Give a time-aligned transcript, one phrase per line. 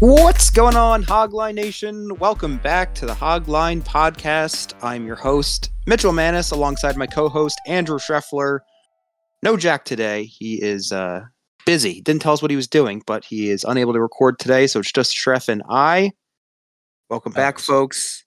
[0.00, 2.18] What's going on, Hogline Nation?
[2.18, 4.74] Welcome back to the Hogline Podcast.
[4.82, 8.58] I'm your host, Mitchell Manis, alongside my co host, Andrew Schreffler.
[9.42, 10.24] No Jack today.
[10.24, 11.22] He is uh,
[11.64, 12.02] busy.
[12.02, 14.80] Didn't tell us what he was doing, but he is unable to record today, so
[14.80, 16.12] it's just Schreff and I.
[17.08, 18.22] Welcome back, folks.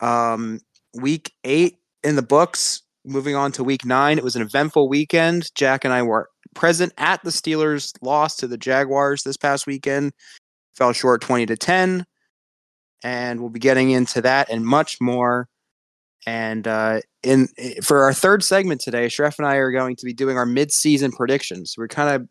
[0.00, 0.60] Um,
[0.94, 2.80] week eight in the books.
[3.04, 4.16] Moving on to week nine.
[4.16, 5.54] It was an eventful weekend.
[5.54, 10.12] Jack and I were present at the Steelers' loss to the Jaguars this past weekend.
[10.74, 12.04] Fell short 20 to 10.
[13.02, 15.48] And we'll be getting into that and much more.
[16.26, 17.48] And uh, in
[17.82, 21.12] for our third segment today, Schreff and I are going to be doing our mid-season
[21.12, 21.74] predictions.
[21.78, 22.28] We're kind of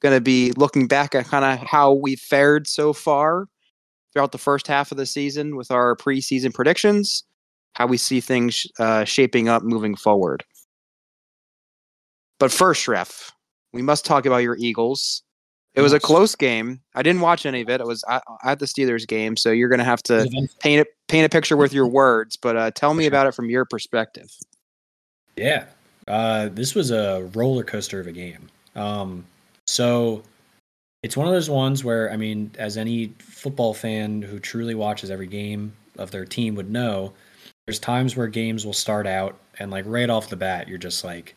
[0.00, 3.46] going to be looking back at kind of how we fared so far
[4.12, 7.24] throughout the first half of the season with our preseason predictions,
[7.74, 10.44] how we see things uh, shaping up moving forward.
[12.38, 13.30] But first, Schreff,
[13.72, 15.22] we must talk about your Eagles.
[15.74, 16.80] It was a close game.
[16.94, 17.80] I didn't watch any of it.
[17.80, 20.28] I was at, at the Steelers game, so you're going to have to
[20.60, 22.36] paint it paint a picture with your words.
[22.36, 24.30] But uh, tell me about it from your perspective.
[25.36, 25.66] Yeah,
[26.08, 28.48] uh, this was a roller coaster of a game.
[28.74, 29.24] Um,
[29.66, 30.22] so
[31.02, 35.10] it's one of those ones where I mean, as any football fan who truly watches
[35.10, 37.12] every game of their team would know,
[37.66, 41.04] there's times where games will start out and like right off the bat, you're just
[41.04, 41.36] like,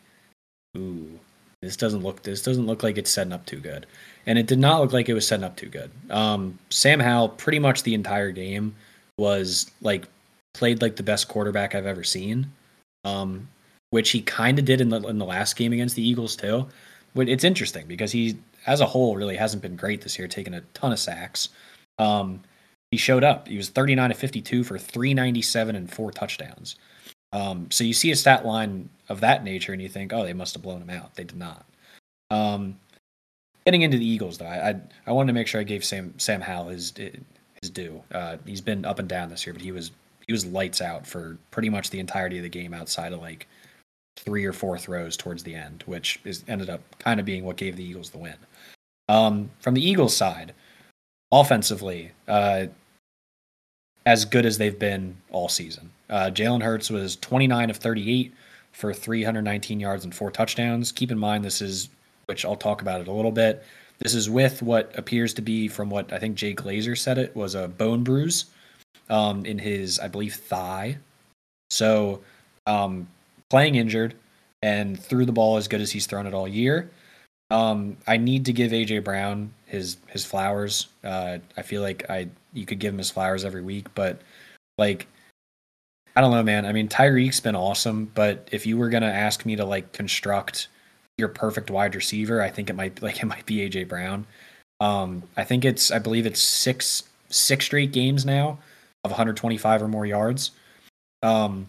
[0.78, 1.20] ooh,
[1.62, 3.86] this doesn't look this doesn't look like it's setting up too good,
[4.26, 5.92] and it did not look like it was setting up too good.
[6.10, 8.76] Um, Sam Howell pretty much the entire game
[9.18, 10.08] was like
[10.54, 12.52] played like the best quarterback I've ever seen,
[13.04, 13.48] um,
[13.92, 16.68] which he kind of did in the in the last game against the Eagles too.
[17.14, 20.54] But it's interesting because he, as a whole, really hasn't been great this year, taking
[20.54, 21.50] a ton of sacks.
[22.00, 22.42] Um,
[22.90, 23.48] he showed up.
[23.48, 26.76] He was 39 to 52 for 397 and four touchdowns.
[27.34, 30.34] Um, so you see a stat line of that nature, and you think, oh, they
[30.34, 31.16] must have blown him out.
[31.16, 31.66] They did not.
[32.30, 32.78] Um,
[33.66, 34.76] getting into the Eagles, though, I, I,
[35.08, 36.94] I wanted to make sure I gave Sam Sam Howell his
[37.62, 38.02] his due.
[38.14, 39.92] Uh, he's been up and down this year, but he was
[40.28, 43.48] he was lights out for pretty much the entirety of the game, outside of like
[44.18, 47.58] three or four throws towards the end, which is ended up kind of being what
[47.58, 48.36] gave the Eagles the win.
[49.10, 50.54] Um, from the Eagles side,
[51.32, 52.68] offensively, uh,
[54.06, 55.90] as good as they've been all season.
[56.12, 58.34] Uh, Jalen Hurts was 29 of 38
[58.74, 60.92] for 319 yards and four touchdowns.
[60.92, 61.90] Keep in mind, this is,
[62.26, 63.64] which I'll talk about it a little bit.
[64.00, 67.36] This is with what appears to be, from what I think Jay Glazer said it,
[67.36, 68.46] was a bone bruise
[69.10, 70.98] um, in his, I believe, thigh.
[71.70, 72.22] So
[72.66, 73.08] um,
[73.50, 74.16] playing injured
[74.64, 76.90] and threw the ball as good as he's thrown it all year.
[77.52, 80.88] Um, I need to give AJ Brown his his flowers.
[81.04, 84.22] Uh, I feel like I you could give him his flowers every week, but
[84.78, 85.06] like
[86.16, 86.66] I don't know, man.
[86.66, 90.68] I mean, Tyreek's been awesome, but if you were gonna ask me to like construct
[91.18, 94.26] your perfect wide receiver, I think it might like it might be AJ Brown.
[94.80, 98.60] Um, I think it's I believe it's six six straight games now
[99.04, 100.52] of 125 or more yards.
[101.24, 101.68] Um,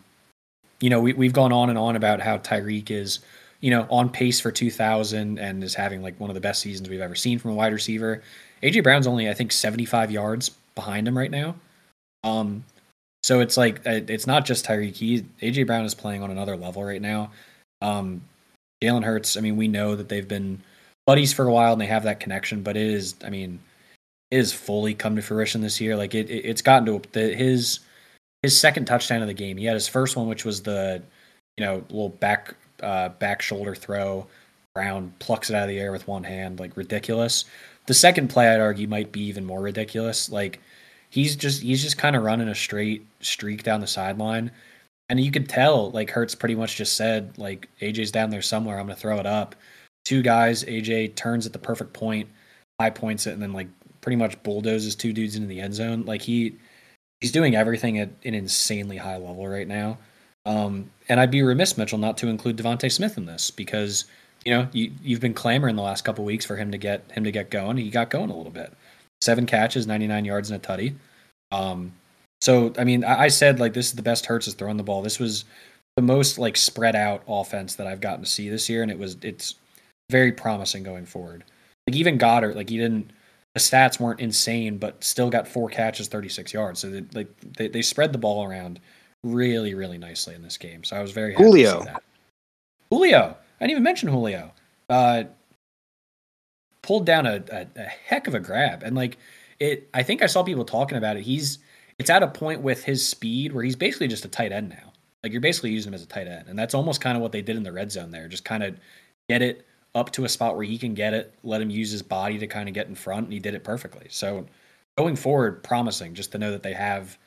[0.80, 3.20] you know, we we've gone on and on about how Tyreek is,
[3.60, 6.88] you know, on pace for 2000 and is having like one of the best seasons
[6.88, 8.22] we've ever seen from a wide receiver.
[8.62, 11.54] AJ Brown's only I think 75 yards behind him right now.
[12.24, 12.64] Um,
[13.22, 15.24] so it's like uh, it's not just Tyreek.
[15.40, 17.30] AJ Brown is playing on another level right now.
[17.80, 18.22] Um,
[18.82, 19.36] Jalen Hurts.
[19.36, 20.60] I mean, we know that they've been
[21.06, 23.14] buddies for a while and they have that connection, but it is.
[23.24, 23.60] I mean,
[24.30, 25.96] it has fully come to fruition this year.
[25.96, 27.80] Like it, it it's gotten to the, his
[28.42, 29.56] his second touchdown of the game.
[29.56, 31.02] He had his first one, which was the
[31.56, 34.26] you know little back uh, back shoulder throw.
[34.74, 37.44] Brown plucks it out of the air with one hand, like ridiculous.
[37.86, 40.30] The second play, I'd argue, might be even more ridiculous.
[40.30, 40.60] Like
[41.12, 44.50] he's just he's just kind of running a straight streak down the sideline.
[45.10, 48.78] And you could tell, like Hurts pretty much just said, like AJ's down there somewhere.
[48.78, 49.54] I'm gonna throw it up.
[50.06, 50.64] Two guys.
[50.64, 52.28] AJ turns at the perfect point,
[52.80, 53.68] high points it, and then like
[54.00, 56.04] pretty much bulldozes two dudes into the end zone.
[56.06, 56.56] Like he
[57.20, 59.98] he's doing everything at an insanely high level right now.
[60.46, 64.06] Um, and I'd be remiss, Mitchell, not to include DeVonta Smith in this because
[64.46, 67.24] you know you you've been clamoring the last couple weeks for him to get him
[67.24, 67.76] to get going.
[67.76, 68.72] He got going a little bit.
[69.22, 70.94] Seven catches, 99 yards, and a tutty.
[71.50, 71.92] Um,
[72.40, 74.82] so I mean, I, I said like this is the best Hurts is throwing the
[74.82, 75.02] ball.
[75.02, 75.44] This was
[75.96, 78.98] the most like spread out offense that I've gotten to see this year, and it
[78.98, 79.54] was it's
[80.10, 81.44] very promising going forward.
[81.86, 83.12] Like even Goedert, like he didn't
[83.54, 86.80] the stats weren't insane, but still got four catches, 36 yards.
[86.80, 88.80] So they, like they, they spread the ball around
[89.24, 90.84] really, really nicely in this game.
[90.84, 91.72] So I was very happy Julio.
[91.72, 92.02] to see that.
[92.90, 94.52] Julio, I didn't even mention Julio.
[94.88, 95.24] Uh,
[96.82, 99.18] pulled down a, a, a heck of a grab, and like
[99.60, 101.22] it, I think I saw people talking about it.
[101.22, 101.58] He's
[101.98, 104.92] it's at a point with his speed where he's basically just a tight end now.
[105.22, 107.32] Like you're basically using him as a tight end, and that's almost kind of what
[107.32, 108.28] they did in the red zone there.
[108.28, 108.76] Just kind of
[109.28, 109.64] get it
[109.94, 112.46] up to a spot where he can get it, let him use his body to
[112.46, 114.06] kind of get in front, and he did it perfectly.
[114.10, 114.46] So
[114.96, 117.18] going forward, promising just to know that they have,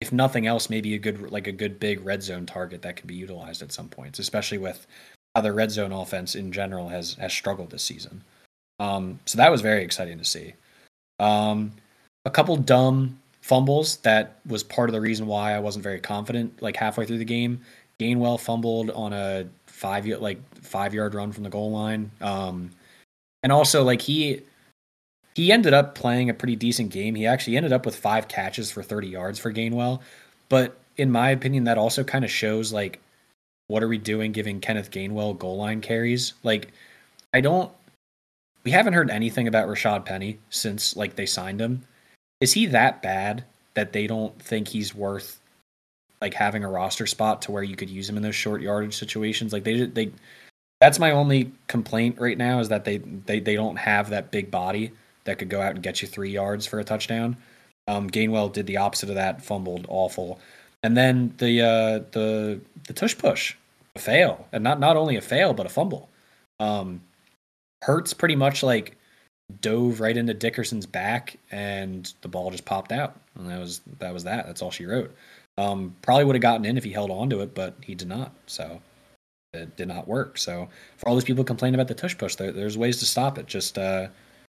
[0.00, 3.06] if nothing else, maybe a good like a good big red zone target that can
[3.06, 4.86] be utilized at some points, especially with
[5.34, 8.22] how the red zone offense in general has has struggled this season.
[8.78, 10.54] Um, so that was very exciting to see.
[11.18, 11.72] Um,
[12.24, 16.62] a couple dumb fumbles that was part of the reason why I wasn't very confident.
[16.62, 17.60] Like halfway through the game,
[17.98, 22.10] Gainwell fumbled on a five like five yard run from the goal line.
[22.20, 22.70] Um,
[23.42, 24.42] and also like he
[25.34, 27.14] he ended up playing a pretty decent game.
[27.14, 30.00] He actually ended up with five catches for 30 yards for Gainwell.
[30.48, 33.00] But in my opinion, that also kind of shows like
[33.68, 36.34] what are we doing giving Kenneth Gainwell goal line carries?
[36.42, 36.72] Like
[37.32, 37.72] I don't
[38.64, 41.84] we haven't heard anything about Rashad Penny since like they signed him.
[42.40, 43.44] Is he that bad
[43.74, 45.40] that they don't think he's worth
[46.20, 48.96] like having a roster spot to where you could use him in those short yardage
[48.96, 49.52] situations.
[49.52, 50.12] Like they they
[50.80, 54.50] that's my only complaint right now is that they they they don't have that big
[54.50, 54.92] body
[55.24, 57.36] that could go out and get you three yards for a touchdown.
[57.86, 60.40] Um, Gainwell did the opposite of that, fumbled awful,
[60.82, 63.54] and then the uh, the the tush push,
[63.94, 66.08] a fail, and not not only a fail but a fumble.
[66.60, 67.00] Um,
[67.82, 68.96] Hurts pretty much like
[69.60, 74.12] dove right into Dickerson's back, and the ball just popped out, and that was that
[74.12, 74.46] was that.
[74.46, 75.14] That's all she wrote.
[75.56, 78.08] Um, probably would have gotten in if he held on to it, but he did
[78.08, 78.32] not.
[78.46, 78.80] So
[79.52, 80.38] it did not work.
[80.38, 83.38] So for all those people complaining about the tush push, there, there's ways to stop
[83.38, 83.46] it.
[83.46, 84.08] Just uh,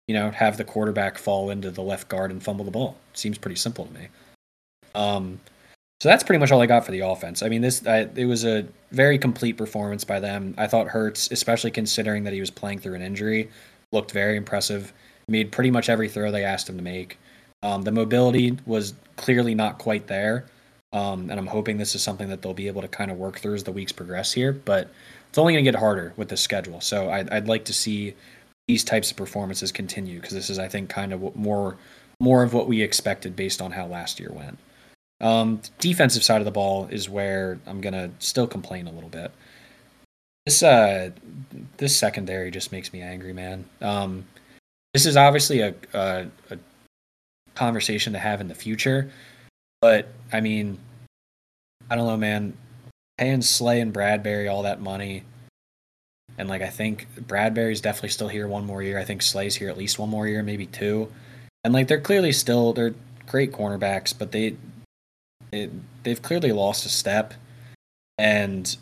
[0.07, 2.98] you know, have the quarterback fall into the left guard and fumble the ball.
[3.13, 4.07] Seems pretty simple to me.
[4.95, 5.39] Um,
[6.00, 7.44] so that's pretty much all I got for the offense.
[7.44, 10.56] I mean, this I, it was a very complete performance by them.
[10.57, 13.50] I thought Hurts, especially considering that he was playing through an injury,
[13.92, 14.94] looked very impressive.
[15.28, 17.19] Made pretty much every throw they asked him to make.
[17.62, 20.46] Um, the mobility was clearly not quite there.
[20.92, 23.38] Um, and I'm hoping this is something that they'll be able to kind of work
[23.38, 24.52] through as the weeks progress here.
[24.54, 24.90] But
[25.28, 26.81] it's only going to get harder with the schedule.
[26.81, 28.16] So I'd, I'd like to see
[28.68, 31.78] these types of performances continue because this is, I think, kind of more
[32.22, 34.60] more of what we expected based on how last year went.
[35.21, 39.31] Um, defensive side of the ball is where I'm gonna still complain a little bit.
[40.45, 41.12] This uh,
[41.77, 43.66] this secondary just makes me angry, man.
[43.81, 44.25] Um,
[44.94, 46.57] this is obviously a, a, a
[47.54, 49.12] conversation to have in the future,
[49.81, 50.80] but I mean,
[51.90, 52.57] I don't know, man.
[53.18, 55.23] Paying Slay and Bradberry all that money,
[56.38, 58.97] and like I think Bradberry's definitely still here one more year.
[58.97, 61.11] I think Slay's here at least one more year, maybe two.
[61.66, 62.95] And like they're clearly still they're
[63.28, 64.56] great cornerbacks, but they
[65.51, 65.71] it,
[66.03, 67.33] they've clearly lost a step,
[68.18, 68.75] and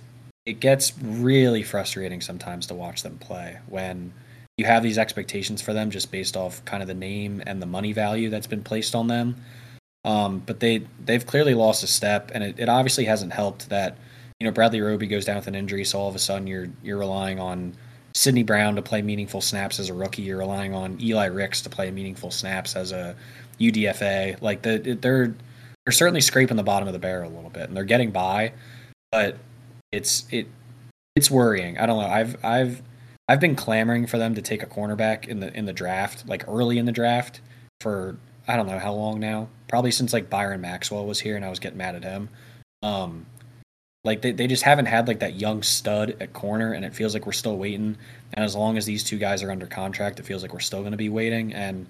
[0.45, 4.13] it gets really frustrating sometimes to watch them play when
[4.57, 7.65] you have these expectations for them just based off kind of the name and the
[7.65, 9.35] money value that's been placed on them
[10.07, 13.97] um, but they they've clearly lost a step, and it, it obviously hasn't helped that
[14.39, 16.69] you know Bradley Roby goes down with an injury, so all of a sudden you're
[16.81, 17.73] you're relying on
[18.13, 20.21] Sydney Brown to play meaningful snaps as a rookie.
[20.21, 23.17] You're relying on Eli Ricks to play meaningful snaps as a
[23.59, 24.41] UDFA.
[24.41, 25.35] Like the, they're
[25.87, 28.51] they're certainly scraping the bottom of the barrel a little bit, and they're getting by,
[29.09, 29.37] but
[29.93, 30.49] it's it
[31.15, 31.77] it's worrying.
[31.77, 32.09] I don't know.
[32.09, 32.81] I've I've
[33.29, 36.45] I've been clamoring for them to take a cornerback in the in the draft, like
[36.45, 37.39] early in the draft,
[37.79, 38.17] for
[38.49, 39.47] I don't know how long now.
[39.69, 42.27] Probably since like Byron Maxwell was here and I was getting mad at him.
[42.83, 43.25] Um,
[44.03, 47.13] like they, they just haven't had like that young stud at corner and it feels
[47.13, 47.95] like we're still waiting.
[48.33, 50.81] And as long as these two guys are under contract, it feels like we're still
[50.81, 51.53] going to be waiting.
[51.53, 51.87] And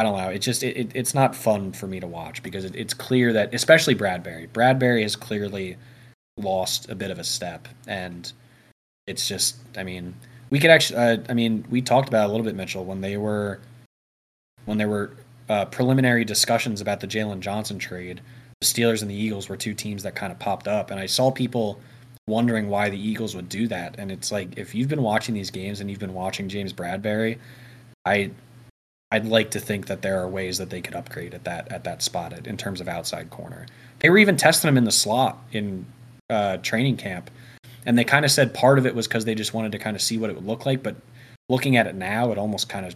[0.00, 0.30] I don't know.
[0.30, 3.34] It just it, it, it's not fun for me to watch because it, it's clear
[3.34, 4.48] that especially Bradberry.
[4.48, 5.76] Bradberry has clearly
[6.38, 8.32] lost a bit of a step, and
[9.06, 10.14] it's just I mean
[10.48, 13.18] we could actually uh, I mean we talked about a little bit Mitchell when they
[13.18, 13.60] were
[14.64, 15.16] when they were
[15.50, 18.22] uh, preliminary discussions about the Jaylon Johnson trade,
[18.62, 21.04] the Steelers and the Eagles were two teams that kind of popped up, and I
[21.04, 21.78] saw people
[22.26, 23.96] wondering why the Eagles would do that.
[23.98, 27.36] And it's like if you've been watching these games and you've been watching James Bradberry,
[28.06, 28.30] I
[29.10, 31.84] I'd like to think that there are ways that they could upgrade at that at
[31.84, 33.66] that spot in terms of outside corner.
[33.98, 35.86] They were even testing him in the slot in
[36.28, 37.30] uh, training camp,
[37.84, 39.96] and they kind of said part of it was because they just wanted to kind
[39.96, 40.82] of see what it would look like.
[40.82, 40.96] But
[41.48, 42.94] looking at it now, it almost kind of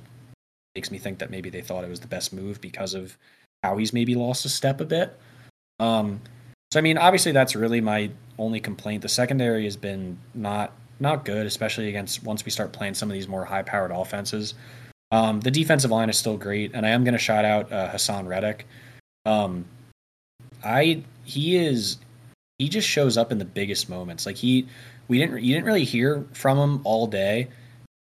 [0.77, 3.17] makes me think that maybe they thought it was the best move because of
[3.63, 5.19] how he's maybe lost a step a bit.
[5.81, 6.21] Um,
[6.73, 9.03] so I mean, obviously that's really my only complaint.
[9.03, 13.15] The secondary has been not not good, especially against once we start playing some of
[13.15, 14.55] these more high powered offenses.
[15.11, 17.91] Um, the defensive line is still great, and I am going to shout out uh,
[17.91, 18.67] Haason Reddick.
[19.27, 19.65] Um,
[20.65, 21.99] I he is
[22.59, 24.27] he just shows up in the biggest moments.
[24.27, 24.67] Like he
[25.09, 27.49] we didn't you didn't really hear from him all day,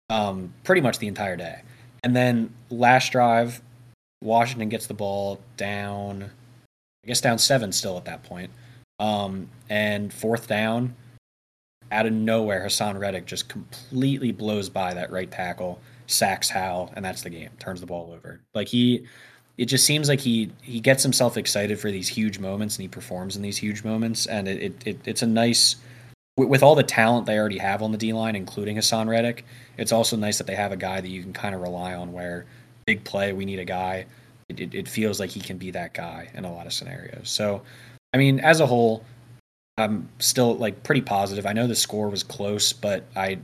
[0.08, 1.62] um, pretty much the entire day.
[2.02, 3.60] And then last drive,
[4.22, 6.30] Washington gets the ball down,
[7.04, 8.50] I guess down seven still at that point.
[8.98, 10.94] Um, and fourth down,
[11.90, 15.80] out of nowhere, Haason Reddick just completely blows by that right tackle,
[16.10, 17.50] sacks Howell, and that's the game.
[17.58, 18.40] Turns the ball over.
[18.54, 19.06] Like he,
[19.58, 22.88] it just seems like he he gets himself excited for these huge moments, and he
[22.88, 25.76] performs in these huge moments, and it, it, it it's a nice.
[26.36, 29.44] With all the talent they already have on the D line, including Haason Reddick,
[29.76, 32.12] it's also nice that they have a guy that you can kind of rely on.
[32.12, 32.46] Where
[32.86, 34.06] big play, we need a guy.
[34.48, 37.28] It, it, it feels like he can be that guy in a lot of scenarios.
[37.28, 37.62] So
[38.12, 39.04] I mean, as a whole,
[39.78, 41.46] I'm still like pretty positive.
[41.46, 43.38] I know the score was close, but I,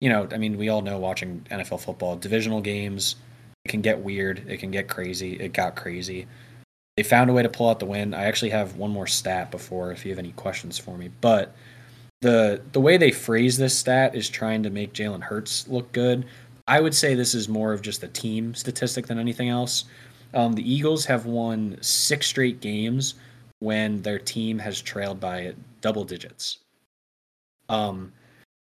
[0.00, 3.16] you know, I mean, we all know watching NFL football, divisional games,
[3.64, 5.34] it can get weird, it can get crazy.
[5.34, 6.26] It got crazy.
[6.96, 8.14] They found a way to pull out the win.
[8.14, 11.54] I actually have one more stat before if you have any questions for me, but
[12.22, 16.26] the the way they phrase this stat is trying to make Jalen Hurts look good.
[16.68, 19.84] I would say this is more of just a team statistic than anything else.
[20.32, 23.14] Um, the Eagles have won six straight games
[23.58, 26.58] when their team has trailed by double digits.
[27.68, 28.12] Um,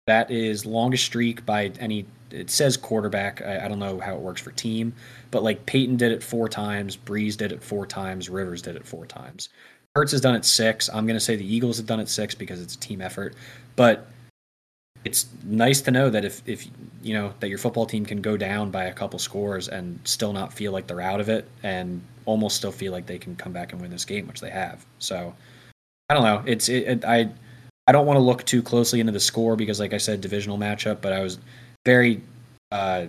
[0.06, 2.06] that is longest streak by any.
[2.30, 3.42] It says quarterback.
[3.42, 4.92] I, I, don't know how it works for team,
[5.30, 8.86] but like Peyton did it four times, Brees did it four times, Rivers did it
[8.86, 9.48] four times.
[9.96, 10.88] Hurts has done it six.
[10.88, 13.34] I'm going to say the Eagles have done it six because it's a team effort.
[13.74, 14.06] But
[15.04, 16.66] it's nice to know that if if
[17.02, 20.32] you know that your football team can go down by a couple scores and still
[20.32, 23.52] not feel like they're out of it and almost still feel like they can come
[23.52, 24.84] back and win this game, which they have.
[24.98, 25.34] So
[26.08, 26.42] I don't know.
[26.46, 27.30] It's it, it, I
[27.90, 30.56] I don't want to look too closely into the score because, like I said, divisional
[30.56, 31.00] matchup.
[31.00, 31.40] But I was
[31.84, 32.22] very
[32.70, 33.06] uh,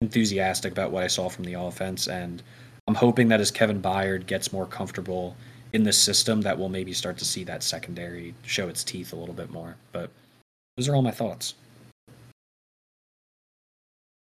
[0.00, 2.40] enthusiastic about what I saw from the offense, and
[2.86, 5.34] I'm hoping that as Kevin Byard gets more comfortable
[5.72, 9.16] in the system, that we'll maybe start to see that secondary show its teeth a
[9.16, 9.74] little bit more.
[9.90, 10.10] But
[10.76, 11.54] those are all my thoughts.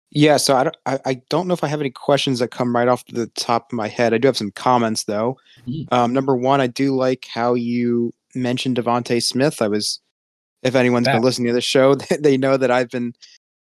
[0.10, 2.74] Yeah, so I don't, I, I don't know if I have any questions that come
[2.74, 4.14] right off the top of my head.
[4.14, 5.38] I do have some comments though.
[5.68, 5.94] Mm-hmm.
[5.94, 9.62] Um, number one, I do like how you mentioned DeVonta Smith.
[9.62, 10.00] I was,
[10.64, 13.14] if anyone's been listening to the show, they know that I've been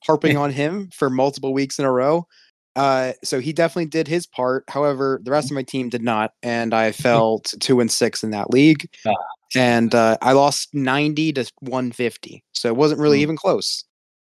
[0.05, 2.27] harping on him for multiple weeks in a row.
[2.75, 4.65] Uh, so he definitely did his part.
[4.69, 8.23] However, the rest of my team did not, and I fell to two and six
[8.23, 9.13] in that league, ah.
[9.55, 12.43] and uh, I lost ninety to one fifty.
[12.53, 13.23] So it wasn't really mm.
[13.23, 13.85] even close.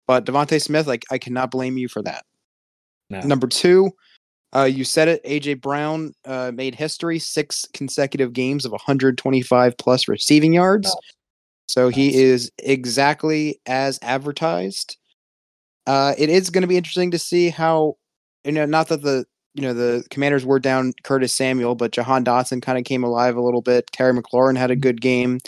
[0.07, 2.25] But DeVonta Smith, like I cannot blame you for that.
[3.09, 3.21] No.
[3.21, 3.91] Number two,
[4.55, 5.23] uh, you said it.
[5.23, 10.95] AJ Brown uh, made history, six consecutive games of 125 plus receiving yards.
[11.67, 11.95] So nice.
[11.95, 14.97] he is exactly as advertised.
[15.87, 17.95] Uh, it is going to be interesting to see how,
[18.43, 22.25] you know, not that the you know the Commanders were down Curtis Samuel, but Jahan
[22.25, 23.87] Dotson kind of came alive a little bit.
[23.91, 25.39] Terry McLaurin had a good game,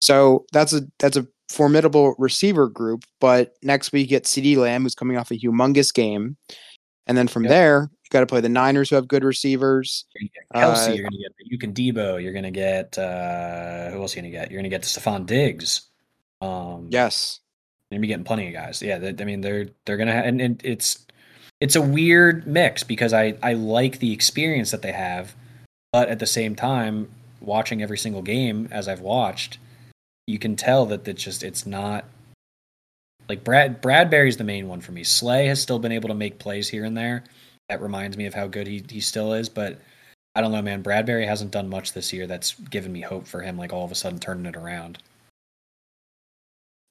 [0.00, 3.04] so that's a that's a formidable receiver group.
[3.20, 6.36] But next week, get CeeDee Lamb, who's coming off a humongous game.
[7.06, 7.50] And then from yep.
[7.50, 10.04] there, got to play the Niners, who have good receivers.
[10.54, 12.22] Kelce, uh, you're going to get you can Deebo.
[12.22, 14.14] You're going to get uh, who else?
[14.14, 14.50] Are you going to get?
[14.50, 15.82] You're going to get Stefon Diggs.
[16.40, 17.40] Um, yes,
[17.90, 18.82] you're going to be getting plenty of guys.
[18.82, 21.06] Yeah, they, I mean they're they're going to and, and it's
[21.60, 25.34] it's a weird mix because I I like the experience that they have,
[25.92, 27.08] but at the same time,
[27.40, 29.58] watching every single game as I've watched,
[30.26, 32.04] you can tell that it's just it's not
[33.28, 35.04] like Brad Bradberry's the main one for me.
[35.04, 37.24] Slay has still been able to make plays here and there.
[37.70, 39.78] That reminds me of how good he, he still is, but
[40.34, 40.82] I don't know, man.
[40.82, 43.92] Bradberry hasn't done much this year that's given me hope for him, like all of
[43.92, 44.98] a sudden turning it around.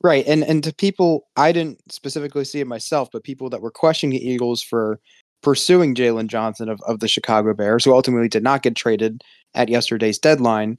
[0.01, 0.25] Right.
[0.25, 4.17] And and to people I didn't specifically see it myself, but people that were questioning
[4.17, 5.01] the Eagles for
[5.43, 9.21] pursuing Jaylon Johnson of, of the Chicago Bears, who ultimately did not get traded
[9.55, 10.77] at yesterday's deadline,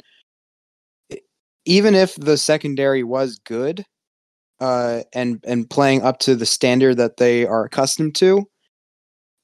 [1.67, 3.85] even if the secondary was good
[4.61, 8.49] uh, and and playing up to the standard that they are accustomed to,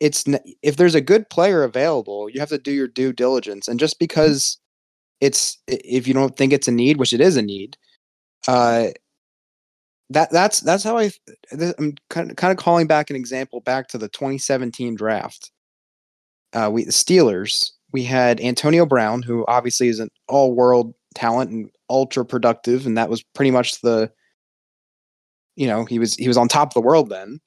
[0.00, 0.24] it's
[0.62, 3.68] if there's a good player available, you have to do your due diligence.
[3.68, 4.58] And just because
[5.20, 7.76] it's if you don't think it's a need, which it is a need,
[8.48, 8.88] uh,
[10.10, 11.10] that that's that's how I.
[11.52, 15.50] I'm kind of, kind of calling back an example back to the 2017 draft.
[16.52, 17.70] Uh, we the Steelers.
[17.92, 23.08] We had Antonio Brown, who obviously is an all-world talent and ultra productive, and that
[23.08, 24.10] was pretty much the.
[25.56, 27.40] You know, he was he was on top of the world then,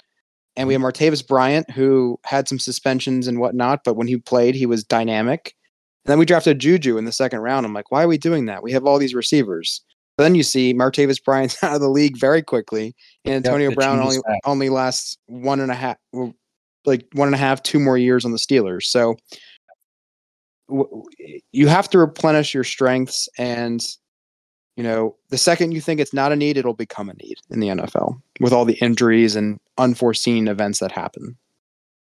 [0.59, 4.55] and we had Martavis Bryant, who had some suspensions and whatnot, but when he played,
[4.55, 5.55] he was dynamic.
[6.03, 7.65] And then we drafted Juju in the second round.
[7.65, 8.61] I'm like, why are we doing that?
[8.61, 9.81] We have all these receivers.
[10.17, 13.75] But then you see Martavis Bryant's out of the league very quickly, and Antonio the
[13.77, 14.39] Brown only fat.
[14.43, 15.95] only lasts one and a half,
[16.83, 18.83] like one and a half, two more years on the Steelers.
[18.83, 19.15] So
[20.67, 21.05] w-
[21.53, 23.81] you have to replenish your strengths, and
[24.79, 27.59] you know the second you think it's not a need, it'll become a need in
[27.59, 31.35] the NFL with all the injuries and unforeseen events that happen.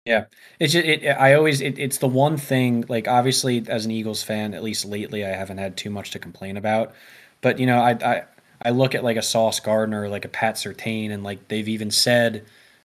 [0.05, 0.25] Yeah,
[0.59, 4.21] it's just, it, I always it, it's the one thing like obviously as an Eagles
[4.21, 6.93] fan at least lately I haven't had too much to complain about,
[7.41, 8.23] but you know I I,
[8.61, 11.89] I look at like a Sauce Gardner like a Pat Surtain and like they've even
[11.89, 12.45] said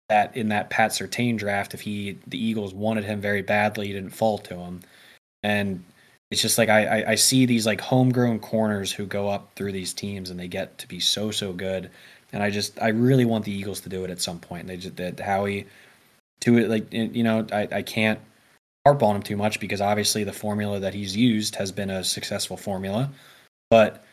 [0.08, 3.92] that in that Pat Surtain draft if he the Eagles wanted him very badly he
[3.92, 4.82] didn't fall to him,
[5.42, 5.82] and
[6.30, 9.72] it's just like I, I I see these like homegrown corners who go up through
[9.72, 11.90] these teams and they get to be so so good,
[12.32, 14.66] and I just I really want the Eagles to do it at some point.
[14.66, 15.66] They just that Howie
[16.40, 18.18] to it like you know I, I can't
[18.84, 22.04] harp on him too much because obviously the formula that he's used has been a
[22.04, 23.10] successful formula
[23.70, 24.04] but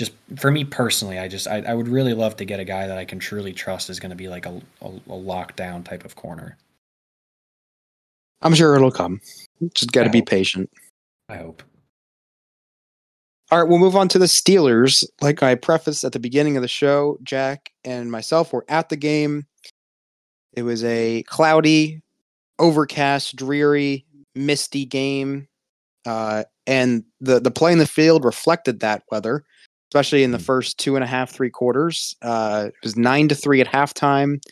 [0.00, 2.88] just for me personally i just i, I would really love to get a guy
[2.88, 6.04] that i can truly trust is going to be like a, a, a lockdown type
[6.04, 6.56] of corner
[8.42, 9.20] I'm sure it'll come.
[9.74, 10.70] Just got to be patient.
[11.28, 11.62] I hope
[13.50, 15.04] All right, we'll move on to the Steelers.
[15.20, 18.96] Like I prefaced at the beginning of the show, Jack and myself were at the
[18.96, 19.46] game.
[20.54, 22.02] It was a cloudy,
[22.58, 24.04] overcast, dreary,
[24.34, 25.46] misty game.
[26.04, 29.44] Uh, and the, the play in the field reflected that weather,
[29.92, 30.44] especially in the Mm.
[30.44, 32.16] first two and a half, three quarters.
[32.22, 34.42] Uh, it was nine to three at halftime.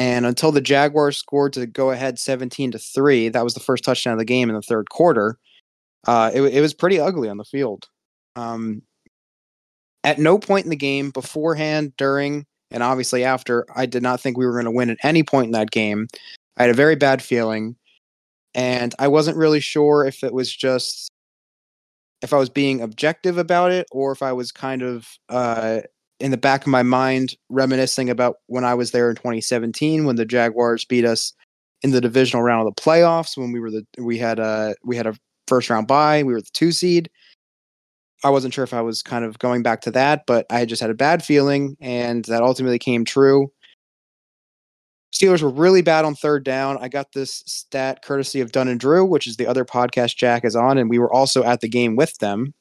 [0.00, 3.84] And until the Jaguars scored to go ahead 17 to three, that was the first
[3.84, 5.38] touchdown of the game in the third quarter.
[6.06, 7.88] Uh, it, it was pretty ugly on the field.
[8.36, 8.82] Um,
[10.04, 14.38] at no point in the game, beforehand, during, and obviously after, I did not think
[14.38, 16.06] we were going to win at any point in that game.
[16.56, 17.76] I had a very bad feeling,
[18.54, 21.10] and I wasn't really sure if it was just
[22.22, 25.80] if I was being objective about it or if I was kind of uh,
[26.18, 30.16] in the back of my mind reminiscing about when I was there in 2017 when
[30.16, 31.34] the Jaguars beat us
[31.82, 34.96] in the divisional round of the playoffs when we were the we had a we
[34.96, 35.14] had a
[35.48, 37.10] first round bye we were the two seed
[38.24, 40.80] I wasn't sure if I was kind of going back to that, but I just
[40.80, 43.52] had a bad feeling, and that ultimately came true.
[45.14, 46.78] Steelers were really bad on third down.
[46.80, 50.44] I got this stat courtesy of Dunn and Drew, which is the other podcast Jack
[50.44, 52.52] is on, and we were also at the game with them.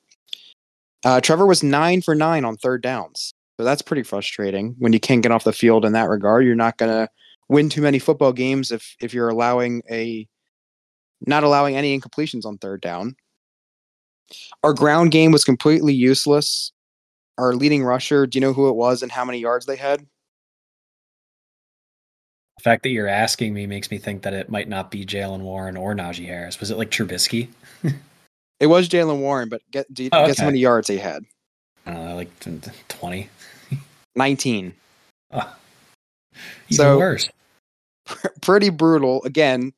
[1.03, 4.99] Uh, Trevor was nine for nine on third downs, so that's pretty frustrating when you
[4.99, 6.45] can't get off the field in that regard.
[6.45, 7.09] You're not going to
[7.49, 10.27] win too many football games if if you're allowing a
[11.27, 13.15] not allowing any incompletions on third down.
[14.63, 16.71] Our ground game was completely useless.
[17.37, 20.05] Our leading rusher, do you know who it was and how many yards they had?
[22.57, 25.41] the fact that you're asking me makes me think that it might not be Jaylen
[25.41, 26.59] Warren or Najee Harris.
[26.59, 27.49] Was it like Trubisky?
[28.61, 31.25] It was Jaylen Warren, but get do you, Oh, guess how many yards he had?
[31.85, 32.29] I don't know, like
[32.87, 33.29] twenty.
[34.15, 34.73] 19.
[35.33, 35.55] Oh,
[36.69, 37.29] even So- worse.
[38.41, 39.21] Pretty brutal.
[39.25, 39.73] Again,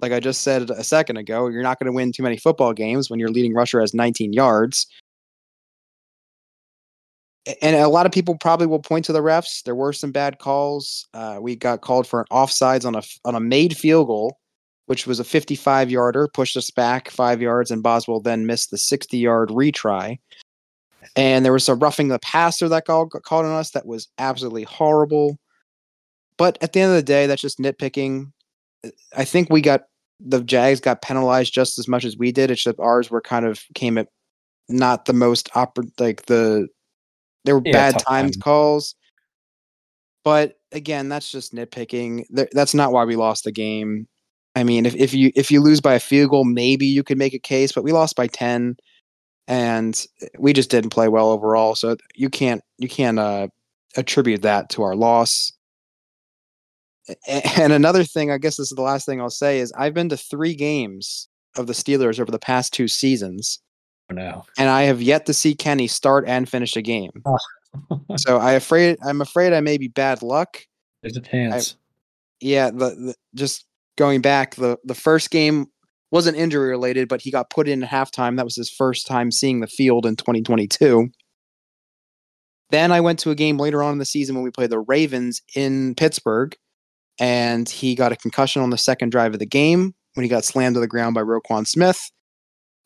[0.00, 2.72] like I just said a second ago, you're not going to win too many football
[2.72, 4.86] games when your leading rusher has 19 yards.
[7.62, 9.62] And a lot of people probably will point to the refs.
[9.62, 11.08] There were some bad calls.
[11.14, 14.38] Uh, we got called for an offsides on a on a made field goal,
[14.86, 18.76] which was a 55 yarder, pushed us back five yards, and Boswell then missed the
[18.76, 20.18] 60 yard retry.
[21.16, 24.64] And there was a roughing the passer that got called on us that was absolutely
[24.64, 25.38] horrible.
[26.36, 28.30] But at the end of the day, that's just nitpicking.
[29.16, 29.82] I think we got
[30.20, 32.50] the Jags got penalized just as much as we did.
[32.50, 34.08] It's just ours were kind of came at
[34.68, 35.50] not the most
[35.98, 36.68] like the
[37.44, 38.42] they were Yeah, bad times time.
[38.42, 38.94] calls.
[40.24, 42.24] But again, that's just nitpicking.
[42.52, 44.06] That's not why we lost the game.
[44.54, 47.18] I mean, if, if you if you lose by a field goal, maybe you could
[47.18, 48.76] make a case, but we lost by ten,
[49.46, 50.04] and
[50.38, 51.74] we just didn't play well overall.
[51.74, 53.48] So you can't you can't uh,
[53.96, 55.52] attribute that to our loss.
[57.56, 60.08] And another thing, I guess this is the last thing I'll say, is I've been
[60.10, 63.60] to three games of the Steelers over the past two seasons,
[64.10, 64.44] Oh, no.
[64.58, 67.10] and I have yet to see Kenny start and finish a game.
[67.24, 67.36] Oh.
[68.16, 70.58] so I afraid I'm afraid I may be bad luck.
[71.02, 71.76] There's a chance.
[72.40, 73.66] Yeah, the, the just
[73.96, 75.66] going back, the the first game
[76.10, 78.36] wasn't injury related, but he got put in at halftime.
[78.36, 81.10] That was his first time seeing the field in 2022.
[82.70, 84.80] Then I went to a game later on in the season when we played the
[84.80, 86.54] Ravens in Pittsburgh,
[87.18, 90.44] and he got a concussion on the second drive of the game when he got
[90.44, 92.10] slammed to the ground by Roquan Smith.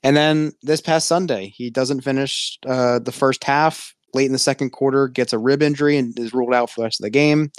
[0.03, 3.95] And then this past Sunday, he doesn't finish uh, the first half.
[4.15, 6.85] Late in the second quarter, gets a rib injury and is ruled out for the
[6.85, 7.51] rest of the game.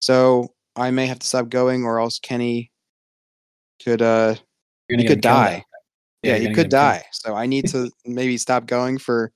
[0.00, 2.70] So I may have to stop going, or else Kenny
[3.84, 4.34] could uh
[4.88, 5.56] he could get him killed die.
[5.56, 5.62] out
[6.22, 6.70] Yeah, he could him killed.
[6.70, 7.04] die.
[7.12, 9.32] So I need to maybe stop going for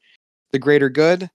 [0.52, 1.28] the greater good.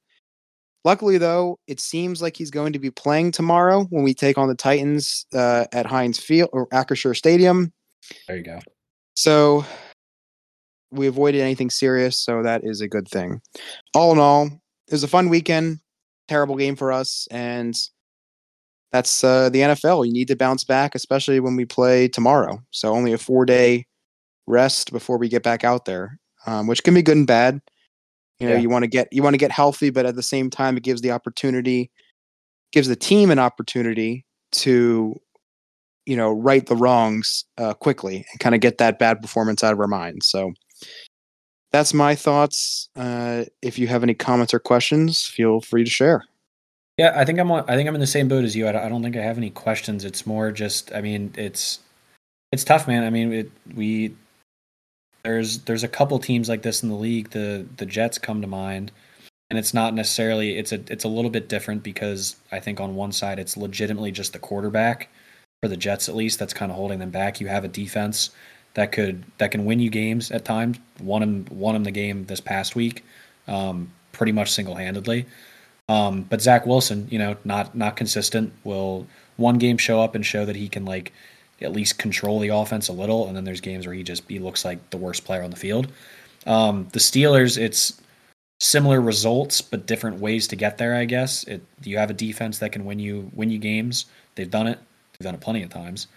[0.84, 4.48] Luckily, though, it seems like he's going to be playing tomorrow when we take on
[4.48, 7.72] the Titans uh, at Heinz Field or Acrisure Stadium.
[8.28, 8.60] There you go.
[9.16, 9.64] So
[10.92, 13.42] we avoided anything serious, so that is a good thing.
[13.94, 15.80] All in all, it was a fun weekend.
[16.28, 17.76] Terrible game for us, and
[18.92, 20.06] that's uh, the NFL.
[20.06, 22.62] You need to bounce back, especially when we play tomorrow.
[22.72, 23.86] So only a four day
[24.48, 27.62] rest before we get back out there, um, which can be good and bad.
[28.42, 28.60] You know, Yeah.
[28.62, 30.84] you want to get you want to get healthy, but at the same time, it
[30.84, 31.92] gives the opportunity,
[32.72, 35.16] gives the team an opportunity to,
[36.08, 39.74] you know, right the wrongs uh, quickly and kind of get that bad performance out
[39.74, 40.26] of our minds.
[40.26, 40.54] So
[41.72, 42.90] that's my thoughts.
[42.96, 46.24] Uh, if you have any comments or questions, feel free to share.
[46.98, 47.52] Yeah, I think I'm.
[47.52, 48.68] on- I think I'm in the same boat as you.
[48.68, 50.04] I don't, I don't think I have any questions.
[50.04, 50.92] It's more just.
[50.94, 51.80] I mean, it's
[52.52, 53.04] it's tough, man.
[53.04, 54.16] I mean, it, we
[55.24, 57.30] there's there's a couple teams like this in the league.
[57.32, 58.92] The the Jets come to mind,
[59.50, 60.58] and it's not necessarily.
[60.58, 64.12] It's a it's a little bit different because I think on one side it's legitimately
[64.12, 65.10] just the quarterback
[65.62, 67.40] for the Jets at least that's kind of holding them back.
[67.40, 68.32] You have a defense
[68.74, 70.80] that could that can win you games at times.
[71.00, 73.04] Won him won him the game this past week,
[73.48, 75.26] um, pretty much single handedly.
[75.90, 78.54] Um, but Zach Wilson, you know, not not consistent.
[78.64, 79.08] Will
[79.38, 81.12] one game show up and show that he can like
[81.62, 84.40] at least control the offense a little, and then there's games where he just he
[84.40, 85.88] looks like the worst player on the field.
[86.48, 88.02] Um, the Steelers, it's
[88.60, 90.96] similar results but different ways to get there.
[90.96, 94.06] I guess it you have a defense that can win you win you games.
[94.36, 94.80] They've done it.
[95.14, 96.08] They've done it plenty of times.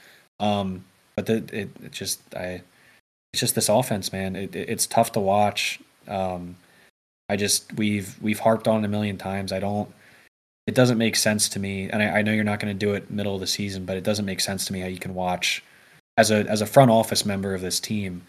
[0.41, 0.85] Um,
[1.17, 2.63] but the, it, it just I
[3.33, 4.37] it's just this offense, man.
[4.37, 5.81] It, it- it's tough to watch.
[6.09, 6.57] Um,
[7.29, 9.53] I just we've we've harped on it a million times.
[9.53, 9.91] I don't.
[10.67, 12.95] It doesn't make sense to me, and I, I know you're not going to do
[12.95, 15.15] it middle of the season, but it doesn't make sense to me how you can
[15.15, 15.63] watch
[16.17, 18.23] as a as a front office member of this team,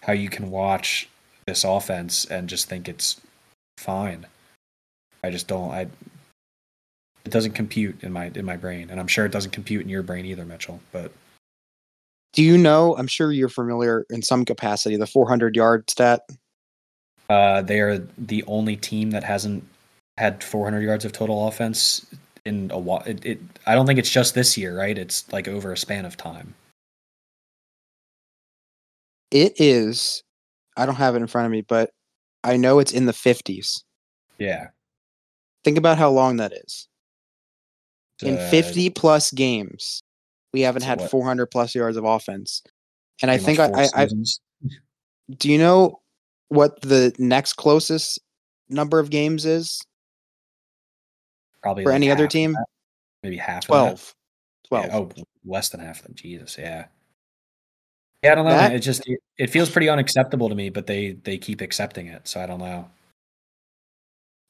[0.00, 1.08] how you can watch
[1.46, 3.20] this offense and just think it's
[3.78, 4.26] fine.
[5.22, 5.70] I just don't.
[5.70, 5.86] I
[7.24, 9.88] it doesn't compute in my in my brain, and I'm sure it doesn't compute in
[9.88, 10.80] your brain either, Mitchell.
[10.92, 11.12] But
[12.32, 12.96] Do you know?
[12.96, 16.22] I'm sure you're familiar in some capacity the 400 yard stat.
[17.28, 19.64] Uh, they are the only team that hasn't
[20.18, 22.06] had 400 yards of total offense
[22.44, 23.02] in a while.
[23.06, 24.96] It, it, I don't think it's just this year, right?
[24.96, 26.54] It's like over a span of time.
[29.30, 30.22] It is.
[30.76, 31.90] I don't have it in front of me, but
[32.44, 33.82] I know it's in the 50s.
[34.38, 34.68] Yeah.
[35.64, 36.88] Think about how long that is.
[38.22, 40.02] In Uh, 50 plus games,
[40.52, 41.10] we haven't had what?
[41.10, 42.62] 400 plus yards of offense.
[43.20, 44.08] And I think I, I, I
[45.30, 46.00] do you know
[46.48, 48.18] what the next closest
[48.68, 49.80] number of games is
[51.62, 52.56] probably for like any other team?
[53.22, 53.64] maybe half.
[53.64, 53.68] of that.
[53.68, 54.14] 12.
[54.68, 54.86] 12.
[54.86, 55.10] Yeah, oh,
[55.44, 56.14] less than half of them.
[56.14, 56.86] Jesus, yeah.
[58.22, 58.50] Yeah, I don't know.
[58.52, 62.06] That- It just it, it feels pretty unacceptable to me, but they they keep accepting
[62.06, 62.88] it, so I don't know.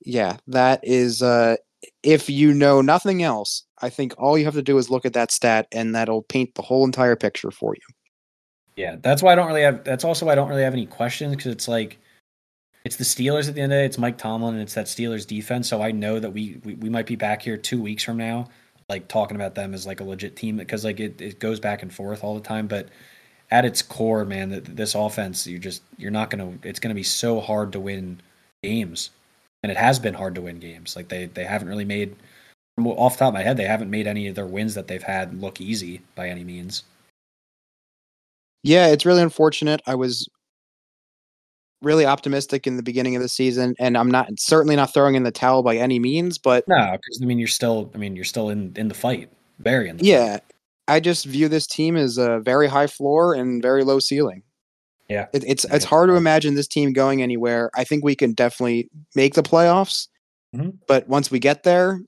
[0.04, 1.56] Yeah, that is uh
[2.02, 5.12] if you know nothing else, I think all you have to do is look at
[5.14, 7.94] that stat and that'll paint the whole entire picture for you.
[8.76, 9.84] Yeah, that's why I don't really have.
[9.84, 11.98] That's also why I don't really have any questions because it's like,
[12.84, 13.86] it's the Steelers at the end of the day.
[13.86, 15.68] It's Mike Tomlin and it's that Steelers defense.
[15.68, 18.48] So I know that we we, we might be back here two weeks from now,
[18.88, 21.82] like talking about them as like a legit team because like it, it goes back
[21.82, 22.66] and forth all the time.
[22.66, 22.88] But
[23.50, 26.52] at its core, man, this offense, you're just you're not gonna.
[26.62, 28.20] It's gonna be so hard to win
[28.62, 29.10] games,
[29.62, 30.96] and it has been hard to win games.
[30.96, 32.16] Like they they haven't really made.
[32.78, 35.38] Off top of my head, they haven't made any of their wins that they've had
[35.38, 36.84] look easy by any means.
[38.62, 39.82] Yeah, it's really unfortunate.
[39.86, 40.26] I was
[41.82, 45.22] really optimistic in the beginning of the season and I'm not certainly not throwing in
[45.24, 47.90] the towel by any means, but No, because I mean you're still.
[47.94, 50.42] I mean you're still in in the fight, very in the yeah, Fight.
[50.88, 54.42] I just view this team as a very high floor and very low ceiling.
[55.08, 55.26] Yeah.
[55.32, 57.70] It, it's I it's hard to imagine this team going anywhere.
[57.74, 60.08] I think we can definitely make the playoffs,
[60.56, 60.78] Mhm.
[60.88, 62.00] but once we get there,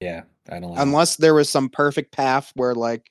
[0.00, 0.80] Yeah, I don't know.
[0.82, 3.02] unless there was some perfect path where like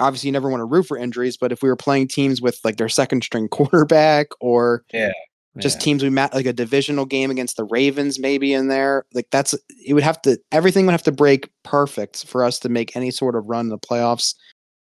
[0.00, 2.58] obviously you never want to root for injuries, but if we were playing teams with
[2.64, 5.12] like their second string quarterback or yeah,
[5.58, 5.84] just Yeah.
[5.84, 9.54] teams we met like a divisional game against the Ravens maybe in there, like that's
[9.86, 13.10] it would have to everything would have to break perfect for us to make any
[13.10, 14.34] sort of run in the playoffs.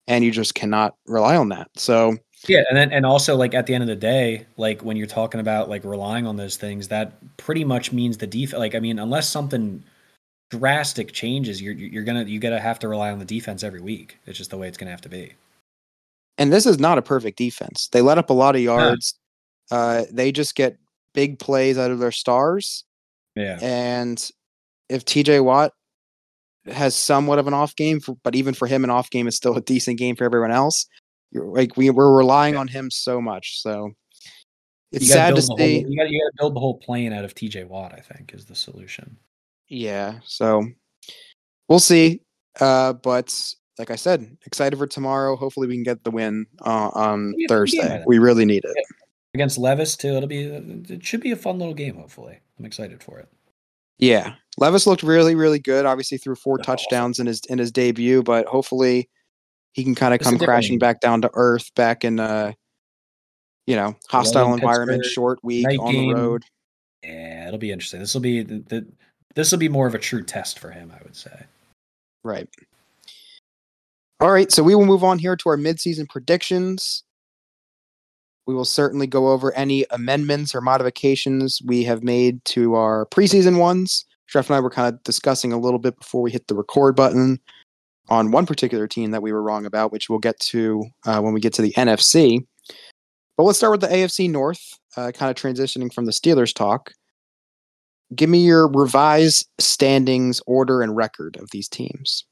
[0.08, 1.68] and you just cannot rely on that.
[1.76, 4.98] So yeah, and then and also like at the end of the day, like when
[4.98, 8.60] you're talking about like relying on those things, that pretty much means the defense.
[8.60, 9.84] Like I mean, unless something
[10.52, 14.18] drastic changes, you're you're gonna you gotta have to rely on the defense every week.
[14.26, 15.34] It's just the way it's gonna have to be.
[16.38, 17.88] And this is not a perfect defense.
[17.92, 19.18] They let up a lot of yards.
[19.72, 19.78] Yeah.
[19.78, 20.78] Uh, they just get
[21.14, 22.84] big plays out of their stars.
[23.36, 23.58] Yeah.
[23.62, 24.30] And
[24.90, 25.72] if TJ Watt
[26.68, 29.36] has somewhat of an off game, for, but even for him, an off game is
[29.36, 30.86] still a decent game for everyone else.
[31.32, 33.92] You're, like we we're relying on him so much, so
[34.92, 35.82] it's sad to see.
[35.82, 37.94] Whole, you got to build the whole plane out of TJ Watt.
[37.94, 39.18] I think is the solution.
[39.68, 40.66] Yeah, so
[41.68, 42.22] we'll see.
[42.60, 43.34] Uh, but
[43.78, 45.36] like I said, excited for tomorrow.
[45.36, 48.04] Hopefully, we can get the win uh, on Thursday.
[48.06, 48.86] We really need it
[49.34, 50.16] against Levis too.
[50.16, 51.96] It'll be it should be a fun little game.
[51.96, 53.28] Hopefully, I'm excited for it.
[53.98, 55.86] Yeah, Levis looked really really good.
[55.86, 57.24] Obviously, threw four That's touchdowns awesome.
[57.24, 59.10] in his in his debut, but hopefully,
[59.74, 62.54] he can kind of come crashing back down to earth, back in uh,
[63.68, 66.10] you know, hostile environment, short week on game.
[66.10, 66.44] the road.
[67.04, 68.00] Yeah, it'll be interesting.
[68.00, 68.88] This will be the, the
[69.36, 71.44] this will be more of a true test for him, I would say.
[72.24, 72.50] Right.
[74.22, 77.04] All right, so we will move on here to our midseason predictions.
[78.48, 83.60] We will certainly go over any amendments or modifications we have made to our preseason
[83.60, 84.06] ones.
[84.32, 86.96] Schreff and I were kind of discussing a little bit before we hit the record
[86.96, 87.40] button
[88.08, 91.34] on one particular team that we were wrong about, which we'll get to uh, when
[91.34, 92.46] we get to the NFC.
[93.36, 96.94] But let's start with the AFC North, uh, kind of transitioning from the Steelers talk
[98.14, 102.26] give me your revised standings, order, and record of these teams.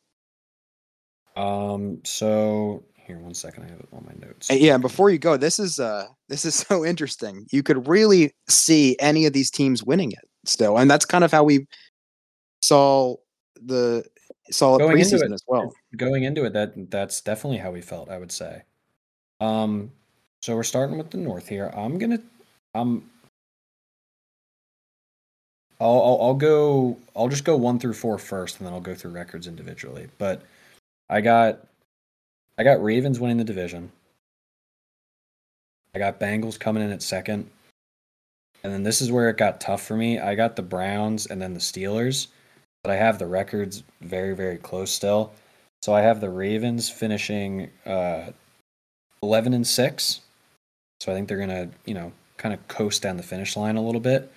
[1.36, 2.00] Um.
[2.04, 3.64] So here, one second.
[3.64, 4.50] I have it on my notes.
[4.52, 4.78] Yeah.
[4.78, 7.48] Before you go, this is uh this is so interesting.
[7.52, 11.32] You could really see any of these teams winning it still, and that's kind of
[11.32, 11.68] how we
[12.62, 13.16] saw
[13.66, 14.04] the
[14.52, 15.74] saw going preseason into it, as well.
[15.98, 18.10] Going into it, that that's definitely how we felt.
[18.10, 18.64] I would say.
[19.40, 19.92] Um.
[20.42, 21.72] So we're starting with the North here.
[21.74, 22.20] I'm gonna.
[22.76, 23.10] I'm
[25.84, 26.98] I'll, I'll, I'll go.
[27.14, 30.08] I'll just go one through four first, and then I'll go through records individually.
[30.18, 30.42] But
[31.10, 31.60] I got,
[32.58, 33.92] I got Ravens winning the division.
[35.94, 37.50] I got Bengals coming in at second,
[38.64, 40.20] and then this is where it got tough for me.
[40.20, 42.28] I got the Browns and then the Steelers,
[42.82, 45.34] but I have the records very very close still.
[45.82, 48.32] So I have the Ravens finishing uh,
[49.22, 50.22] eleven and six.
[51.02, 53.84] So I think they're gonna you know kind of coast down the finish line a
[53.84, 54.32] little bit.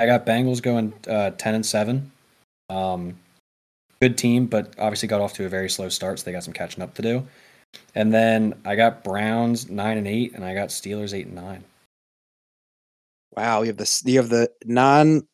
[0.00, 2.10] I got Bengals going uh, ten and seven.
[2.68, 3.16] Um,
[4.00, 6.54] good team, but obviously got off to a very slow start, so they got some
[6.54, 7.26] catching up to do.
[7.94, 11.64] And then I got Browns nine and eight, and I got Steelers eight and nine.
[13.36, 15.26] Wow, you have the you have the non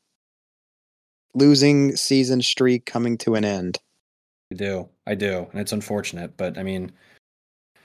[1.34, 3.78] losing season streak coming to an end.
[4.52, 6.90] I do, I do, and it's unfortunate, but I mean,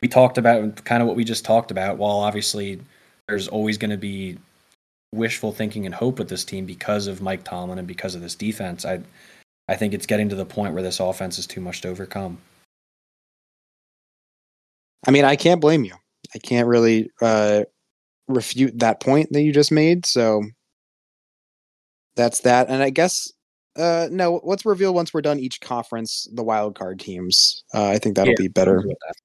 [0.02, 1.98] we talked about kind of what we just talked about.
[1.98, 2.80] While obviously
[3.28, 4.38] there's always going to be
[5.16, 8.36] wishful thinking and hope with this team because of Mike Tomlin and because of this
[8.36, 8.86] defense.
[8.86, 9.02] I
[9.68, 12.38] I think it's getting to the point where this offense is too much to overcome.
[15.08, 15.94] I mean, I can't blame you.
[16.34, 17.64] I can't really uh,
[18.28, 20.06] refute that point that you just made.
[20.06, 20.44] So
[22.16, 22.70] that's that.
[22.70, 23.32] And I guess
[23.78, 27.64] uh, no, let's reveal once we're done each conference the wild card teams.
[27.74, 28.82] Uh, I think that'll yeah, be better.
[28.82, 29.16] Go with that.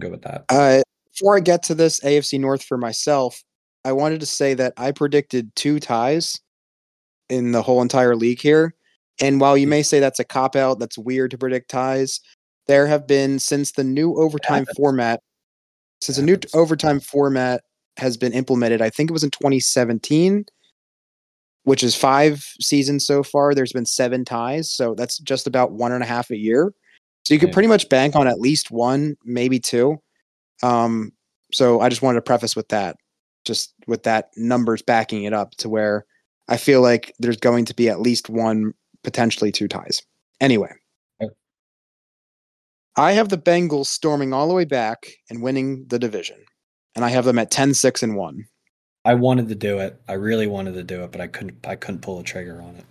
[0.00, 0.44] Go with that.
[0.48, 0.82] Uh,
[1.12, 3.42] before I get to this AFC North for myself,
[3.86, 6.40] I wanted to say that I predicted two ties
[7.28, 8.74] in the whole entire league here.
[9.20, 12.20] And while you may say that's a cop out, that's weird to predict ties,
[12.66, 15.20] there have been since the new overtime format,
[16.00, 17.60] since the new overtime format
[17.96, 20.44] has been implemented, I think it was in 2017,
[21.62, 23.54] which is five seasons so far.
[23.54, 24.68] There's been seven ties.
[24.68, 26.74] So that's just about one and a half a year.
[27.24, 29.98] So you could pretty much bank on at least one, maybe two.
[30.64, 31.12] Um,
[31.52, 32.96] so I just wanted to preface with that
[33.46, 36.04] just with that numbers backing it up to where
[36.48, 40.02] I feel like there's going to be at least one, potentially two ties.
[40.40, 40.72] Anyway,
[42.96, 46.38] I have the Bengals storming all the way back and winning the division.
[46.94, 48.44] And I have them at 10 6 and 1.
[49.04, 50.00] I wanted to do it.
[50.08, 52.76] I really wanted to do it, but I couldn't I couldn't pull a trigger on
[52.76, 52.84] it.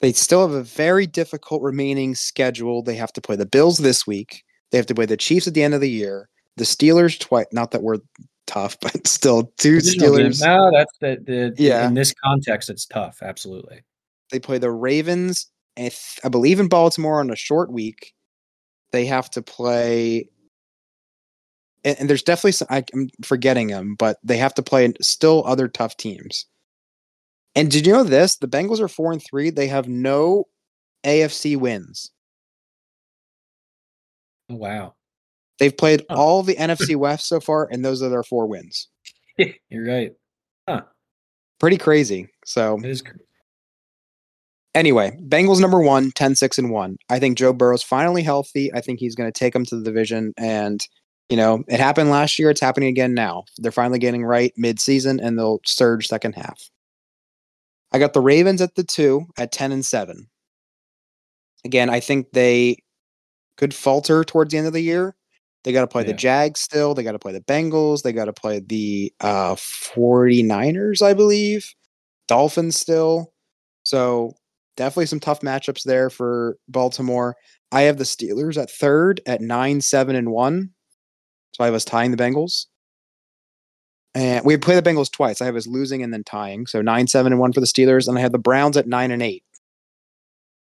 [0.00, 2.82] They still have a very difficult remaining schedule.
[2.82, 4.42] They have to play the Bills this week.
[4.70, 6.28] They have to play the Chiefs at the end of the year.
[6.56, 7.46] The Steelers twice.
[7.52, 7.98] Not that we're
[8.46, 10.44] tough, but still two Steelers.
[10.44, 11.86] No, that's the, the yeah.
[11.86, 13.18] In this context, it's tough.
[13.22, 13.82] Absolutely.
[14.30, 15.46] They play the Ravens,
[15.78, 18.14] I believe in Baltimore on a short week.
[18.92, 20.28] They have to play,
[21.84, 25.44] and, and there's definitely some, I, am forgetting them, but they have to play still
[25.46, 26.46] other tough teams.
[27.54, 28.36] And did you know this?
[28.36, 29.50] The Bengals are four and three.
[29.50, 30.44] They have no
[31.04, 32.10] AFC wins.
[34.50, 34.95] Oh, wow.
[35.58, 36.16] They've played Huh.
[36.18, 38.88] all the NFC West so far, and those are their four wins.
[39.68, 40.12] You're right.
[41.58, 42.28] Pretty crazy.
[42.44, 43.00] So It is.
[43.02, 43.16] cr-
[44.74, 46.96] anyway, Bengals number one, 10 6 and 1.
[47.08, 48.70] I think Joe Burrow's finally healthy.
[48.74, 50.34] I think he's going to take them to the division.
[50.36, 50.86] And,
[51.30, 52.50] you know, it happened last year.
[52.50, 53.44] It's happening again now.
[53.56, 56.60] They're finally getting right mid season and they'll surge second half.
[57.92, 60.28] I got the Ravens at the two at 10 and 7.
[61.64, 62.82] Again, I think they
[63.56, 65.16] could falter towards the end of the year.
[65.66, 66.16] They got to play the Yeah.
[66.16, 66.94] Jags still.
[66.94, 68.02] They got to play the Bengals.
[68.02, 71.74] They got to play the uh, 49ers, I believe.
[72.28, 73.32] Dolphins still.
[73.82, 74.36] So
[74.76, 77.34] definitely some tough matchups there for Baltimore.
[77.72, 80.70] I have the Steelers at third at nine, seven, and one.
[81.50, 82.66] So I have us tying the Bengals.
[84.14, 85.40] And we play the Bengals twice.
[85.42, 86.66] I have us losing and then tying.
[86.68, 88.06] So nine, seven, and one for the Steelers.
[88.06, 89.42] And I have the Browns at nine and eight.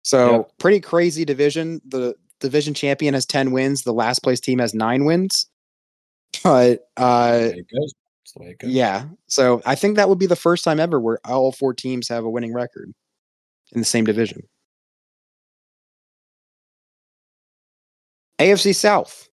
[0.03, 0.51] So Yep.
[0.59, 1.79] pretty crazy division.
[1.87, 3.83] The division champion has 10 wins.
[3.83, 5.47] The last place team has nine wins.
[6.43, 7.93] But uh it goes.
[8.23, 8.71] It's the way it goes.
[8.71, 9.05] yeah.
[9.27, 12.23] So I think that would be the first time ever where all four teams have
[12.23, 12.93] a winning record
[13.73, 14.43] in the same division.
[18.39, 19.29] AFC South.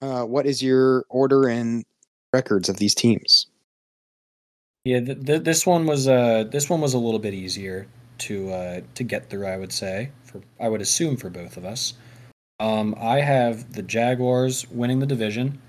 [0.00, 1.84] Uh, what is your order and
[2.32, 3.46] records of these teams?
[4.84, 7.86] Yeah, th- th- this one was uh this one was a little bit easier
[8.18, 9.46] to uh to get through.
[9.46, 11.94] I would say for I would assume for both of us.
[12.60, 15.60] Um, I have the Jaguars winning the division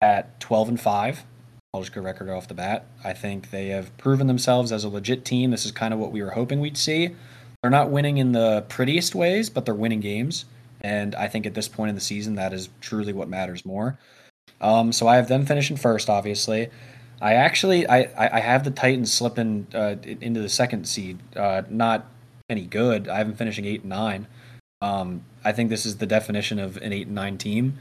[0.00, 1.24] at twelve and five.
[1.72, 2.86] I'll just go record off the bat.
[3.04, 5.50] I think they have proven themselves as a legit team.
[5.50, 7.10] This is kind of what we were hoping we'd see.
[7.62, 10.44] They're not winning in the prettiest ways, but they're winning games.
[10.80, 13.98] And I think at this point in the season, that is truly what matters more.
[14.60, 16.68] Um, so I have them finishing first, obviously.
[17.20, 21.18] I actually I, I I have the Titans slipping uh, into the second seed.
[21.34, 22.06] Uh, not
[22.48, 23.08] any good.
[23.08, 24.26] I have them finishing eight and nine.
[24.80, 27.78] Um, I think this is the definition of an eight and nine team.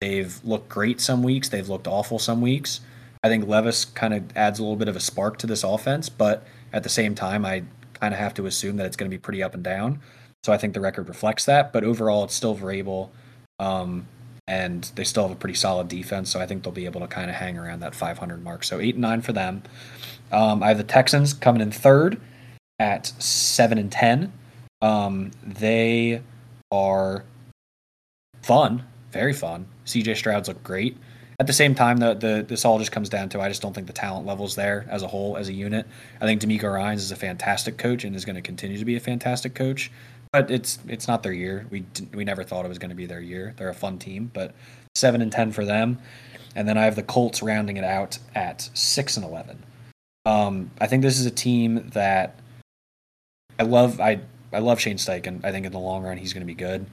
[0.00, 1.48] They've looked great some weeks.
[1.48, 2.80] They've looked awful some weeks.
[3.22, 6.08] I think Levis kind of adds a little bit of a spark to this offense,
[6.08, 9.14] but at the same time, I kind of have to assume that it's going to
[9.14, 10.00] be pretty up and down.
[10.44, 11.72] So I think the record reflects that.
[11.72, 13.10] But overall, it's still Vrabel.
[13.58, 14.06] Um,
[14.46, 17.06] and they still have a pretty solid defense, so I think they'll be able to
[17.06, 18.64] kind of hang around that 500 mark.
[18.64, 19.62] So eight and nine for them.
[20.32, 22.18] Um, I have the Texans coming in third
[22.78, 24.32] at seven and ten.
[24.80, 26.22] Um, they
[26.70, 27.24] are
[28.42, 29.66] fun, very fun.
[29.86, 30.96] CJ Stroud's look great.
[31.40, 33.72] At the same time, the, the this all just comes down to I just don't
[33.72, 35.86] think the talent level's there as a whole, as a unit.
[36.20, 38.96] I think DeMeco Ryans is a fantastic coach and is going to continue to be
[38.96, 39.90] a fantastic coach
[40.32, 41.66] but it's it's not their year.
[41.70, 43.54] We we never thought it was going to be their year.
[43.56, 44.54] They're a fun team, but
[44.94, 45.98] seven and ten for them,
[46.54, 49.62] and then I have the Colts rounding it out at six and eleven.
[50.26, 52.38] Um, I think this is a team that
[53.58, 54.00] I love.
[54.00, 54.20] I
[54.52, 55.44] I love Shane Steichen.
[55.44, 56.86] I think in the long run he's going to be good.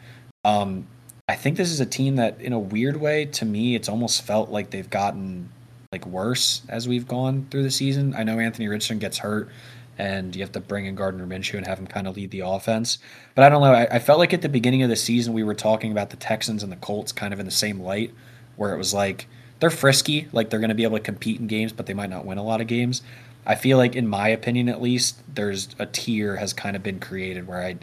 [0.44, 0.88] Um,
[1.28, 4.22] I think this is a team that, in a weird way, to me, it's almost
[4.22, 5.50] felt like they've gotten
[5.92, 8.14] like worse as we've gone through the season.
[8.16, 9.50] I know Anthony Richardson gets hurt,
[9.98, 12.42] and you have to bring in Gardner Minshew and have him kind of lead the
[12.42, 13.00] offense.
[13.34, 13.74] But I don't know.
[13.74, 16.18] I, I felt like at the beginning of the season we were talking about the
[16.18, 18.14] Texans and the Colts kind of in the same light,
[18.56, 19.28] where it was like
[19.60, 22.10] they're frisky, like they're going to be able to compete in games, but they might
[22.10, 23.02] not win a lot of games.
[23.46, 27.00] I feel like, in my opinion at least, there's a tier has kind of been
[27.00, 27.78] created where I,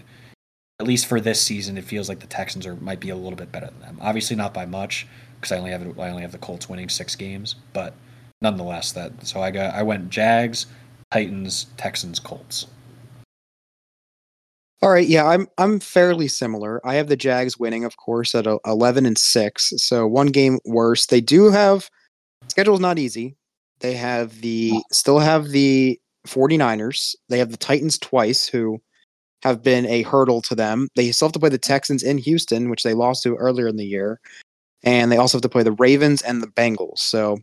[0.81, 3.37] at least for this season, it feels like the Texans are might be a little
[3.37, 3.99] bit better than them.
[4.01, 7.15] Obviously not by much because I only have I only have the Colts winning six
[7.17, 7.95] games, but
[8.41, 9.27] nonetheless that.
[9.27, 10.67] So I got I went Jags,
[11.13, 12.67] Titans, Texans, Colts.
[14.83, 16.85] All right, yeah, I'm I'm fairly similar.
[16.85, 20.59] I have the Jags winning, of course, at uh, 11 and six, so one game
[20.65, 21.07] worse.
[21.07, 21.89] They do have
[22.49, 23.37] schedule's not easy.
[23.83, 27.17] They have the still have the 49ers.
[27.29, 28.81] They have the Titans twice, who
[29.43, 30.89] have been a hurdle to them.
[30.95, 33.77] They still have to play the Texans in Houston, which they lost to earlier in
[33.77, 34.21] the year,
[34.85, 36.99] and they also have to play the Ravens and the Bengals.
[36.99, 37.39] So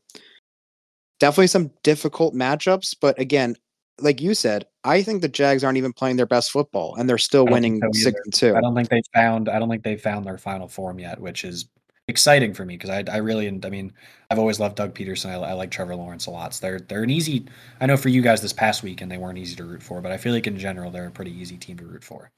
[1.20, 2.96] definitely some difficult matchups.
[3.00, 3.58] But again,
[4.00, 7.18] like you said, I think the Jags aren't even playing their best football, and they're
[7.18, 8.56] still I don't think winning so six and two.
[8.56, 11.44] I don't think they found I don't think they found their final form yet, which
[11.44, 11.66] is
[12.10, 13.94] exciting for me because I, I really I mean
[14.30, 15.30] I've always loved Doug Pederson.
[15.30, 16.54] I, I like Trevor Lawrence a lot.
[16.54, 17.46] So they're they're an easy.
[17.82, 20.02] I know for you guys this past week and they weren't easy to root for,
[20.02, 22.32] but I feel like in general they're a pretty easy team to root for.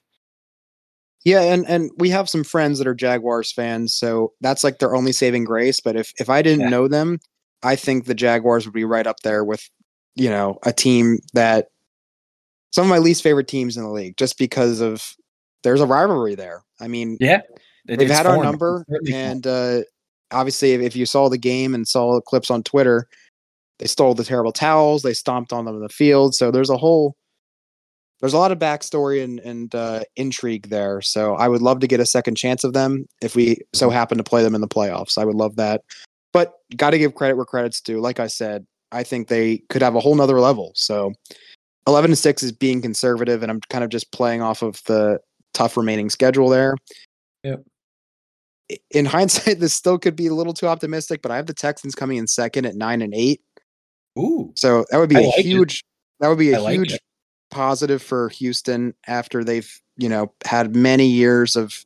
[1.24, 4.96] Yeah, and and we have some friends that are Jaguars fans, so that's like their
[4.96, 5.80] only saving grace.
[5.80, 6.70] But if if I didn't Yeah.
[6.70, 7.20] know them,
[7.62, 9.70] I think the Jaguars would be right up there with,
[10.16, 11.68] you know, a team that
[12.72, 15.16] some of my least favorite teams in the league, just because of
[15.64, 16.64] there's a rivalry there.
[16.80, 17.42] I mean, Yeah,
[17.88, 19.26] it- they've had our number, It's certainly formed.
[19.26, 19.82] and uh,
[20.32, 23.08] obviously, if, if you saw the game and saw the clips on Twitter,
[23.80, 26.36] they stole the terrible towels, they stomped on them in the field.
[26.36, 27.16] So there's a whole
[28.20, 31.02] there's a lot of backstory and and uh, intrigue there.
[31.02, 33.96] So I would love to get a second chance of them if we so Mm-hmm.
[33.96, 35.18] happen to play them in the playoffs.
[35.18, 35.82] I would love that.
[36.32, 38.00] But got to give credit where credit's due.
[38.00, 40.72] Like I said, I think they could have a whole nother level.
[40.76, 41.12] So
[41.88, 45.20] 11 and 6 is being conservative, and I'm kind of just playing off of the
[45.56, 46.76] tough remaining schedule there.
[47.44, 47.64] Yep.
[48.92, 51.96] In hindsight, this still could be a little too optimistic, but I have the Texans
[51.96, 53.42] coming in second at nine and eight.
[54.20, 55.46] Ooh, So that would be I a like it.
[55.46, 55.84] huge
[56.20, 57.02] that would be a like huge it.
[57.50, 61.84] positive for Houston after they've, you know, had many years of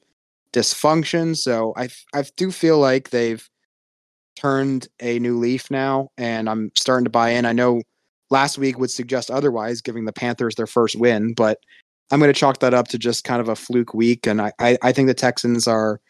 [0.53, 1.35] dysfunction.
[1.37, 3.47] So I I do feel like they've
[4.35, 7.45] turned a new leaf now and I'm starting to buy in.
[7.45, 7.81] I know
[8.29, 11.59] last week would suggest otherwise giving the Panthers their first win, but
[12.11, 14.51] I'm going to chalk that up to just kind of a fluke week and I
[14.59, 16.01] I, I think the Texans are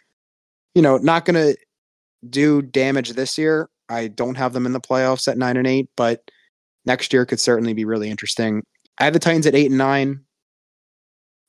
[0.76, 1.58] you know, not going to
[2.30, 3.70] do damage this year.
[3.90, 6.30] I don't have them in the playoffs at 9 and 8, but
[6.86, 8.64] next year could certainly be really interesting.
[9.00, 10.22] I have the Titans at eight and nine.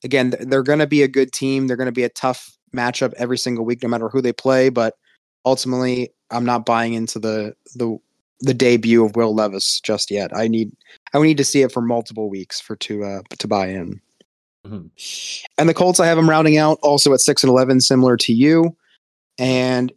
[0.03, 1.67] Again, they're going to be a good team.
[1.67, 4.69] They're going to be a tough matchup every single week, no matter who they play.
[4.69, 4.95] But
[5.45, 7.97] ultimately, I'm not buying into the the
[8.41, 10.35] the debut of Will Levis just yet.
[10.35, 10.71] I need
[11.13, 14.01] I need to see it for multiple weeks for to uh, to buy in.
[14.65, 14.89] Mhm.
[15.57, 18.33] And the Colts, I have them rounding out also at six and eleven, similar to
[18.33, 18.75] you.
[19.37, 19.91] And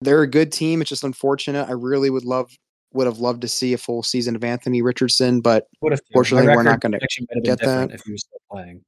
[0.00, 0.80] they're a good team.
[0.80, 1.68] It's just unfortunate.
[1.68, 2.50] I really would love
[2.92, 5.66] would have loved to see a full season of Anthony Richardson, but
[6.12, 7.90] Fortunately, we're not gonna get get that.
[7.90, 8.84] if he was still playing.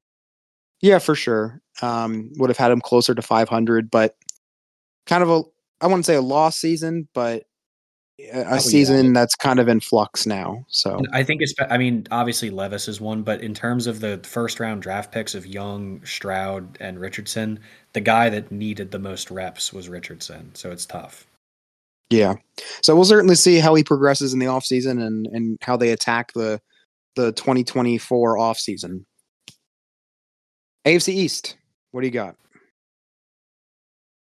[0.79, 1.61] Yeah, for sure.
[1.81, 4.15] Um, would have had him closer to 500, but
[5.05, 5.43] kind of a
[5.81, 7.43] I wouldn't say a lost season, but
[8.19, 8.57] a, yeah.
[8.57, 10.65] season that's kind of in flux now.
[10.69, 11.53] So I think it's.
[11.69, 15.35] I mean, obviously Levis is one, but in terms of the first round draft picks
[15.35, 17.59] of Young, Stroud, and Richardson,
[17.93, 20.53] the guy that needed the most reps was Richardson.
[20.55, 21.27] So it's tough.
[22.09, 22.35] yeah,
[22.81, 26.33] so we'll certainly see how he progresses in the offseason and and how they attack
[26.33, 26.59] the
[27.15, 29.03] the 2024 offseason.
[30.85, 31.57] AFC East,
[31.91, 32.35] what do you got?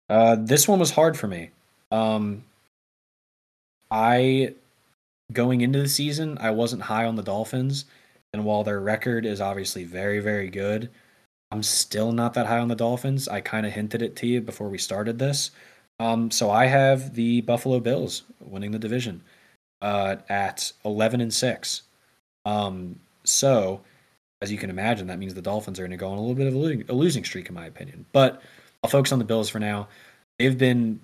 [0.08, 1.50] Uh, this one was hard for me.
[1.90, 2.44] Um,
[3.92, 4.54] I
[5.32, 7.84] going into the season, I wasn't high on the Dolphins,
[8.32, 10.90] and while their record is obviously very, very good,
[11.50, 13.28] I'm still not that high on the Dolphins.
[13.28, 15.50] I kind of hinted it to you before we started this.
[16.00, 19.22] Um, so I have the Buffalo Bills winning the division
[19.82, 21.82] uh, at 11 and six.
[22.46, 23.82] Um, so
[24.40, 26.34] as you can imagine, that means the Dolphins are going to go on a little
[26.34, 28.06] bit of a losing, a losing streak, in my opinion.
[28.12, 28.40] But
[28.82, 29.88] I'll focus on the Bills for now.
[30.38, 31.00] They've been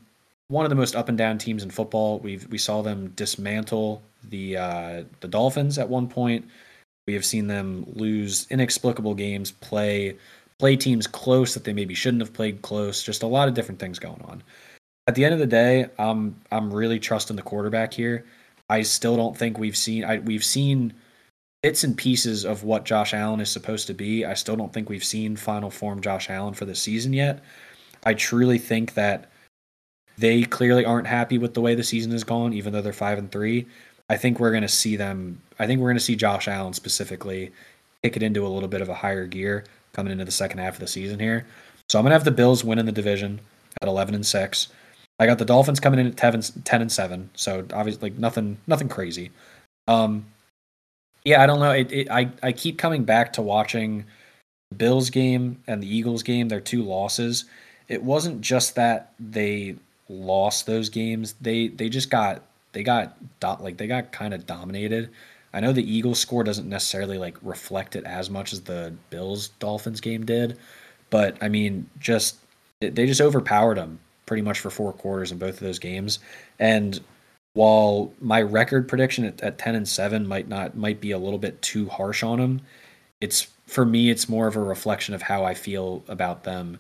[0.49, 2.19] one of the most up and down teams in football.
[2.19, 6.47] We've we saw them dismantle the uh, the Dolphins at one point.
[7.07, 10.17] We have seen them lose inexplicable games, play
[10.59, 13.03] play teams close that they maybe shouldn't have played close.
[13.03, 14.43] Just a lot of different things going on.
[15.07, 18.25] At the end of the day, I'm I'm really trusting the quarterback here.
[18.71, 20.95] I still don't think we've seen I, we've seen
[21.63, 24.25] bits and pieces of what Josh Allen is supposed to be.
[24.25, 27.43] I still don't think we've seen final form Josh Allen for the season yet.
[28.05, 29.28] I truly think that
[30.19, 33.19] they clearly aren't happy with the way the season has gone, even though they're five
[33.19, 33.67] and three.
[34.11, 35.41] I think we're going to see them.
[35.59, 37.53] I think we're going to see Josh Allen specifically
[38.03, 40.75] kick it into a little bit of a higher gear coming into the second half
[40.75, 41.47] of the season here.
[41.89, 43.41] So I'm going to have the Bills winning the division
[43.81, 44.69] at 11 and six.
[45.19, 47.31] I got the Dolphins coming in at 10, 10 and seven.
[47.35, 49.31] So obviously, like nothing, nothing crazy.
[49.89, 50.27] Um,
[51.25, 51.73] yeah, I don't know.
[51.73, 54.05] It, it, I I keep coming back to watching
[54.71, 56.49] the Bills game and the Eagles game.
[56.49, 57.45] Their two losses.
[57.89, 59.77] It wasn't just that they
[60.09, 61.35] lost those games.
[61.41, 62.43] They they just got
[62.73, 65.11] they got dot like they got kind of dominated.
[65.53, 69.49] I know the Eagles score doesn't necessarily like reflect it as much as the Bills
[69.61, 70.59] Dolphins game did,
[71.11, 72.37] but I mean, just
[72.81, 76.19] they just overpowered them pretty much for four quarters in both of those games.
[76.59, 77.01] And
[77.55, 81.39] while my record prediction at, at 10 and 7 might not might be a little
[81.39, 82.61] bit too harsh on them,
[83.21, 86.79] it's for me it's more of a reflection of how I feel about them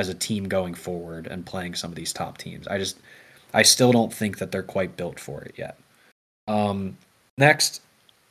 [0.00, 2.66] as a team going forward and playing some of these top teams.
[2.66, 2.98] I just
[3.54, 5.78] I still don't think that they're quite built for it yet.
[6.48, 6.96] Um,
[7.38, 7.82] next,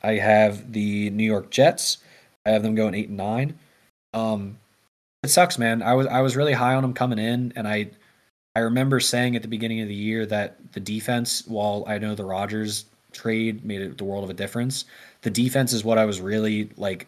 [0.02, 1.98] I have the New York Jets.
[2.44, 3.58] I have them going eight and nine.
[4.12, 4.58] Um,
[5.22, 5.82] it sucks, man.
[5.82, 7.90] I was I was really high on them coming in, and I
[8.56, 12.14] I remember saying at the beginning of the year that the defense, while I know
[12.14, 14.86] the Rodgers trade made it the world of a difference,
[15.22, 17.06] the defense is what I was really like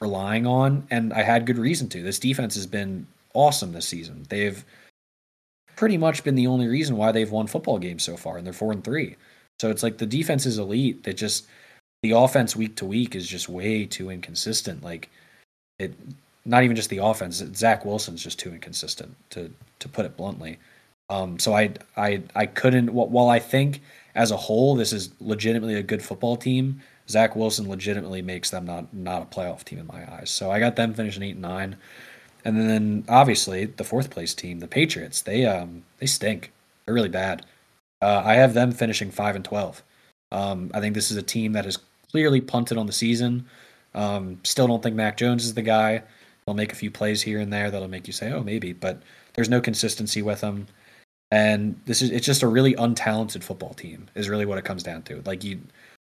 [0.00, 2.02] relying on, and I had good reason to.
[2.02, 4.26] This defense has been awesome this season.
[4.28, 4.64] They've
[5.76, 8.52] pretty much been the only reason why they've won football games so far, and they're
[8.52, 9.16] four and three.
[9.60, 11.04] So it's like the defense is elite.
[11.04, 11.46] That just
[12.02, 14.82] the offense week to week is just way too inconsistent.
[14.82, 15.10] Like
[15.78, 15.94] it,
[16.44, 17.42] not even just the offense.
[17.54, 20.58] Zach Wilson's just too inconsistent to to put it bluntly.
[21.08, 22.92] Um, so I I I couldn't.
[22.92, 23.82] While I think
[24.14, 28.64] as a whole this is legitimately a good football team, Zach Wilson legitimately makes them
[28.64, 30.30] not not a playoff team in my eyes.
[30.30, 31.76] So I got them finishing eight and nine.
[32.44, 36.52] And then obviously the fourth place team, the Patriots, they um they stink.
[36.84, 37.44] They're really bad.
[38.02, 39.82] Uh, I have them finishing five and twelve.
[40.32, 41.78] Um, I think this is a team that has
[42.10, 43.46] clearly punted on the season.
[43.94, 46.02] Um, still don't think Mac Jones is the guy.
[46.46, 49.02] They'll make a few plays here and there that'll make you say, "Oh, maybe," but
[49.34, 50.66] there's no consistency with them.
[51.30, 54.82] And this is it's just a really untalented football team is really what it comes
[54.82, 55.22] down to.
[55.26, 55.60] Like you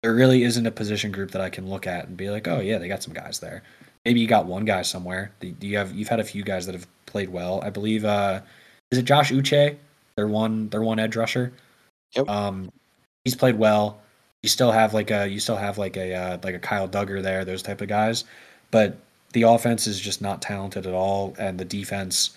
[0.03, 2.61] there really isn't a position group that I can look at and be like, "Oh,
[2.61, 3.63] yeah, they got some guys there."
[4.07, 5.33] Maybe you got one guy somewhere.
[5.61, 7.61] You have you've had a few guys that have played well.
[7.63, 8.41] I believe uh
[8.91, 9.77] is it Josh Uche?
[10.17, 11.53] Their one their one edge rusher.
[12.15, 12.29] Yep.
[12.29, 12.73] Um
[13.25, 14.01] he's played well
[14.47, 17.21] you still have like a you still have like a uh, like a Kyle Dugger
[17.21, 18.23] there, those type of guys,
[18.71, 18.97] but
[19.33, 22.31] the offense is just not talented at all, and the defense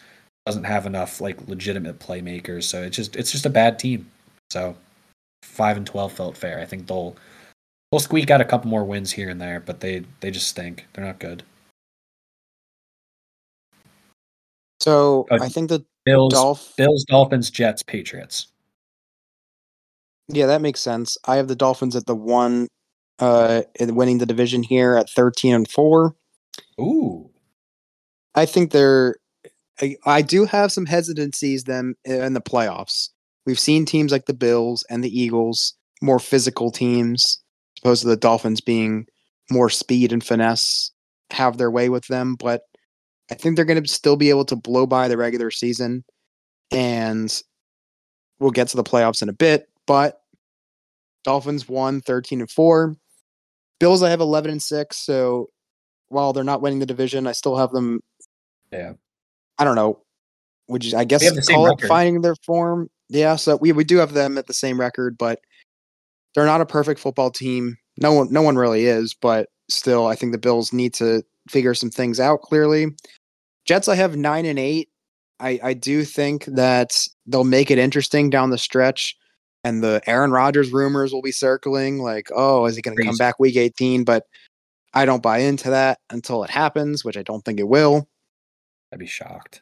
[0.48, 2.64] doesn't have enough like legitimate playmakers.
[2.64, 4.10] So it's just it's just a bad team.
[4.50, 4.76] So
[5.44, 6.60] five and twelve felt fair.
[6.60, 7.16] I think they'll
[7.92, 10.88] they'll squeak out a couple more wins here and there, but they they just stink.
[10.94, 11.44] They're not good.
[14.80, 18.48] So uh, I think the Bills, Dolph- Bills, Dolphins, Jets, Patriots.
[20.28, 21.18] Yeah, that makes sense.
[21.26, 22.68] I have the Dolphins at the one,
[23.20, 26.16] uh, winning the division here at thirteen and four.
[26.80, 27.30] Ooh,
[28.36, 29.16] I think they're.
[29.82, 33.10] I, I do have some hesitancies them in the playoffs.
[33.46, 37.42] We've seen teams like the Bills and the Eagles, more physical teams,
[37.82, 39.08] opposed to the Dolphins being
[39.50, 40.92] more speed and finesse,
[41.32, 42.36] have their way with them.
[42.36, 42.64] But
[43.32, 46.04] I think they're going to still be able to blow by the regular season,
[46.72, 47.42] and
[48.40, 49.68] we'll get to the playoffs in a bit.
[49.86, 50.22] But
[51.24, 52.96] Dolphins won 13 and 4.
[53.80, 55.48] Bills I have 11 and 6, so
[56.10, 58.02] while they're not winning the division, I still have them
[58.72, 58.94] Yeah.
[59.58, 60.02] I don't know.
[60.68, 62.90] Would you I guess call it finding their form?
[63.10, 65.40] Yeah, so we we do have them at the same record, but
[66.34, 67.76] they're not a perfect football team.
[67.98, 71.74] No one no one really is, but still I think the Bills need to figure
[71.74, 72.88] some things out clearly.
[73.70, 74.90] Jets I have 9 and 8.
[75.40, 79.16] I I do think that they'll make it interesting down the stretch
[79.64, 83.18] and the Aaron Rodgers rumors will be circling like, oh, is he going to come
[83.18, 84.06] back week 18?
[84.06, 84.24] But
[84.96, 88.10] I don't buy into that until it happens, which I don't think it will.
[88.92, 89.62] I'd be shocked.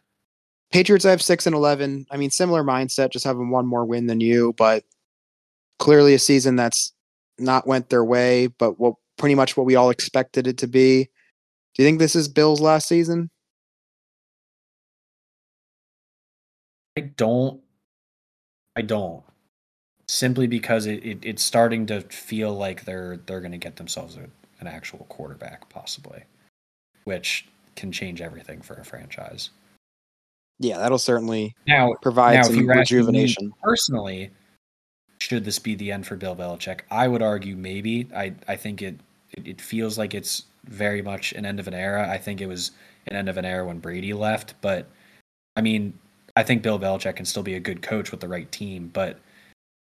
[0.71, 2.05] Patriots, I have six and 11.
[2.09, 4.85] I mean, similar mindset, just having one more win than you, but
[5.79, 6.93] clearly a season that's
[7.39, 11.09] not went their way, but what pretty much what we all expected it to be.
[11.75, 13.29] Do you think this is Bill's last season?
[16.97, 17.61] I don't.
[18.75, 19.23] I don't
[20.07, 24.17] simply because it, it, it's starting to feel like they're they're going to get themselves
[24.17, 24.27] a,
[24.59, 26.23] an actual quarterback possibly,
[27.03, 29.51] which can change everything for a franchise.
[30.59, 33.53] Yeah, that'll certainly now provide now, some rejuvenation.
[33.61, 34.31] personally,
[35.19, 36.81] should this be the end for Bill Belichick?
[36.89, 38.07] I would argue maybe.
[38.15, 38.99] I I think it,
[39.31, 42.09] it it feels like it's very much an end of an era.
[42.09, 42.71] I think it was
[43.07, 44.87] an end of an era when Brady left, but
[45.55, 45.93] I mean,
[46.37, 49.17] I think Bill Belichick can still be a good coach with the right team, but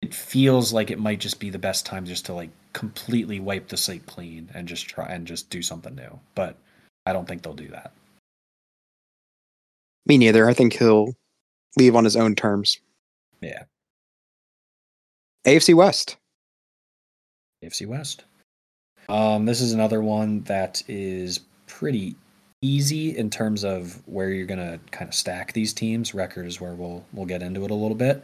[0.01, 3.69] it feels like it might just be the best time just to like completely wipe
[3.69, 6.19] the slate clean and just try and just do something new.
[6.35, 6.57] But
[7.05, 7.93] I don't think they'll do that.
[10.05, 10.49] Me neither.
[10.49, 11.13] I think he'll
[11.77, 12.81] leave on his own terms.
[13.39, 13.63] Yeah.
[15.47, 16.17] AFC West.
[17.63, 18.25] AFC West.
[19.07, 22.17] Um, this is another one that is pretty
[22.61, 26.13] easy in terms of where you're gonna kind of stack these teams.
[26.13, 28.23] Record is where we'll we'll get into it a little bit.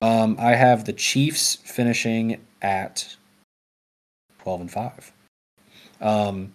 [0.00, 3.16] Um, I have the Chiefs finishing at
[4.40, 5.12] 12 and 5.
[6.00, 6.54] Um,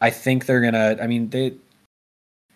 [0.00, 1.54] I think they're going to I mean they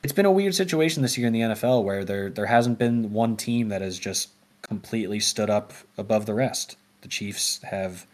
[0.03, 3.13] it's been a weird situation this year in the NFL where there there hasn't been
[3.13, 4.31] one team that has just
[4.63, 6.77] completely stood up above the rest.
[7.03, 8.07] The Chiefs have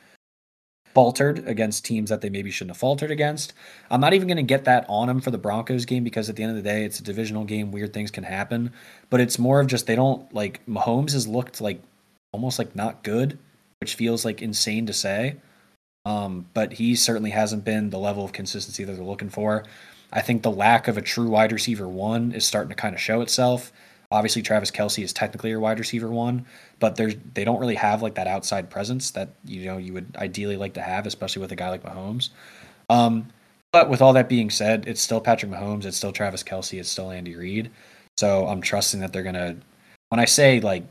[0.94, 3.52] faltered against teams that they maybe shouldn't have faltered against.
[3.90, 6.36] I'm not even going to get that on them for the Broncos game because at
[6.36, 7.70] the end of the day, it's a divisional game.
[7.70, 8.72] Weird things can happen,
[9.10, 11.80] but it's more of just they don't like Mahomes has looked like
[12.32, 13.38] almost like not good,
[13.80, 15.36] which feels like insane to say.
[16.04, 19.64] Um, but he certainly hasn't been the level of consistency that they're looking for.
[20.12, 23.00] I think the lack of a true wide receiver one is starting to kind of
[23.00, 23.72] show itself.
[24.10, 26.44] Obviously, Travis Kelce is technically your wide receiver one,
[26.82, 30.16] but there's they don't really have like that outside presence that you know you would
[30.16, 32.30] ideally like to have, especially with a guy like Mahomes.
[32.90, 33.28] Um,
[33.70, 36.90] but with all that being said, it's still Patrick Mahomes, it's still Travis Kelce, it's
[36.90, 37.70] still Andy Reid.
[38.16, 39.54] So I'm trusting that they're gonna.
[40.08, 40.82] When I say like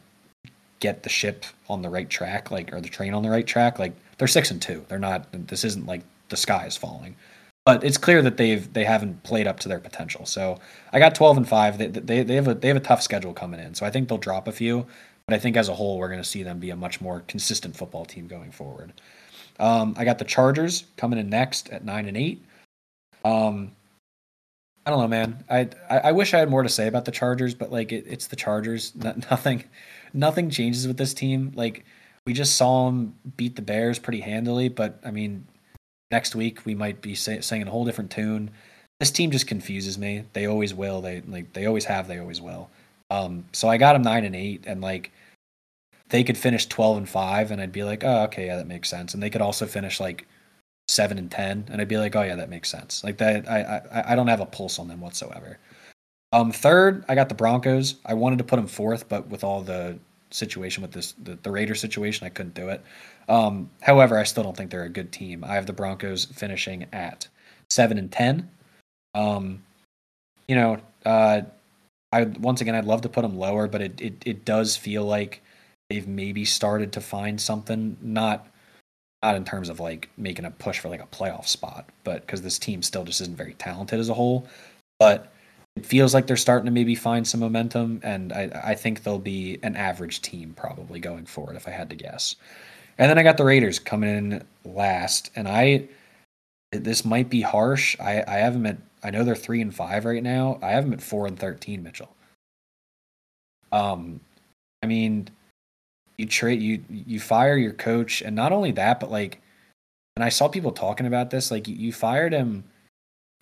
[0.80, 3.78] get the ship on the right track, like or the train on the right track,
[3.78, 4.86] like they're six and two.
[4.88, 5.28] They're not.
[5.50, 7.18] This isn't like the sky is falling
[7.66, 10.26] but it's clear that they've they haven't played up to their potential.
[10.26, 10.58] So
[10.92, 11.78] I got 12 and 5.
[11.78, 13.76] They, they, they have a they have a tough schedule coming in.
[13.76, 14.86] So I think they'll drop a few,
[15.26, 17.22] but I think as a whole we're going to see them be a much more
[17.28, 18.94] consistent football team going forward.
[19.60, 22.44] Um, I got the Chargers coming in next at nine and eight.
[23.24, 23.72] Um,
[24.86, 25.44] I don't know, man.
[25.50, 28.06] I, I, I wish I had more to say about the Chargers, but like it,
[28.08, 28.94] it's the Chargers.
[28.96, 29.64] nothing
[30.14, 31.52] nothing changes with this team.
[31.56, 31.86] Like
[32.26, 35.46] we just saw them beat the Bears pretty handily, but I mean,
[36.10, 38.50] next week we might be say, singing a whole different tune.
[39.00, 40.24] This team just confuses me.
[40.34, 41.02] They always will.
[41.02, 42.08] They like they always have.
[42.08, 42.70] They always will.
[43.12, 45.12] Um, so I got them nine and eight, and like
[46.10, 48.90] they could finish twelve and five, and I'd be like, oh, okay, yeah, that makes
[48.90, 49.14] sense.
[49.14, 50.26] And they could also finish like
[50.88, 53.04] seven and ten, and I'd be like, oh yeah, that makes sense.
[53.04, 55.60] Like that, I I, I don't have a pulse on them whatsoever.
[56.32, 57.96] Um, third, I got the Broncos.
[58.06, 60.00] I wanted to put them fourth, but with all the
[60.30, 62.82] situation with this the, the Raider situation, I couldn't do it.
[63.28, 65.44] Um, however, I still don't think they're a good team.
[65.44, 67.28] I have the Broncos finishing at
[67.70, 68.50] seven and ten.
[69.14, 69.62] Um,
[70.48, 71.42] you know, uh,
[72.12, 75.06] I once again I'd love to put them lower, but it, it it does feel
[75.06, 75.42] like
[75.90, 77.98] they've maybe started to find something.
[78.02, 78.48] Not
[79.24, 82.42] not in terms of like making a push for like a playoff spot, but because
[82.42, 84.48] this team still just isn't very talented as a whole.
[85.00, 85.32] But
[85.76, 89.20] it feels like they're starting to maybe find some momentum, and I, I think they'll
[89.20, 92.36] be an average team probably going forward if I had to guess.
[92.98, 95.88] And then I got the Raiders coming in last, and I
[96.72, 97.98] this might be harsh.
[98.00, 100.60] I, I have them at I know they're three and five right now.
[100.62, 102.16] I have them at four and thirteen, Mitchell.
[103.72, 104.20] Um,
[104.84, 105.30] I mean,
[106.18, 109.42] you trade you you fire your coach, and not only that, but like,
[110.16, 111.52] and I saw people talking about this.
[111.52, 112.64] Like, you fired him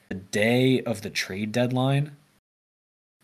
[0.09, 2.15] the day of the trade deadline,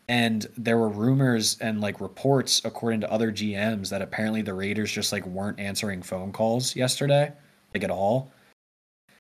[0.08, 4.92] and there were rumors and like reports, according to other GMs, that apparently the Raiders
[4.92, 7.32] just like weren't answering phone calls yesterday,
[7.74, 8.32] like at all.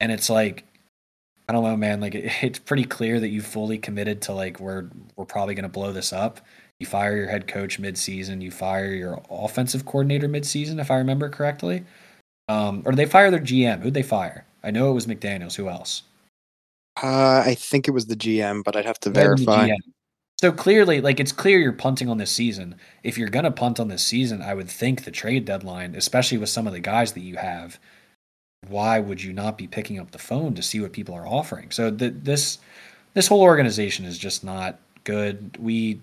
[0.01, 0.65] And it's like,
[1.47, 2.01] I don't know, man.
[2.01, 5.69] Like, it, it's pretty clear that you fully committed to like we're we're probably gonna
[5.69, 6.41] blow this up
[6.79, 8.41] you fire your head coach midseason.
[8.41, 11.85] You fire your offensive coordinator midseason, if I remember correctly.
[12.47, 13.81] Um, or they fire their GM?
[13.81, 14.45] Who'd they fire?
[14.63, 15.55] I know it was McDaniels.
[15.55, 16.03] Who else?
[17.01, 19.69] Uh, I think it was the GM, but I'd have to verify.
[20.41, 22.75] So clearly, like it's clear you're punting on this season.
[23.03, 26.49] If you're gonna punt on this season, I would think the trade deadline, especially with
[26.49, 27.79] some of the guys that you have,
[28.70, 31.72] why would you not be picking up the phone to see what people are offering?
[31.72, 32.59] So this
[33.13, 35.57] this whole organization is just not good.
[35.59, 35.99] We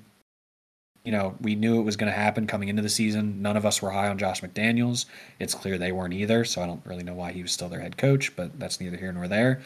[1.04, 3.42] you know, we knew it was going to happen coming into the season.
[3.42, 5.06] None of us were high on Josh McDaniels.
[5.40, 7.80] It's clear they weren't either, so I don't really know why he was still their
[7.80, 9.62] head coach, but that's neither here nor there.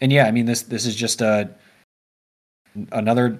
[0.00, 1.48] And yeah, I mean this this is just a
[2.92, 3.38] another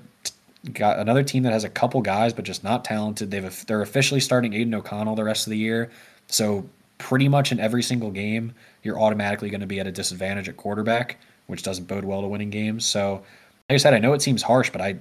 [0.72, 3.30] got another team that has a couple guys but just not talented.
[3.30, 5.90] They've they're officially starting Aidan O'Connell the rest of the year.
[6.28, 6.66] So
[6.98, 10.56] pretty much in every single game, you're automatically going to be at a disadvantage at
[10.56, 12.84] quarterback, which doesn't bode well to winning games.
[12.84, 13.22] So
[13.68, 14.96] like I said, I know it seems harsh, but I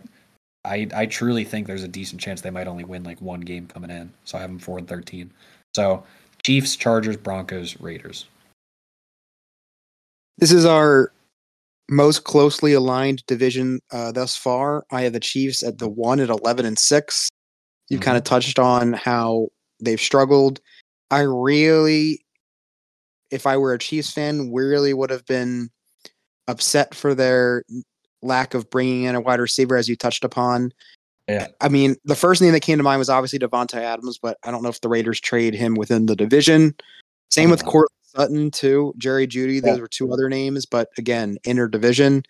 [0.65, 3.67] I I truly think there's a decent chance they might only win like one game
[3.67, 4.11] coming in.
[4.23, 5.31] So I have them four and thirteen.
[5.75, 6.03] So
[6.43, 8.25] Chiefs, Chargers, Broncos, Raiders.
[10.37, 11.11] This is our
[11.89, 14.85] most closely aligned division uh, thus far.
[14.91, 17.29] I have the Chiefs at the one at eleven and six.
[17.89, 18.05] You've mm-hmm.
[18.05, 19.49] kind of touched on how
[19.81, 20.61] they've struggled.
[21.13, 22.25] I really,
[23.29, 25.69] if I were a Chiefs fan, really would have been
[26.47, 27.63] upset for their
[28.23, 30.73] lack of bringing in a wide receiver, as you touched upon.
[31.27, 31.49] Yeah.
[31.61, 34.49] I mean, the first name that came to mind was obviously Davante Adams, but I
[34.49, 36.73] don't know if the Raiders trade him within the division.
[37.29, 39.81] Same with Court Sutton too, Jerry Jeudy, Those yeah.
[39.81, 42.23] were two other names, but again, inner division.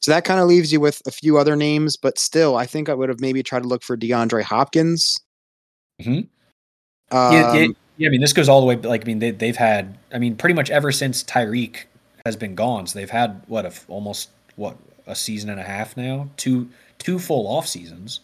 [0.00, 2.90] So that kind of leaves you with a few other names, but still, I think
[2.90, 5.18] I would have maybe tried to look for DeAndre Hopkins.
[6.02, 6.20] Hmm.
[7.10, 7.66] Um, yeah,
[7.98, 8.08] yeah.
[8.08, 8.76] I mean, this goes all the way.
[8.76, 9.98] Like, I mean, they, they've had.
[10.12, 11.84] I mean, pretty much ever since Tyreek
[12.24, 14.76] has been gone, so they've had what a almost what
[15.06, 16.68] a season and a half now, two
[16.98, 18.20] two full off seasons.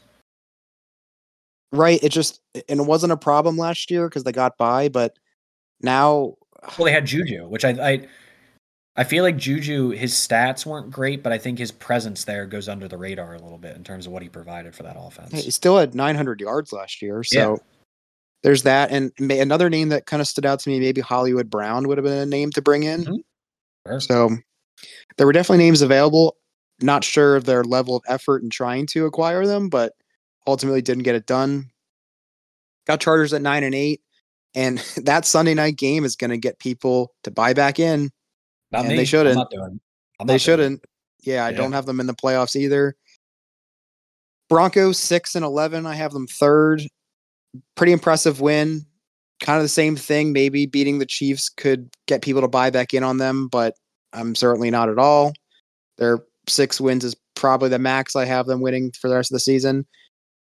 [1.72, 2.03] Right.
[2.03, 5.18] It just and it wasn't a problem last year because they got by, but
[5.81, 6.35] now
[6.79, 8.09] well they had Juju, which I I
[8.97, 12.68] I feel like Juju his stats weren't great, but I think his presence there goes
[12.68, 15.33] under the radar a little bit in terms of what he provided for that offense.
[15.33, 17.57] He still had 900 yards last year, so yeah.
[18.45, 18.93] There's that.
[18.93, 22.05] And another name that kind of stood out to me, maybe Hollywood Brown would have
[22.05, 23.05] been a name to bring in.
[23.05, 23.99] Mm-hmm.
[23.99, 24.37] So
[25.17, 26.37] there were definitely names available.
[26.81, 29.95] Not sure of their level of effort in trying to acquire them, but
[30.47, 31.71] ultimately didn't get it done.
[32.87, 34.03] Got Chargers at nine and eight,
[34.55, 38.11] and that Sunday night game is going to get people to buy back in.
[38.73, 38.97] Not and me.
[38.97, 39.49] They shouldn't.
[40.27, 40.85] they shouldn't.
[41.23, 41.57] Yeah, I yeah.
[41.57, 42.95] don't have them in the playoffs either.
[44.51, 45.87] Broncos six and eleven.
[45.87, 46.83] I have them third.
[47.75, 48.85] Pretty impressive win.
[49.41, 50.33] Kind of the same thing.
[50.33, 53.75] Maybe beating the Chiefs could get people to buy back in on them, but
[54.13, 55.33] I'm certainly not at all.
[55.99, 59.37] They're six wins is probably the max I have them winning for the rest of
[59.37, 59.87] the season.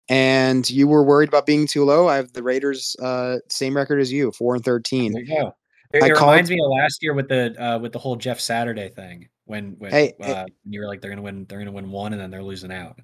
[0.08, 2.08] And you were worried about being too low.
[2.08, 5.12] I have the Raiders uh, same record as you, four and thirteen.
[5.12, 5.52] There you go.
[5.92, 8.88] It, it reminds me of last year with the uh, with the whole Jeff Saturday
[8.88, 12.12] thing when when Hey, uh, you were like they're gonna win they're gonna win one
[12.12, 12.98] and then they're losing out.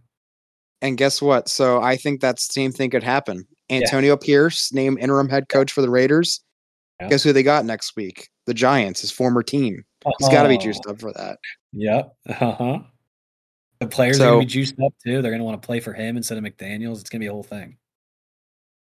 [0.84, 1.48] And guess what?
[1.48, 3.46] So I think that same thing could happen.
[3.70, 6.40] Antonio Pierce named interim head coach for the Raiders.
[7.00, 7.08] Yeah.
[7.08, 8.28] Guess who they got next week?
[8.46, 9.82] The Giants, his former team.
[10.18, 11.38] He's got to be juiced up for that.
[11.72, 12.14] Yep.
[12.28, 12.78] Uh huh.
[13.80, 15.20] The players are gonna be juiced up too.
[15.22, 17.00] They're gonna want to play for him instead of McDaniels.
[17.00, 17.76] It's gonna be a whole thing.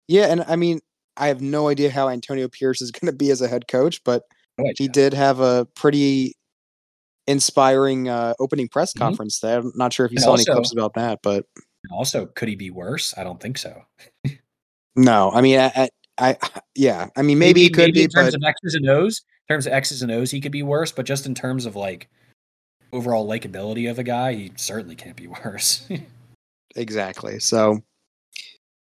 [0.07, 0.79] Yeah, and I mean,
[1.17, 4.03] I have no idea how Antonio Pierce is going to be as a head coach,
[4.03, 4.23] but
[4.77, 6.35] he did have a pretty
[7.27, 8.99] inspiring uh, opening press Mhm.
[8.99, 9.59] conference there.
[9.59, 11.45] I'm not sure if you And saw any clips about that, but
[11.89, 13.13] Also, could he be worse?
[13.17, 13.83] I don't think so.
[14.95, 16.37] no, I mean, I, I, I
[16.75, 19.21] yeah, I mean, maybe, he could maybe be, in terms but of X's and O's.
[19.49, 20.91] In terms of X's and O's, he could be worse.
[20.91, 22.09] But just in terms of like
[22.93, 25.87] overall likability of a guy, he certainly can't be worse.
[26.75, 27.39] exactly.
[27.39, 27.81] So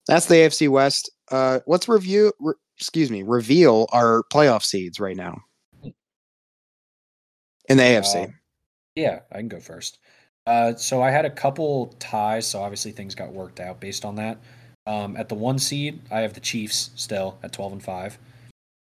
[0.08, 1.12] that's the AFC West.
[1.30, 2.34] Uh, let's review.
[2.40, 5.42] Re- excuse me, reveal our playoff seeds right now
[7.68, 8.30] in the AFC.
[8.30, 8.32] Uh,
[8.96, 10.00] yeah, I can go first.
[10.46, 14.16] Uh, so I had a couple ties, so obviously things got worked out based on
[14.16, 14.38] that.
[14.88, 18.18] Um, at the one seed, I have the Chiefs still at twelve and five.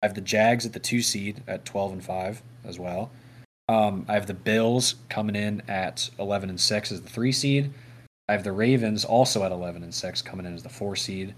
[0.01, 3.11] I have the Jags at the two seed at twelve and five as well.
[3.67, 7.73] Um, I have the Bills coming in at eleven and six as the three seed.
[8.29, 11.33] I have the Ravens also at eleven and six coming in as the four seed.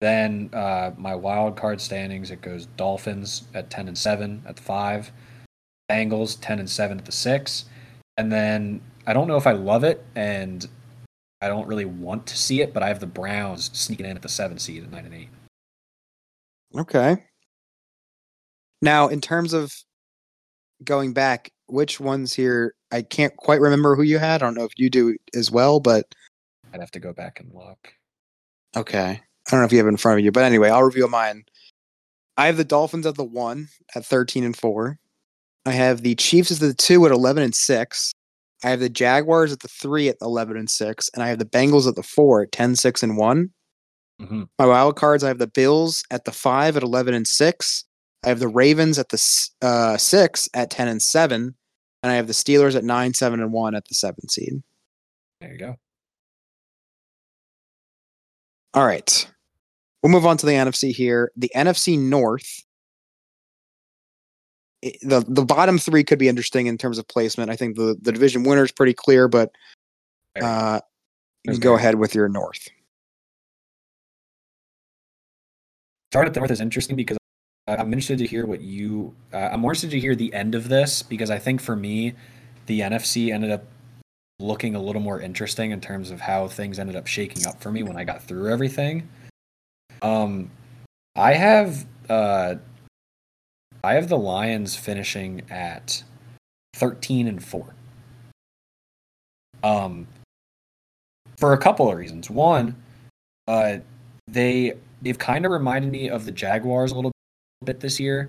[0.00, 4.62] Then uh, my wild card standings it goes Dolphins at ten and seven at the
[4.62, 5.12] five.
[5.90, 7.64] Bengals 10 and 7 at the 6.
[8.16, 10.68] And then I don't know if I love it and
[11.40, 14.22] I don't really want to see it, but I have the Browns sneaking in at
[14.22, 15.28] the 7 seed at 9 and 8.
[16.76, 17.24] Okay.
[18.82, 19.72] Now, in terms of
[20.84, 22.74] going back, which ones here?
[22.92, 24.42] I can't quite remember who you had.
[24.42, 26.14] I don't know if you do as well, but
[26.74, 27.94] I'd have to go back and look.
[28.76, 29.22] okay.
[29.46, 31.08] I don't know if you have it in front of you, but anyway, I'll reveal
[31.08, 31.44] mine.
[32.36, 34.98] I have the Dolphins at the one at 13 and 4.
[35.64, 38.14] I have the Chiefs as the two at 11 and 6.
[38.64, 41.10] I have the Jaguars at the three at 11 and 6.
[41.14, 43.50] And I have the Bengals at the four at 10, 6 and 1.
[44.20, 47.84] hmm My wild cards, I have the Bills at the five at 11 and 6.
[48.24, 51.54] I have the Ravens at the uh, six at 10 and 7.
[52.02, 54.62] And I have the Steelers at 9, 7 and 1 at the seven seed.
[55.40, 55.76] There you go.
[58.74, 59.28] All right.
[60.02, 61.32] We'll move on to the NFC here.
[61.36, 62.62] The NFC North.
[64.82, 67.50] The the bottom three could be interesting in terms of placement.
[67.50, 69.50] I think the, the division winner is pretty clear, but
[70.40, 70.80] uh,
[71.44, 72.68] you go ahead with your North.
[76.12, 77.18] Start at the North is interesting because
[77.66, 79.14] I'm interested to hear what you.
[79.32, 82.14] Uh, I'm more interested to hear the end of this because I think for me,
[82.66, 83.64] the NFC ended up
[84.38, 87.72] looking a little more interesting in terms of how things ended up shaking up for
[87.72, 89.08] me when I got through everything.
[90.00, 90.50] Um,
[91.16, 92.54] I have uh,
[93.88, 96.04] I have the Lions finishing at
[96.74, 97.74] thirteen and four.
[99.62, 100.06] Um,
[101.38, 102.28] for a couple of reasons.
[102.28, 102.76] One,
[103.46, 103.78] uh,
[104.26, 107.12] they they've kind of reminded me of the Jaguars a little
[107.64, 108.28] bit this year,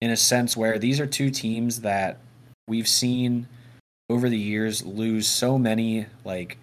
[0.00, 2.20] in a sense where these are two teams that
[2.68, 3.48] we've seen
[4.08, 6.56] over the years lose so many like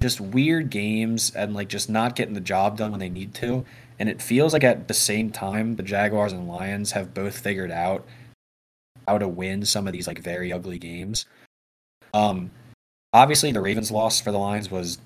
[0.00, 3.66] just weird games and like just not getting the job done when they need to.
[3.98, 7.70] And it feels like at the same time the Jaguars and Lions have both figured
[7.70, 8.06] out
[9.06, 11.26] how to win some of these like very ugly games.
[12.12, 12.50] Um
[13.12, 14.98] obviously the Ravens loss for the Lions was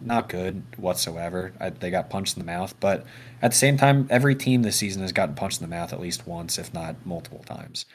[0.00, 1.52] not good whatsoever.
[1.60, 3.04] I, they got punched in the mouth, but
[3.42, 6.00] at the same time, every team this season has gotten punched in the mouth at
[6.00, 7.86] least once, if not multiple times.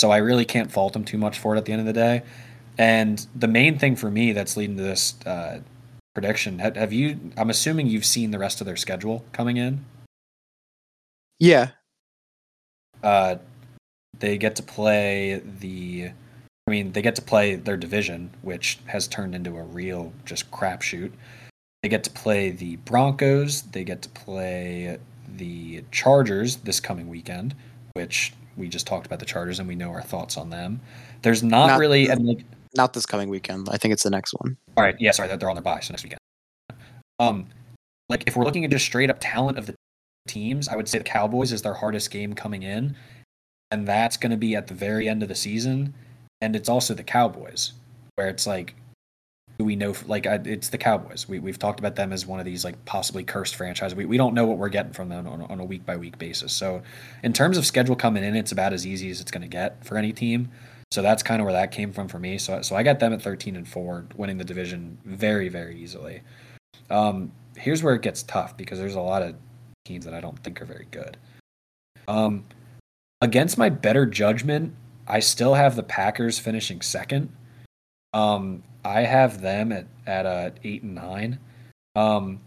[0.00, 1.92] So I really can't fault them too much for it at the end of the
[1.92, 2.22] day.
[2.78, 5.60] And the main thing for me that's leading to this uh,
[6.16, 7.20] prediction have, have you?
[7.36, 9.84] I'm assuming you've seen the rest of their schedule coming in.
[11.38, 11.72] Yeah.
[13.02, 13.36] Uh,
[14.18, 16.12] they get to play the.
[16.66, 20.50] I mean, they get to play their division, which has turned into a real just
[20.50, 21.12] crapshoot.
[21.82, 23.60] They get to play the Broncos.
[23.60, 24.96] They get to play
[25.36, 27.54] the Chargers this coming weekend,
[27.92, 30.80] which we just talked about the Chargers and we know our thoughts on them.
[31.20, 32.44] There's not, Not- really, and like,
[32.76, 33.68] Not this coming weekend.
[33.70, 34.56] I think it's the next one.
[34.76, 36.20] all right, yeah, sorry, they're on their bye, so next weekend.
[37.18, 37.46] Um,
[38.08, 39.74] like if we're looking at just straight up talent of the
[40.28, 42.96] teams, I would say the Cowboys is their hardest game coming in,
[43.70, 45.94] and that's going to be at the very end of the season,
[46.40, 47.72] and it's also the Cowboys,
[48.16, 48.74] where it's like,
[49.58, 49.94] do we know?
[50.06, 51.26] Like, I- it's the Cowboys.
[51.26, 53.94] We we've talked about them as one of these like possibly cursed franchises.
[53.96, 56.18] We we don't know what we're getting from them on, on a week by week
[56.18, 56.52] basis.
[56.52, 56.82] So,
[57.22, 59.82] in terms of schedule coming in, it's about as easy as it's going to get
[59.84, 60.50] for any team.
[60.90, 62.38] So that's kind of where that came from for me.
[62.38, 66.22] So so I got them at 13 and 4, winning the division very very easily.
[66.90, 69.34] Um, here's where it gets tough because there's a lot of
[69.84, 71.16] teams that I don't think are very good.
[72.08, 72.44] Um,
[73.20, 74.74] against my better judgment,
[75.08, 77.32] I still have the Packers finishing second.
[78.12, 81.38] Um, I have them at at uh, eight and nine.
[81.96, 82.40] Um,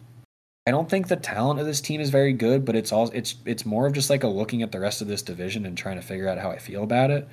[0.67, 3.35] I don't think the talent of this team is very good, but it's all it's
[3.45, 5.95] it's more of just like a looking at the rest of this division and trying
[5.95, 7.27] to figure out how I feel about it.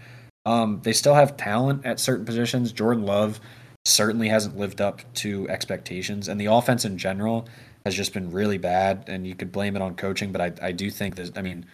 [0.46, 2.72] Um, they still have talent at certain positions.
[2.72, 3.40] Jordan Love
[3.84, 7.48] certainly hasn't lived up to expectations, and the offense in general
[7.84, 9.04] has just been really bad.
[9.08, 11.66] And you could blame it on coaching, but I I do think that I mean,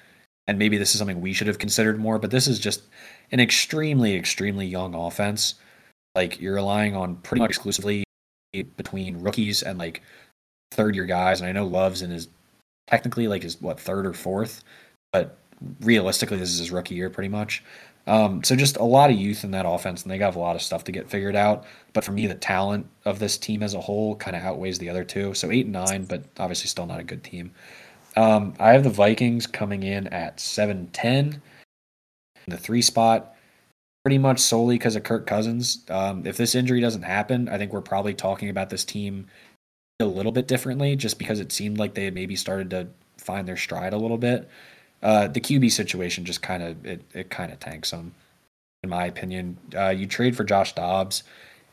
[0.46, 2.82] and maybe this is something we should have considered more, but this is just
[3.30, 5.54] an extremely extremely young offense.
[6.14, 8.04] Like you're relying on pretty much exclusively
[8.76, 10.02] between rookies and like
[10.72, 12.28] third year guys, and I know Love's in his
[12.86, 14.64] technically like his what third or fourth,
[15.12, 15.38] but
[15.80, 17.62] realistically this is his rookie year pretty much.
[18.06, 20.56] Um, so just a lot of youth in that offense, and they got a lot
[20.56, 21.64] of stuff to get figured out.
[21.92, 24.90] But for me, the talent of this team as a whole kind of outweighs the
[24.90, 25.34] other two.
[25.34, 27.52] So eight and nine, but obviously still not a good team.
[28.16, 31.40] Um, I have the Vikings coming in at seven ten,
[32.48, 33.36] the three spot,
[34.04, 35.84] pretty much solely because of Kirk Cousins.
[35.88, 39.28] Um, if this injury doesn't happen, I think we're probably talking about this team
[40.00, 43.46] a little bit differently, just because it seemed like they had maybe started to find
[43.46, 44.50] their stride a little bit.
[45.02, 48.14] Uh, the QB situation just kind of it, it kind of tanks them,
[48.82, 49.56] in my opinion.
[49.76, 51.24] Uh, you trade for Josh Dobbs,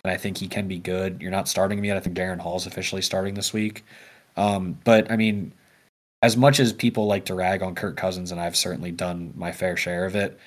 [0.04, 1.22] and I think he can be good.
[1.22, 1.98] You're not starting him yet.
[1.98, 3.84] I think Jaren Hall's officially starting this week.
[4.36, 5.54] Um, but I mean,
[6.22, 9.52] as much as people like to rag on Kirk Cousins, and I've certainly done my
[9.52, 10.40] fair share of it.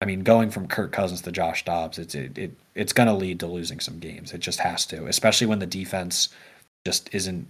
[0.00, 3.14] I mean, going from Kirk Cousins to Josh Dobbs, it's it, it it's going to
[3.14, 4.32] lead to losing some games.
[4.32, 6.30] It just has to, especially when the defense
[6.84, 7.46] just isn't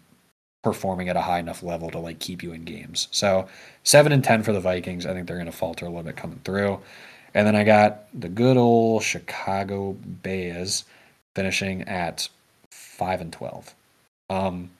[0.65, 3.09] performing at a high enough level to like keep you in games.
[3.11, 3.47] So
[3.85, 5.07] seven and ten for the Vikings.
[5.07, 6.81] I think they're going to falter a little bit coming through.
[7.35, 10.85] And then I got the good old Chicago Bears
[11.37, 12.29] finishing at
[12.71, 13.75] five and twelve.
[14.31, 14.71] Um,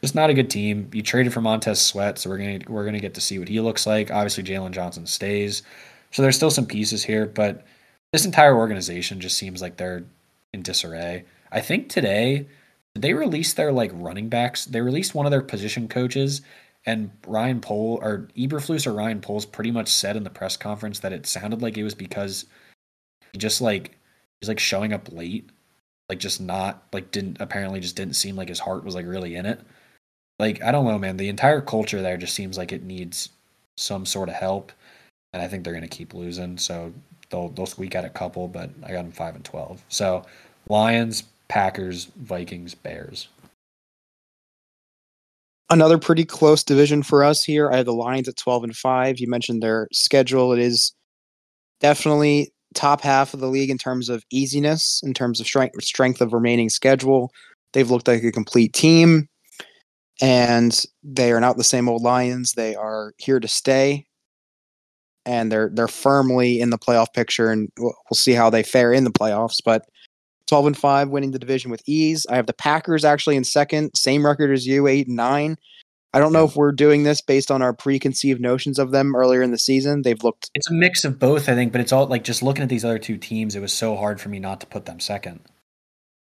[0.00, 0.90] just not a good team.
[0.92, 3.60] You traded for Montez Sweat, so we're gonna we're gonna get to see what he
[3.60, 4.10] looks like.
[4.10, 5.62] Obviously, Jaylon Johnson stays,
[6.10, 7.64] so there's still some pieces here, but
[8.12, 10.04] this entire organization just seems like they're
[10.52, 11.24] in disarray.
[11.50, 12.46] I think today
[12.94, 14.64] they released their like running backs.
[14.64, 16.42] They released one of their position coaches,
[16.86, 21.00] and Ryan Poles or Eberflus or Ryan Poles pretty much said in the press conference
[21.00, 22.46] that it sounded like it was because
[23.32, 23.98] he just like
[24.40, 25.50] he's like showing up late,
[26.08, 29.34] like just not like didn't apparently just didn't seem like his heart was like really
[29.36, 29.60] in it.
[30.38, 31.16] Like I don't know, man.
[31.16, 33.30] The entire culture there just seems like it needs
[33.76, 34.72] some sort of help,
[35.32, 36.58] and I think they're gonna keep losing.
[36.58, 36.92] So
[37.30, 39.82] they'll they'll squeak out a couple, but I got them five and twelve.
[39.88, 40.24] So
[40.68, 43.28] Lions, Packers, Vikings, Bears.
[45.70, 47.70] Another pretty close division for us here.
[47.70, 49.18] I have the Lions at 12 and 5.
[49.18, 50.52] You mentioned their schedule.
[50.52, 50.94] It is
[51.80, 56.20] definitely top half of the league in terms of easiness, in terms of strength strength
[56.20, 57.30] of remaining schedule.
[57.72, 59.28] They've looked like a complete team
[60.20, 62.52] and they are not the same old Lions.
[62.52, 64.06] They are here to stay.
[65.26, 68.92] And they're they're firmly in the playoff picture and we'll, we'll see how they fare
[68.92, 69.86] in the playoffs, but
[70.46, 72.26] 12 and 5 winning the division with ease.
[72.28, 75.56] I have the Packers actually in second, same record as you, 8 and 9.
[76.14, 79.42] I don't know if we're doing this based on our preconceived notions of them earlier
[79.42, 80.02] in the season.
[80.02, 82.62] They've looked It's a mix of both, I think, but it's all like just looking
[82.62, 85.00] at these other two teams, it was so hard for me not to put them
[85.00, 85.40] second.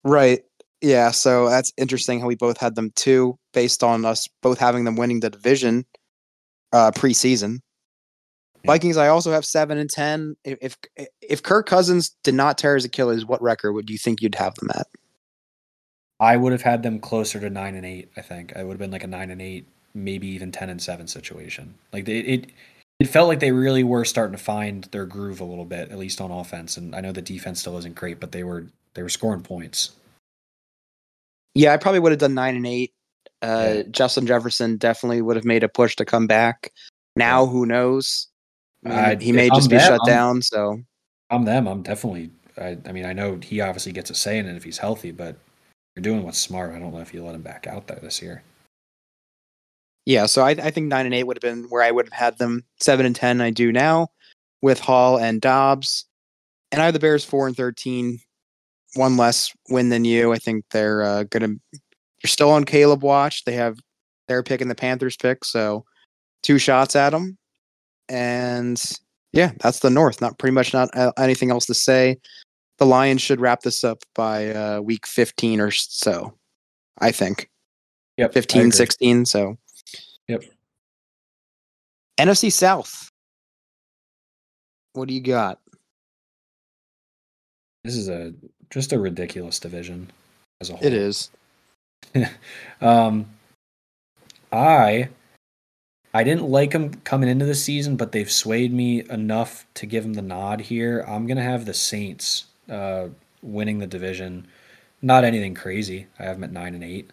[0.03, 0.41] Right.
[0.81, 4.83] Yeah, so that's interesting how we both had them too based on us both having
[4.83, 5.85] them winning the division
[6.71, 7.59] uh preseason.
[8.65, 10.35] Vikings, I also have seven and ten.
[10.45, 10.77] If,
[11.21, 14.55] if Kirk Cousins did not tear his Achilles, what record would you think you'd have
[14.55, 14.87] them at?
[16.19, 18.09] I would have had them closer to nine and eight.
[18.15, 20.81] I think I would have been like a nine and eight, maybe even ten and
[20.81, 21.73] seven situation.
[21.91, 22.51] Like they, it,
[22.99, 25.97] it felt like they really were starting to find their groove a little bit, at
[25.97, 26.77] least on offense.
[26.77, 29.91] And I know the defense still isn't great, but they were they were scoring points.
[31.55, 32.93] Yeah, I probably would have done nine and eight.
[33.41, 33.83] Uh, yeah.
[33.91, 36.71] Justin Jefferson definitely would have made a push to come back.
[37.17, 37.49] Now, yeah.
[37.49, 38.29] who knows?
[38.85, 40.41] I mean, he may just I'm be them, shut I'm, down.
[40.41, 40.81] So
[41.29, 41.67] I'm them.
[41.67, 42.31] I'm definitely.
[42.57, 45.11] I, I mean, I know he obviously gets a say in it if he's healthy,
[45.11, 45.35] but
[45.95, 46.73] you're doing what's smart.
[46.73, 48.43] I don't know if you let him back out there this year.
[50.05, 52.13] Yeah, so I, I think nine and eight would have been where I would have
[52.13, 52.65] had them.
[52.79, 54.09] Seven and ten, I do now
[54.61, 56.05] with Hall and Dobbs,
[56.71, 58.19] and I have the Bears four and thirteen,
[58.95, 60.33] one less win than you.
[60.33, 61.55] I think they're uh, gonna.
[61.71, 63.45] They're still on Caleb watch.
[63.45, 63.77] They have
[64.27, 65.85] their pick picking the Panthers pick, so
[66.41, 67.37] two shots at them.
[68.09, 68.81] And
[69.31, 70.21] yeah, that's the North.
[70.21, 72.17] Not pretty much not uh, anything else to say.
[72.77, 76.33] The Lions should wrap this up by uh, week 15 or so,
[76.99, 77.49] I think.
[78.17, 78.33] Yep.
[78.33, 79.25] 15, 16.
[79.25, 79.57] So,
[80.27, 80.43] yep.
[82.19, 83.09] NFC South.
[84.93, 85.59] What do you got?
[87.83, 88.33] This is a
[88.69, 90.11] just a ridiculous division
[90.61, 90.85] as a whole.
[90.85, 91.29] It is.
[92.81, 93.25] um,
[94.51, 95.09] I
[96.13, 100.03] I didn't like them coming into the season, but they've swayed me enough to give
[100.03, 101.03] them the nod here.
[101.07, 103.07] I'm gonna have the Saints uh,
[103.41, 104.47] winning the division.
[105.01, 106.07] Not anything crazy.
[106.19, 107.11] I have them at nine and eight.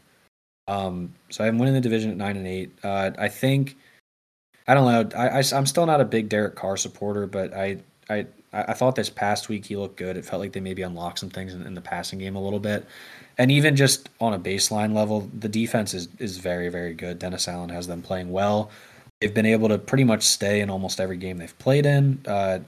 [0.69, 2.73] Um, so I'm winning the division at nine and eight.
[2.85, 3.77] Uh, I think
[4.69, 5.19] I don't know.
[5.19, 7.79] I, I am still not a big Derek Carr supporter, but I
[8.09, 10.17] I I thought this past week he looked good.
[10.17, 12.61] It felt like they maybe unlocked some things in, in the passing game a little
[12.61, 12.87] bit,
[13.39, 17.19] and even just on a baseline level, the defense is is very very good.
[17.19, 18.71] Dennis Allen has them playing well.
[19.21, 22.21] They've been able to pretty much stay in almost every game they've played in.
[22.27, 22.61] Uh,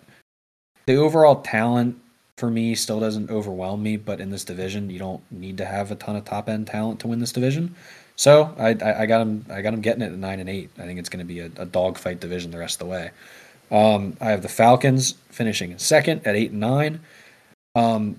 [0.87, 1.99] the overall talent
[2.37, 5.91] for me still doesn't overwhelm me, but in this division, you don't need to have
[5.91, 7.75] a ton of top end talent to win this division.
[8.17, 9.47] So I, I, I got him.
[9.51, 10.71] I got him getting it at nine and eight.
[10.79, 13.11] I think it's going to be a, a dogfight division the rest of the way.
[13.71, 17.01] Um, I have the Falcons finishing second at eight and nine.
[17.75, 18.19] Um,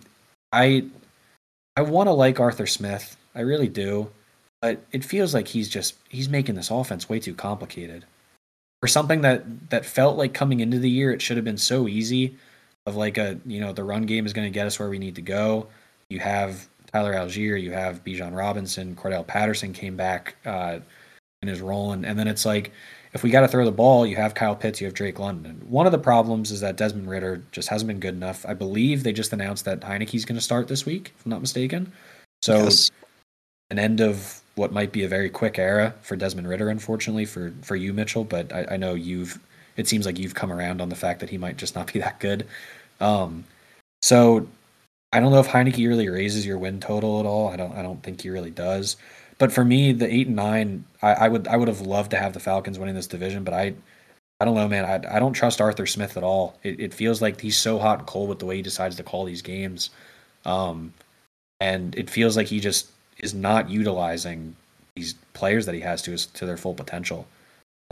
[0.51, 0.85] I
[1.75, 3.15] I want to like Arthur Smith.
[3.35, 4.09] I really do,
[4.61, 8.05] but it feels like he's just he's making this offense way too complicated.
[8.83, 11.87] For something that that felt like coming into the year, it should have been so
[11.87, 12.35] easy
[12.85, 14.99] of like a you know the run game is going to get us where we
[14.99, 15.67] need to go.
[16.09, 20.79] You have Tyler Allgeier, you have Bijan Robinson, Cordarrelle Patterson came back uh,
[21.41, 22.73] in his role, and, and then it's like
[23.13, 25.61] if we got to throw the ball, you have Kyle Pitts, you have Drake London.
[25.69, 28.45] One of the problems is that Desmond Ridder just hasn't been good enough.
[28.45, 31.39] I believe they just announced that Heinicke's going to start this week, if I'm not
[31.39, 31.89] mistaken.
[32.41, 32.91] So yes.
[33.69, 37.53] An end of what might be a very quick era for Desmond Ridder, unfortunately for
[37.61, 38.23] for you, Mitchell.
[38.23, 39.39] But I, I know you've
[39.77, 41.99] it seems like you've come around on the fact that he might just not be
[41.99, 42.45] that good.
[42.99, 43.45] Um,
[44.01, 44.47] so
[45.11, 47.49] I don't know if Heinicke really raises your win total at all.
[47.49, 47.73] I don't.
[47.73, 48.97] I don't think he really does.
[49.37, 52.17] But for me, the eight and nine, I, I would I would have loved to
[52.17, 53.75] have the Falcons winning this division, but I
[54.39, 54.85] I don't know, man.
[54.85, 56.59] I, I don't trust Arthur Smith at all.
[56.63, 59.03] It, it feels like he's so hot and cold with the way he decides to
[59.03, 59.89] call these games,
[60.45, 60.93] um,
[61.59, 62.87] and it feels like he just
[63.19, 64.55] is not utilizing
[64.95, 67.27] these players that he has to his, to their full potential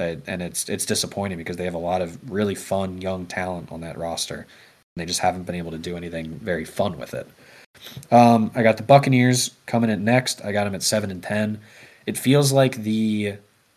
[0.01, 3.81] and it's it's disappointing because they have a lot of really fun young talent on
[3.81, 4.35] that roster.
[4.37, 7.27] And they just haven't been able to do anything very fun with it.
[8.11, 10.43] Um, I got the Buccaneers coming in next.
[10.43, 11.59] I got them at seven and ten.
[12.05, 13.35] It feels like the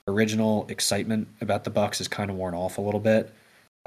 [0.08, 3.32] original excitement about the Bucks is kind of worn off a little bit.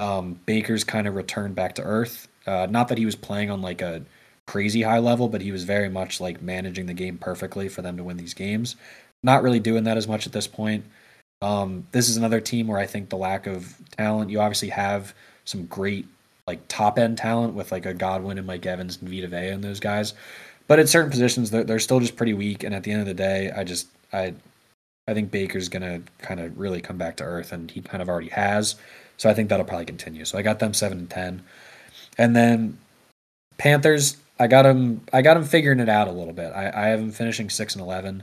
[0.00, 2.28] Um, Baker's kind of returned back to earth.
[2.46, 4.02] Uh, not that he was playing on like a
[4.48, 7.98] crazy high level, but he was very much like managing the game perfectly for them
[7.98, 8.76] to win these games.
[9.22, 10.86] Not really doing that as much at this point.
[11.42, 14.30] Um, this is another team where I think the lack of talent.
[14.30, 16.06] You obviously have some great
[16.46, 19.62] like top end talent with like a Godwin and Mike Evans and Vita Vea and
[19.62, 20.14] those guys,
[20.66, 22.64] but at certain positions they're, they're still just pretty weak.
[22.64, 24.32] And at the end of the day, I just I
[25.06, 28.08] I think Baker's gonna kind of really come back to earth, and he kind of
[28.08, 28.76] already has.
[29.18, 30.24] So I think that'll probably continue.
[30.24, 31.42] So I got them seven and ten,
[32.16, 32.78] and then
[33.58, 34.16] Panthers.
[34.38, 35.02] I got them.
[35.12, 36.52] I got them figuring it out a little bit.
[36.52, 38.22] I, I have them finishing six and eleven.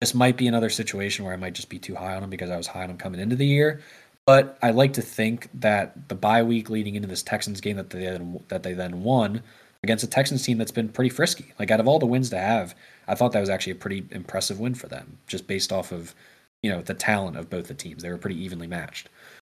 [0.00, 2.50] This might be another situation where I might just be too high on him because
[2.50, 3.80] I was high on him coming into the year.
[4.26, 7.90] But I like to think that the bye week leading into this Texans game that
[7.90, 9.42] they then, that they then won
[9.82, 11.52] against a Texans team that's been pretty frisky.
[11.58, 12.74] Like out of all the wins to have,
[13.06, 16.14] I thought that was actually a pretty impressive win for them, just based off of
[16.62, 18.02] you know the talent of both the teams.
[18.02, 19.10] They were pretty evenly matched.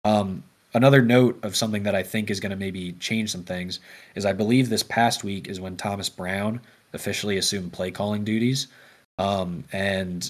[0.04, 0.44] Um,
[0.78, 3.80] another note of something that I think is going to maybe change some things
[4.16, 6.62] is I believe this past week is when Thomas Brown
[6.94, 8.68] officially assumed play calling duties.
[9.18, 10.30] Um, and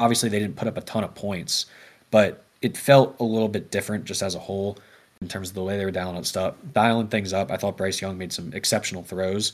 [0.00, 1.66] obviously they didn't put up a ton of points,
[2.10, 4.76] but it felt a little bit different just as a whole
[5.20, 7.50] in terms of the way they were dialing stuff, dialing things up.
[7.50, 9.52] I thought Bryce Young made some exceptional throws.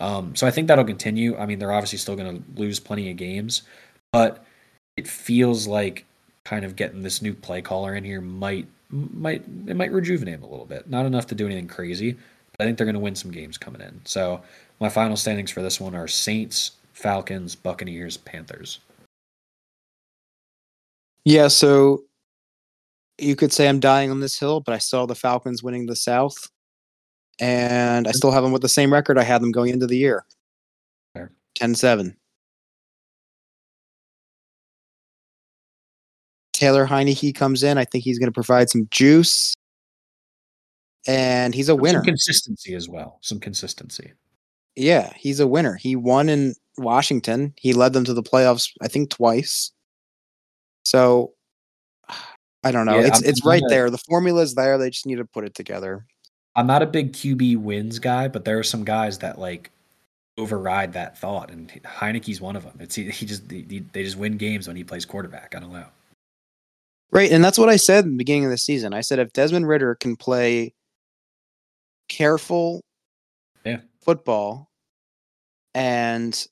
[0.00, 1.36] Um, so I think that'll continue.
[1.36, 3.62] I mean, they're obviously still going to lose plenty of games,
[4.12, 4.44] but
[4.96, 6.04] it feels like
[6.44, 10.44] kind of getting this new play caller in here might might it might rejuvenate them
[10.44, 10.88] a little bit.
[10.88, 13.58] Not enough to do anything crazy, but I think they're going to win some games
[13.58, 14.00] coming in.
[14.04, 14.42] So
[14.80, 18.80] my final standings for this one are Saints, Falcons, Buccaneers, Panthers.
[21.24, 22.04] Yeah, so
[23.18, 25.96] you could say I'm dying on this hill, but I saw the Falcons winning the
[25.96, 26.36] South,
[27.40, 29.96] and I still have them with the same record I had them going into the
[29.96, 30.24] year.
[31.54, 32.16] 10 7.
[36.64, 37.76] Taylor Heinicke comes in.
[37.76, 39.52] I think he's going to provide some juice,
[41.06, 41.98] and he's a winner.
[41.98, 43.18] Some consistency as well.
[43.20, 44.14] Some consistency.
[44.74, 45.74] Yeah, he's a winner.
[45.74, 47.52] He won in Washington.
[47.58, 49.72] He led them to the playoffs, I think, twice.
[50.86, 51.34] So
[52.62, 52.98] I don't know.
[52.98, 53.90] Yeah, it's I'm, it's right there.
[53.90, 54.78] The formula is there.
[54.78, 56.06] They just need to put it together.
[56.56, 59.70] I'm not a big QB wins guy, but there are some guys that like
[60.38, 62.78] override that thought, and Heinicke's one of them.
[62.80, 65.54] It's he, he just he, they just win games when he plays quarterback.
[65.54, 65.88] I don't know.
[67.14, 68.92] Right, and that's what I said in the beginning of the season.
[68.92, 70.74] I said if Desmond Ridder can play
[72.08, 72.82] careful
[73.64, 73.78] yeah.
[74.04, 74.68] football
[75.74, 76.46] and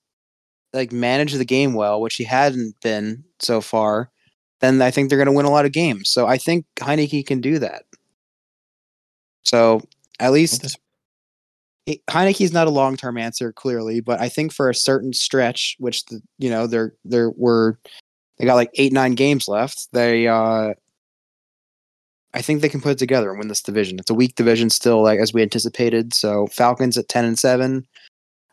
[0.73, 4.13] like manage the game well, which he hadn't been so far,
[4.61, 6.11] then I think they're going to win a lot of games.
[6.11, 7.83] So I think Heinicke can do that.
[9.43, 9.81] So
[10.21, 10.79] at least
[11.87, 15.75] it, Heinicke's not a long term answer, clearly, but I think for a certain stretch,
[15.81, 17.81] which the you know they're there were
[18.43, 19.87] they got like eight nine games left.
[19.93, 20.75] They uh
[22.35, 24.01] I think they can put it together and win this division.
[24.01, 26.13] It's a weak division still, like as we anticipated.
[26.13, 27.87] So Falcons at ten and seven.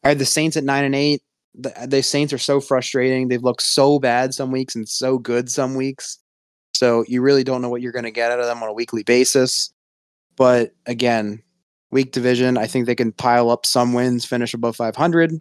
[0.03, 1.23] I had the Saints at nine and eight.
[1.55, 3.29] The, the Saints are so frustrating.
[3.29, 6.19] They've looked so bad some weeks and so good some weeks.
[6.75, 8.73] So you really don't know what you're going to get out of them on a
[8.73, 9.73] weekly basis.
[10.35, 11.41] But again,
[11.89, 12.59] weak division.
[12.59, 15.33] I think they can pile up some wins, finish above 500.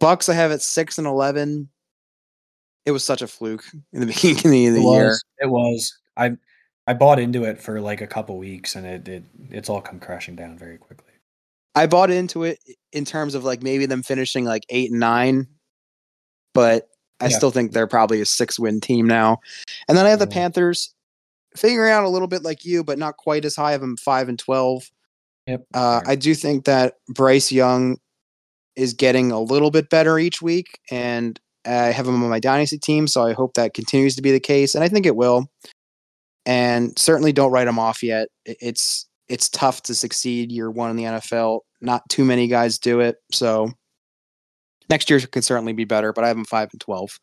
[0.00, 1.68] Bucks, I have at six and 11.
[2.86, 5.06] It was such a fluke in the beginning of the it year.
[5.06, 5.98] Was, it was.
[6.16, 6.36] I
[6.86, 10.00] I bought into it for like a couple weeks, and it, it it's all come
[10.00, 11.12] crashing down very quickly.
[11.74, 12.58] I bought into it
[12.92, 15.46] in terms of like maybe them finishing like eight and nine,
[16.54, 16.88] but
[17.20, 17.36] I yeah.
[17.36, 19.38] still think they're probably a six win team now.
[19.86, 20.34] And then I have the yeah.
[20.34, 20.94] Panthers
[21.56, 24.28] figuring out a little bit like you, but not quite as high of them five
[24.28, 24.90] and twelve.
[25.46, 25.66] Yep.
[25.74, 27.98] Uh, I do think that Bryce Young
[28.76, 32.78] is getting a little bit better each week, and I have him on my dynasty
[32.78, 35.50] team, so I hope that continues to be the case, and I think it will.
[36.46, 38.28] And certainly don't write him off yet.
[38.44, 41.60] It's it's tough to succeed year one in the NFL.
[41.80, 43.70] Not too many guys do it, so
[44.88, 46.12] next year can certainly be better.
[46.12, 47.18] But I have him five and twelve,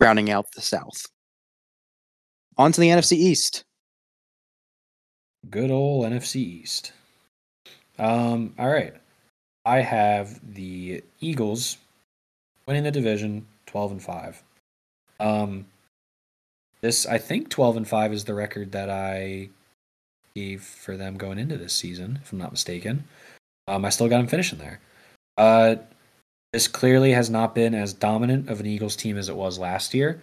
[0.00, 1.06] rounding out the South.
[2.56, 3.64] On to the NFC East.
[5.50, 6.92] Good old NFC East.
[7.98, 8.94] Um, all right.
[9.64, 11.78] I have the Eagles
[12.66, 14.42] winning the division 12 and 5.
[15.18, 15.66] Um,
[16.82, 19.48] this I think 12 and 5 is the record that I
[20.34, 23.04] gave for them going into this season, if I'm not mistaken.
[23.66, 24.80] Um, I still got them finishing there.
[25.38, 25.76] Uh,
[26.52, 29.94] this clearly has not been as dominant of an Eagles team as it was last
[29.94, 30.20] year.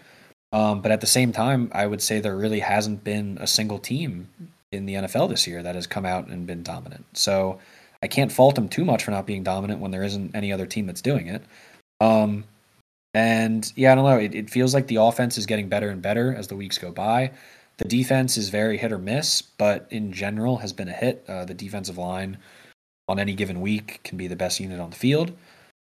[0.51, 3.79] Um, but at the same time, I would say there really hasn't been a single
[3.79, 4.29] team
[4.71, 7.05] in the NFL this year that has come out and been dominant.
[7.13, 7.59] So
[8.03, 10.65] I can't fault them too much for not being dominant when there isn't any other
[10.65, 11.43] team that's doing it.
[11.99, 12.45] Um,
[13.13, 14.17] and yeah, I don't know.
[14.17, 16.91] It, it feels like the offense is getting better and better as the weeks go
[16.91, 17.31] by.
[17.77, 21.23] The defense is very hit or miss, but in general has been a hit.
[21.27, 22.37] Uh, the defensive line
[23.07, 25.31] on any given week can be the best unit on the field.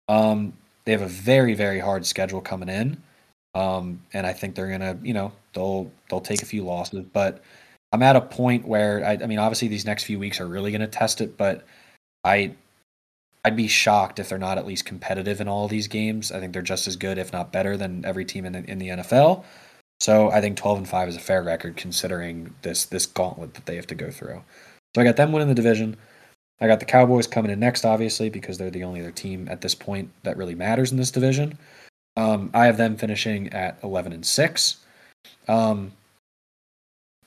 [0.07, 0.53] Um,
[0.85, 3.01] they have a very very hard schedule coming in,
[3.55, 7.41] um, and I think they're gonna you know they'll they'll take a few losses, but
[7.91, 10.71] I'm at a point where I, I mean, obviously these next few weeks are really
[10.77, 11.65] to test it, but
[12.23, 12.53] I
[13.45, 16.31] I'd be shocked if they're not at least competitive in all of these games.
[16.31, 18.77] I think they're just as good, if not better, than every team in the, in
[18.77, 19.43] the NFL.
[19.99, 23.65] So I think 12 and 5 is a fair record considering this this gauntlet that
[23.65, 24.43] they have to go through.
[24.95, 25.97] So I got them winning the division.
[26.59, 29.61] I got the Cowboys coming in next, obviously, because they're the only other team at
[29.61, 31.57] this point that really matters in this division.
[32.15, 34.77] Um, I have them finishing at 11 and 6.
[35.47, 35.91] Um,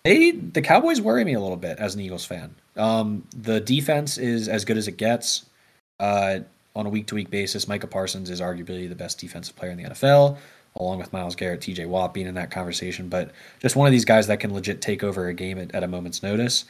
[0.05, 2.55] they the Cowboys worry me a little bit as an Eagles fan.
[2.77, 5.47] Um, the defense is as good as it gets.
[6.01, 6.41] Uh,
[6.75, 9.77] on a week to week basis, Micah Parsons is arguably the best defensive player in
[9.77, 10.39] the NFL,
[10.77, 13.09] along with Myles Garrett, TJ Watt being in that conversation.
[13.09, 15.83] But just one of these guys that can legit take over a game at, at
[15.83, 16.65] a moment's notice.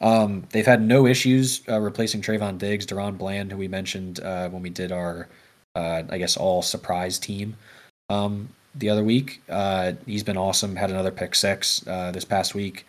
[0.00, 4.48] Um, they've had no issues uh, replacing Trevon Diggs, DaRon Bland, who we mentioned uh,
[4.50, 5.26] when we did our,
[5.74, 7.56] uh, I guess, all surprise team
[8.10, 9.42] um, the other week.
[9.48, 10.76] Uh, he's been awesome.
[10.76, 12.86] Had another pick six uh, this past week.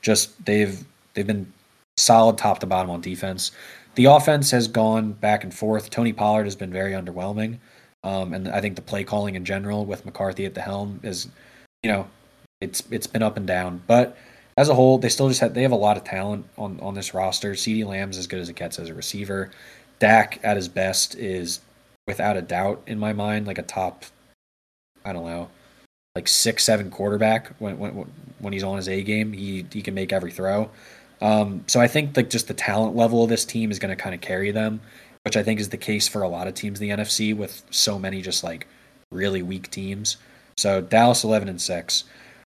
[0.00, 0.82] Just they've
[1.14, 1.52] they've been
[1.98, 3.52] solid top to bottom on defense.
[3.96, 5.90] The offense has gone back and forth.
[5.90, 7.58] Tony Pollard has been very underwhelming,
[8.04, 11.28] um, and I think the play calling in general with McCarthy at the helm is,
[11.82, 12.08] you know,
[12.60, 13.82] it's it's been up and down.
[13.86, 14.16] But
[14.56, 16.94] as a whole, they still just have they have a lot of talent on on
[16.94, 17.52] this roster.
[17.52, 19.50] CeeDee Lamb's as good as it gets as a receiver.
[19.98, 21.60] Dak at his best is
[22.06, 24.04] without a doubt in my mind like a top
[25.06, 25.48] I don't know,
[26.14, 27.92] like six, seven quarterback when when
[28.40, 29.32] when he's on his A game.
[29.32, 30.70] He he can make every throw.
[31.20, 34.00] Um, so I think like just the talent level of this team is going to
[34.00, 34.80] kind of carry them,
[35.24, 37.62] which I think is the case for a lot of teams in the NFC with
[37.70, 38.66] so many just like
[39.10, 40.18] really weak teams.
[40.56, 42.04] So Dallas eleven and six,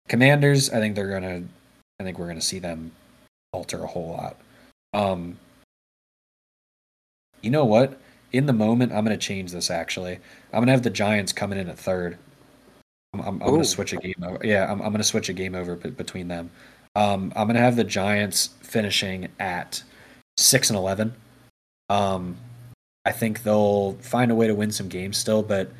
[0.09, 0.70] Commanders.
[0.70, 1.43] I think they're gonna.
[1.99, 2.93] I think we're gonna see them
[3.53, 4.37] alter a whole lot.
[4.93, 5.39] Um,
[7.43, 7.99] you know what?
[8.33, 9.70] In the moment, I'm gonna change this.
[9.70, 10.19] Actually,
[10.53, 12.19] I'm gonna have the Giants coming in at third.
[13.15, 14.45] I'm, I'm, I'm going to switch a game over.
[14.45, 16.51] Yeah, I'm, I'm going to switch a game over between them.
[16.97, 19.82] Um, I'm going to have the Giants finishing at
[20.39, 21.14] six and eleven.
[21.90, 22.39] Um,
[23.05, 25.70] I think they'll find a way to win some games still, but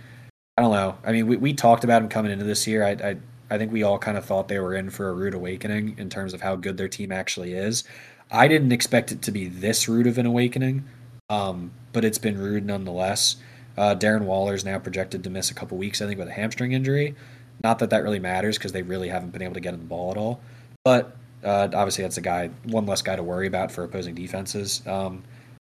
[0.57, 0.97] I don't know.
[1.05, 2.85] I mean, we, we talked about them coming into this year.
[2.85, 3.17] I, I
[3.51, 6.11] I think we all kind of thought they were in for a rude awakening in
[6.11, 7.85] terms of how good their team actually is.
[8.31, 10.85] I didn't expect it to be this rude of an awakening,
[11.31, 13.37] um, but it's been rude nonetheless.
[13.79, 16.33] Uh, Darren Waller is now projected to miss a couple weeks, I think, with a
[16.33, 17.15] hamstring injury.
[17.63, 19.87] Not that that really matters because they really haven't been able to get in the
[19.87, 20.41] ball at all.
[20.87, 24.87] But uh, obviously, that's a guy, one less guy to worry about for opposing defenses.
[24.87, 25.25] Um,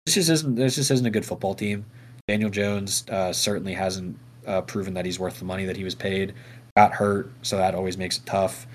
[0.08, 1.86] this just isn't this just isn't a good football team.
[2.28, 4.18] Daniel Jones uh, certainly hasn't
[4.48, 6.34] uh, proven that he's worth the money that he was paid.
[6.76, 8.66] Got hurt, so that always makes it tough.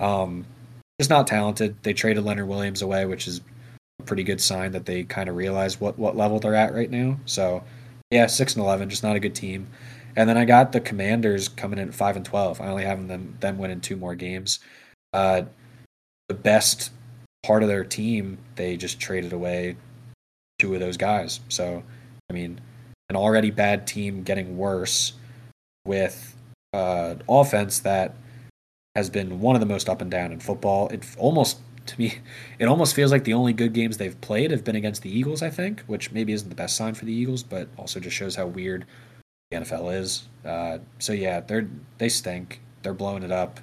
[0.00, 0.46] Um,
[0.98, 1.76] just not talented.
[1.82, 3.42] They traded Leonard Williams away, which is
[4.00, 6.90] a pretty good sign that they kind of realize what what level they're at right
[6.90, 7.18] now.
[7.26, 7.62] So,
[8.10, 9.66] yeah, six and eleven, just not a good team.
[10.16, 12.62] And then I got the Commanders coming in at five and twelve.
[12.62, 14.58] I only have them them winning two more games.
[15.12, 15.42] Uh,
[16.32, 16.90] the best
[17.42, 19.76] part of their team, they just traded away
[20.58, 21.40] two of those guys.
[21.50, 21.82] So,
[22.30, 22.58] I mean,
[23.10, 25.12] an already bad team getting worse
[25.84, 26.34] with
[26.72, 28.14] uh, offense that
[28.96, 30.88] has been one of the most up and down in football.
[30.88, 32.14] It almost to me,
[32.58, 35.42] it almost feels like the only good games they've played have been against the Eagles.
[35.42, 38.36] I think, which maybe isn't the best sign for the Eagles, but also just shows
[38.36, 38.86] how weird
[39.50, 40.28] the NFL is.
[40.46, 41.68] Uh, so yeah, they're
[41.98, 42.62] they stink.
[42.82, 43.60] They're blowing it up.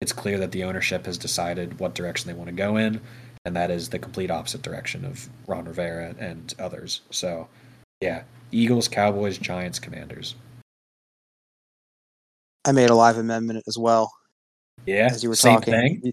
[0.00, 3.00] It's clear that the ownership has decided what direction they want to go in,
[3.44, 7.02] and that is the complete opposite direction of Ron Rivera and others.
[7.10, 7.48] So,
[8.00, 10.36] yeah, Eagles, Cowboys, Giants, Commanders.
[12.66, 14.10] I made a live amendment as well.
[14.86, 16.00] Yeah, as you were same talking.
[16.00, 16.12] thing.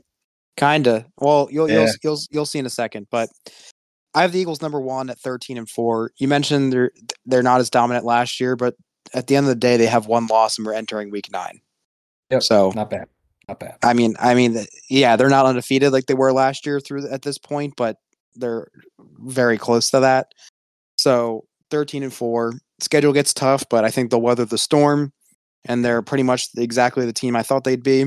[0.58, 1.06] Kinda.
[1.20, 1.80] Well, you'll Yeah.
[1.82, 3.30] you'll you'll you'll see in a second, but
[4.14, 6.12] I have the Eagles number one at thirteen and four.
[6.18, 6.92] You mentioned they're
[7.26, 8.76] they're not as dominant last year, but
[9.14, 11.62] at the end of the day, they have one loss and we're entering week nine.
[12.32, 12.44] Yep.
[12.44, 13.08] So Not bad.
[13.48, 13.78] Not bad.
[13.84, 17.22] I mean, I mean, yeah, they're not undefeated like they were last year through at
[17.22, 17.98] this point, but
[18.36, 18.68] they're
[19.20, 20.34] very close to that.
[20.98, 22.54] So thirteen and four.
[22.80, 25.14] Schedule gets tough, but I think they'll weather the storm,
[25.66, 28.06] and they're pretty much exactly the team I thought they'd be.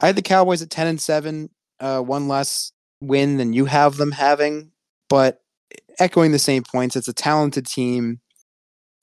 [0.00, 1.48] I had the Cowboys at ten and seven,
[1.80, 4.70] uh, one less win than you have them having,
[5.08, 5.40] but
[5.98, 8.20] echoing the same points, it's a talented team.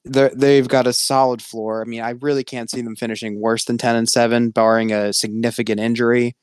[0.05, 1.81] They've got a solid floor.
[1.81, 5.13] I mean, I really can't see them finishing worse than ten and seven, barring a
[5.13, 6.35] significant injury.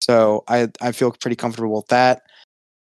[0.00, 2.22] So I I feel pretty comfortable with that.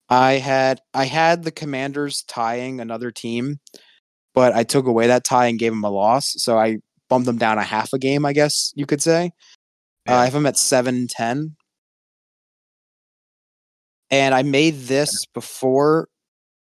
[0.10, 3.60] I had I had the Commanders tying another team,
[4.34, 6.34] but I took away that tie and gave them a loss.
[6.38, 6.78] So I
[7.10, 9.32] bumped them down a half a game, I guess you could say.
[10.08, 11.56] Uh, I have them at seven ten,
[14.10, 16.08] and I made this before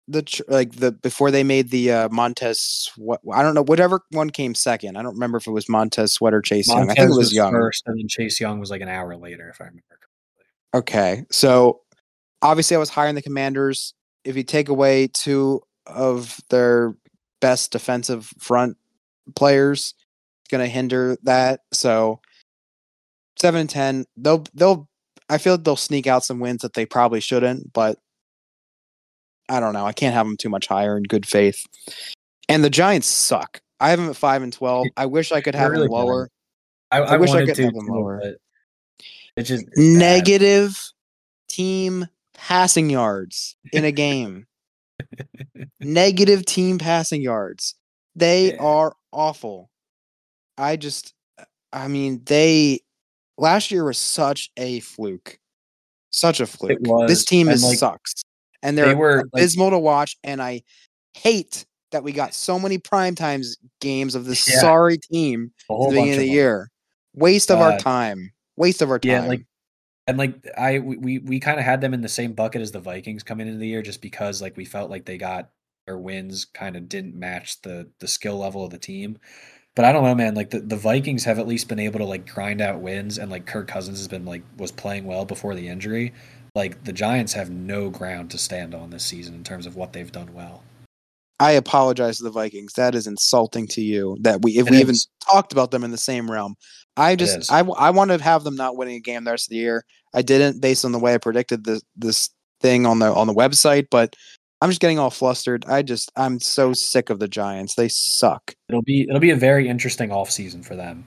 [0.08, 2.90] the like the before they made the uh, Montez.
[2.96, 4.96] What I don't know, whatever one came second.
[4.96, 6.78] I don't remember if it was Montez Sweat or Chase Young.
[6.78, 7.52] I think it Montez was Young.
[7.52, 9.82] first, and then Chase Young was like an hour later, if I remember.
[10.74, 11.80] Okay, so
[12.42, 13.94] obviously I was higher in the Commanders.
[14.24, 16.94] If you take away two of their
[17.40, 18.76] best defensive front
[19.34, 19.94] players,
[20.42, 21.60] it's going to hinder that.
[21.72, 22.20] So
[23.38, 24.88] seven and ten, they'll they'll.
[25.28, 27.98] I feel they'll sneak out some wins that they probably shouldn't, but
[29.48, 29.86] I don't know.
[29.86, 31.64] I can't have them too much higher in good faith.
[32.48, 33.60] And the Giants suck.
[33.80, 34.86] I have them at five and twelve.
[34.96, 36.30] I wish I could have really them lower.
[36.90, 38.20] I, I I, wish I could to, have them lower.
[39.36, 39.98] It's just it's bad.
[39.98, 40.78] Negative
[41.48, 44.46] team passing yards in a game.
[45.80, 47.74] Negative team passing yards.
[48.14, 48.62] They Yeah.
[48.62, 49.70] are awful.
[50.56, 51.12] I just,
[51.72, 52.80] I mean, they
[53.36, 55.38] last year was such a fluke,
[56.10, 56.78] such a fluke.
[57.06, 58.14] this team is like, sucks,
[58.62, 60.16] and they they're were, like- abysmal to watch.
[60.24, 60.62] And I
[61.14, 64.60] hate that we got so many prime times games of this Yeah.
[64.60, 66.70] sorry team at the beginning of the year.
[67.14, 68.32] Waste of our Uh, time.
[68.56, 69.10] Waste of our time.
[69.10, 69.46] Yeah, like
[70.06, 72.72] and like I we we, we kind of had them in the same bucket as
[72.72, 75.50] the Vikings coming into the year just because like we felt like they got
[75.86, 79.18] their wins kind of didn't match the the skill level of the team.
[79.74, 80.34] But I don't know, man.
[80.34, 83.30] Like the, the Vikings have at least been able to like grind out wins, and
[83.30, 86.12] like Kirk Cousins has been like was playing well before the injury.
[86.56, 89.92] Like the Giants have no ground to stand on this season in terms of what
[89.92, 90.62] they've done well.
[91.38, 92.72] I apologize to the Vikings.
[92.72, 94.16] That is insulting to you.
[94.22, 94.94] That we, if It we even
[95.30, 96.54] talked about them in the same realm,
[96.96, 97.18] I is.
[97.18, 99.84] just, I want to have them not winning a game the rest of the year.
[100.14, 102.30] I didn't, based on the way I predicted this, this
[102.62, 103.88] thing on the on the website.
[103.90, 104.16] But
[104.62, 105.66] I'm just getting all flustered.
[105.66, 107.74] I just, I'm so sick of the Giants.
[107.74, 108.54] They suck.
[108.70, 111.04] It'll be it'll be a very interesting offseason for them.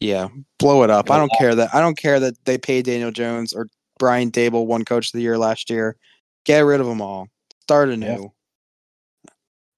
[0.00, 1.10] Yeah, blow it up.
[1.10, 1.74] I don't care that.
[1.74, 3.66] I don't care that they paid Daniel Jones or
[3.98, 5.96] Brian Daboll one Coach of the Year last year.
[6.44, 7.28] Get rid of them all.
[7.62, 8.06] Start anew.
[8.06, 9.30] Yeah.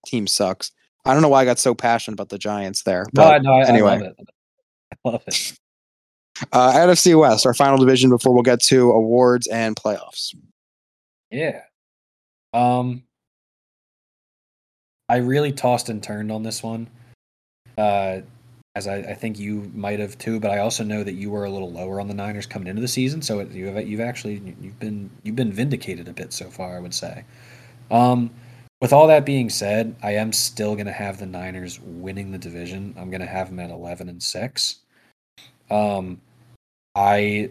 [0.06, 0.72] Team sucks.
[1.04, 3.06] I don't know why I got so passionate about the Giants there.
[3.14, 3.92] But I- no, I, anyway.
[3.92, 4.28] I love it.
[5.04, 5.52] I love it.
[6.52, 10.34] Uh, NFC West, our final division before we'll get to awards and playoffs.
[11.30, 11.62] Yeah.
[12.52, 13.02] Um
[15.08, 16.88] I really tossed and turned on this one.
[17.76, 18.20] Uh
[18.74, 21.44] as I, I think you might have too, but I also know that you were
[21.44, 24.40] a little lower on the Niners coming into the season, so it, you've you've actually
[24.60, 27.24] you've been you've been vindicated a bit so far, I would say.
[27.90, 28.30] Um
[28.80, 32.38] with all that being said, I am still going to have the Niners winning the
[32.38, 32.94] division.
[32.98, 34.76] I'm going to have them at 11 and 6.
[35.70, 36.20] Um,
[36.94, 37.50] I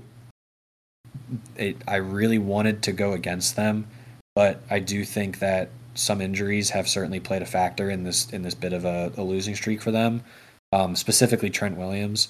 [1.55, 3.87] it, I really wanted to go against them,
[4.33, 8.41] but I do think that some injuries have certainly played a factor in this in
[8.41, 10.23] this bit of a, a losing streak for them.
[10.71, 12.29] Um, specifically Trent Williams.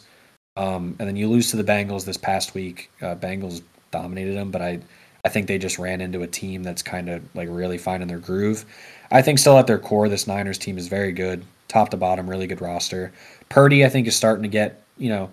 [0.56, 2.90] Um, and then you lose to the Bengals this past week.
[3.02, 3.62] Uh, Bengals
[3.92, 4.80] dominated them, but I
[5.26, 8.20] I think they just ran into a team that's kind of like really finding their
[8.20, 8.66] groove.
[9.12, 12.30] I think still at their core, this Niners team is very good, top to bottom,
[12.30, 13.12] really good roster.
[13.50, 15.32] Purdy, I think, is starting to get you know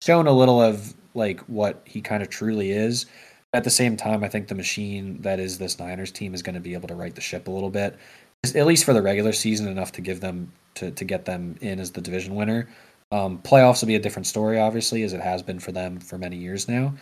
[0.00, 3.06] shown a little of like what he kind of truly is.
[3.54, 6.54] At the same time, I think the machine that is this Niners team is going
[6.54, 7.96] to be able to right the ship a little bit,
[8.44, 11.80] at least for the regular season, enough to give them to to get them in
[11.80, 12.68] as the division winner.
[13.10, 16.18] Um, playoffs will be a different story, obviously, as it has been for them for
[16.18, 16.94] many years now.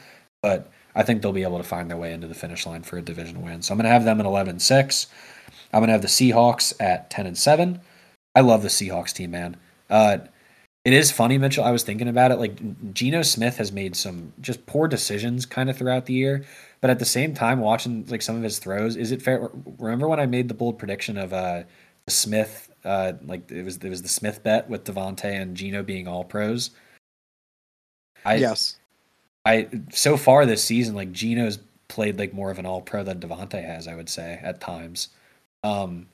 [0.42, 2.96] But I think they'll be able to find their way into the finish line for
[2.98, 3.62] a division win.
[3.62, 5.06] So I'm going to have them at 11 6.
[5.72, 7.80] I'm going to have the Seahawks at 10 and 7.
[8.34, 9.56] I love the Seahawks team, man.
[9.90, 10.18] Uh,
[10.84, 11.64] it is funny, Mitchell.
[11.64, 12.36] I was thinking about it.
[12.36, 16.44] Like Geno Smith has made some just poor decisions kind of throughout the year,
[16.80, 19.50] but at the same time, watching like some of his throws, is it fair?
[19.78, 21.62] Remember when I made the bold prediction of uh,
[22.08, 22.70] Smith?
[22.84, 26.24] Uh, like it was it was the Smith bet with DeVonta and Geno being all
[26.24, 26.70] pros.
[28.24, 28.78] I, yes.
[29.44, 31.58] I so far this season, like Geno's
[31.88, 35.08] played like more of an all pro than DeVonta has, I would say, at times.
[35.64, 36.06] Um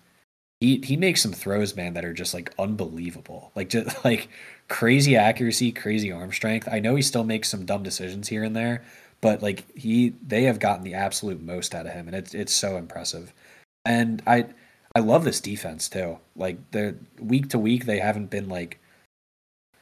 [0.61, 3.51] he he makes some throws, man, that are just like unbelievable.
[3.57, 4.29] Like just like
[4.69, 6.69] crazy accuracy, crazy arm strength.
[6.71, 8.85] I know he still makes some dumb decisions here and there,
[9.23, 12.53] but like he they have gotten the absolute most out of him and it's it's
[12.53, 13.33] so impressive.
[13.87, 14.47] And I
[14.95, 16.19] I love this defense too.
[16.37, 18.79] Like they're week to week they haven't been like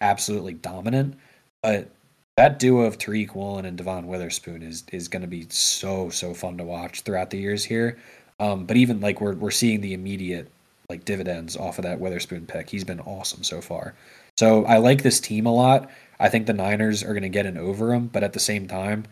[0.00, 1.16] absolutely dominant,
[1.62, 1.90] but
[2.36, 6.32] that duo of Tariq Woolen and Devon Witherspoon is is going to be so so
[6.34, 7.98] fun to watch throughout the years here.
[8.38, 10.50] Um, but even like we're we're seeing the immediate
[10.88, 12.68] like dividends off of that Witherspoon pick.
[12.68, 13.94] He's been awesome so far.
[14.36, 15.90] So I like this team a lot.
[16.18, 18.66] I think the Niners are going to get in over them, but at the same
[18.66, 19.04] time,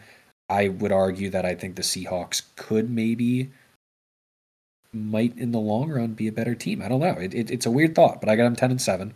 [0.48, 3.50] I would argue that I think the Seahawks could maybe
[4.92, 6.80] might in the long run be a better team.
[6.82, 7.16] I don't know.
[7.20, 9.12] It, it, it's a weird thought, but I got them ten and seven.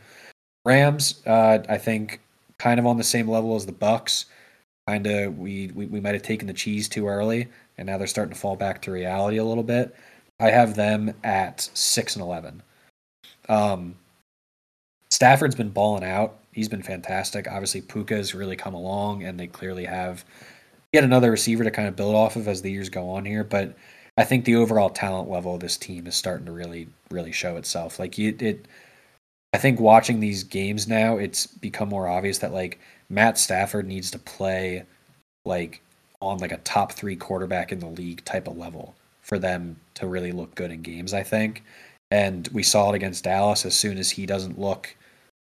[0.65, 2.21] Rams, uh, I think,
[2.59, 4.27] kind of on the same level as the Bucks.
[4.87, 7.49] Kind of, we, we we might have taken the cheese too early,
[7.79, 9.95] and now they're starting to fall back to reality a little bit.
[10.41, 12.63] I have them at six and eleven.
[13.49, 13.95] Um,
[15.11, 16.39] Stafford's been balling out.
[16.53, 17.47] He's been fantastic.
[17.49, 20.25] Obviously, Puka's really come along, and they clearly have
[20.93, 23.45] yet another receiver to kind of build off of as the years go on here.
[23.45, 23.75] But
[24.17, 27.57] I think the overall talent level of this team is starting to really, really show
[27.57, 27.99] itself.
[27.99, 28.67] Like it, it
[29.53, 32.79] I think watching these games now, it's become more obvious that like
[33.09, 34.85] Matt Stafford needs to play
[35.45, 35.83] like
[36.21, 40.07] on like a top three quarterback in the league type of level for them to
[40.07, 41.65] really look good in games, I think.
[42.11, 43.65] And we saw it against Dallas.
[43.65, 44.95] As soon as he doesn't look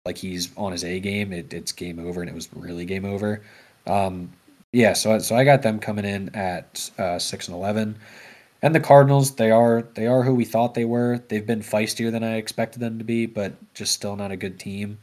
[0.05, 3.05] like he's on his A game, it, it's game over, and it was really game
[3.05, 3.43] over.
[3.87, 4.31] Um,
[4.75, 7.97] yeah, so so I got them coming in at uh, six and eleven,
[8.61, 11.21] and the Cardinals they are they are who we thought they were.
[11.29, 14.59] They've been feistier than I expected them to be, but just still not a good
[14.59, 14.99] team.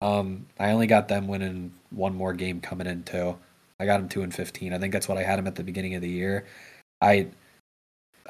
[0.00, 3.36] Um, I only got them winning one more game coming in too.
[3.78, 4.72] I got them two and fifteen.
[4.72, 6.46] I think that's what I had them at the beginning of the year.
[7.02, 7.28] I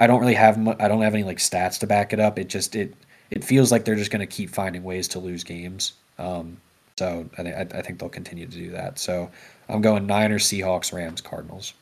[0.01, 2.37] I don't really have I don't have any like stats to back it up.
[2.37, 2.95] It just it
[3.31, 5.93] it feels like they're just going to keep finding ways to lose games.
[6.19, 6.57] Um,
[6.99, 8.99] so I think I think they'll continue to do that.
[8.99, 9.31] So
[9.71, 11.75] I'm going Niners, Seahawks, Rams, Cardinals.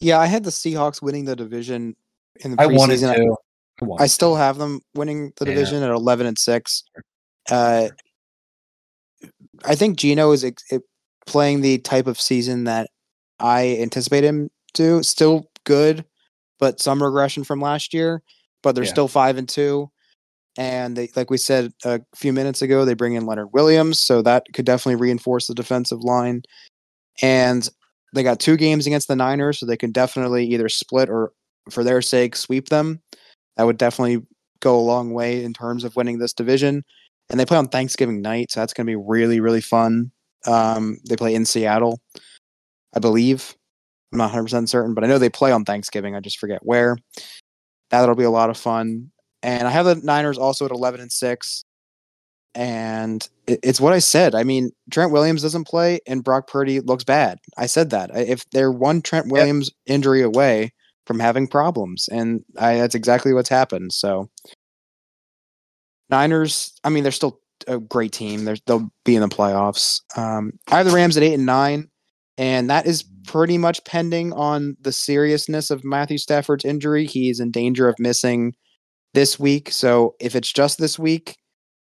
[0.00, 1.96] Yeah, I had the Seahawks winning the division
[2.40, 2.60] in the preseason.
[2.60, 3.36] I wanted to.
[3.80, 4.38] I, wanted I still to.
[4.38, 5.88] have them winning the division yeah.
[5.88, 6.84] at 11 and six.
[7.50, 7.88] Uh,
[9.64, 10.62] I think Geno is ex-
[11.26, 12.90] playing the type of season that
[13.40, 15.02] I anticipate him to.
[15.02, 16.04] Still good,
[16.60, 18.22] but some regression from last year.
[18.62, 18.90] But they're yeah.
[18.90, 19.90] still five and two,
[20.58, 24.20] and they, like we said a few minutes ago, they bring in Leonard Williams, so
[24.22, 26.42] that could definitely reinforce the defensive line.
[27.22, 27.66] And
[28.12, 31.30] they got two games against the Niners, so they can definitely either split or,
[31.70, 33.00] for their sake, sweep them.
[33.56, 34.26] That would definitely
[34.58, 36.82] go a long way in terms of winning this division.
[37.30, 40.10] And they play on Thanksgiving night, so that's going to be really, really fun.
[40.44, 42.00] Um, they play in Seattle,
[42.96, 43.54] I believe.
[44.12, 46.16] I'm not 100% certain, but I know they play on Thanksgiving.
[46.16, 46.96] I just forget where.
[47.90, 49.12] That'll be a lot of fun.
[49.42, 51.64] And I have the Niners also at 11 and 6.
[52.54, 54.34] And it's what I said.
[54.34, 57.38] I mean, Trent Williams doesn't play and Brock Purdy looks bad.
[57.56, 58.10] I said that.
[58.14, 59.94] If they're one Trent Williams yep.
[59.94, 60.72] injury away
[61.06, 63.92] from having problems, and I, that's exactly what's happened.
[63.92, 64.28] So,
[66.10, 68.44] Niners, I mean, they're still a great team.
[68.44, 70.00] They're, they'll be in the playoffs.
[70.18, 71.88] Um, I have the Rams at 8 and 9
[72.38, 77.04] and that is pretty much pending on the seriousness of Matthew Stafford's injury.
[77.04, 78.54] He's in danger of missing
[79.14, 79.70] this week.
[79.70, 81.36] So if it's just this week,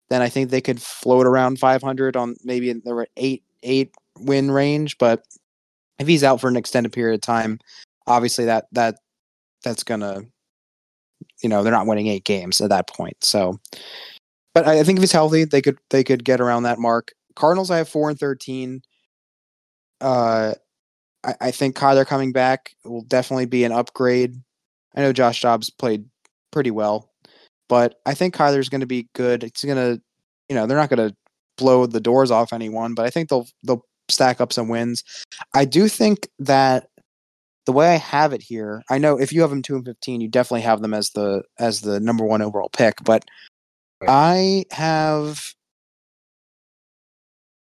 [0.08, 4.50] then I think they could float around 500 on maybe in the eight eight win
[4.50, 4.98] range.
[4.98, 5.24] But
[5.98, 7.58] if he's out for an extended period of time,
[8.06, 8.96] obviously that that
[9.64, 10.22] that's gonna,
[11.42, 13.16] you know, they're not winning eight games at that point.
[13.22, 13.58] So,
[14.54, 17.12] but I think if he's healthy, they could they could get around that mark.
[17.34, 18.82] Cardinals, I have four and thirteen.
[20.00, 20.54] Uh,
[21.24, 24.36] I, I think Kyler coming back will definitely be an upgrade.
[24.94, 26.06] I know Josh Dobbs played
[26.56, 27.10] pretty well,
[27.68, 29.44] but I think Kyler's going to be good.
[29.44, 30.00] It's going to,
[30.48, 31.14] you know, they're not going to
[31.58, 35.04] blow the doors off anyone, but I think they'll they'll stack up some wins.
[35.52, 36.88] I do think that
[37.66, 40.22] the way I have it here, I know if you have them two and fifteen,
[40.22, 42.94] you definitely have them as the as the number one overall pick.
[43.04, 43.26] But
[44.08, 45.52] I have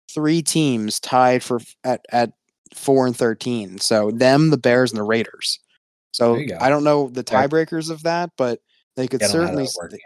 [0.10, 2.32] three teams tied for at at
[2.74, 3.80] four and thirteen.
[3.80, 5.60] So them, the Bears, and the Raiders.
[6.14, 6.58] So There you go.
[6.62, 8.62] I don't know the tiebreakers of that, but
[8.98, 10.00] they could Yeah, I don't know how certainly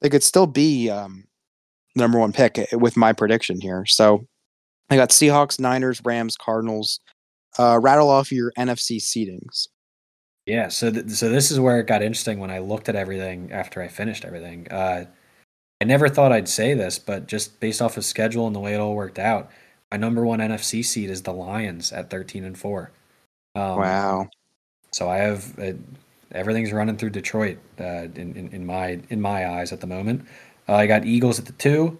[0.00, 1.24] they could still be um,
[1.96, 3.84] number one pick eh, with my prediction here.
[3.86, 4.26] So
[4.88, 7.00] I got Seahawks, Niners, Rams, Cardinals.
[7.58, 9.66] Uh, rattle off your NFC seedings.
[10.46, 13.50] Yeah, so th- so this is where it got interesting when I looked at everything
[13.52, 14.68] after I finished everything.
[14.70, 15.06] Uh,
[15.80, 18.74] I never thought I'd say this, but just based off of schedule and the way
[18.74, 19.50] it all worked out,
[19.90, 22.92] my number one NFC seed is the Lions at thirteen and four.
[23.54, 24.28] Um, wow.
[24.92, 25.72] So I have uh,
[26.32, 30.26] everything's running through Detroit uh, in, in in my in my eyes at the moment.
[30.68, 31.98] Uh, I got Eagles at the two,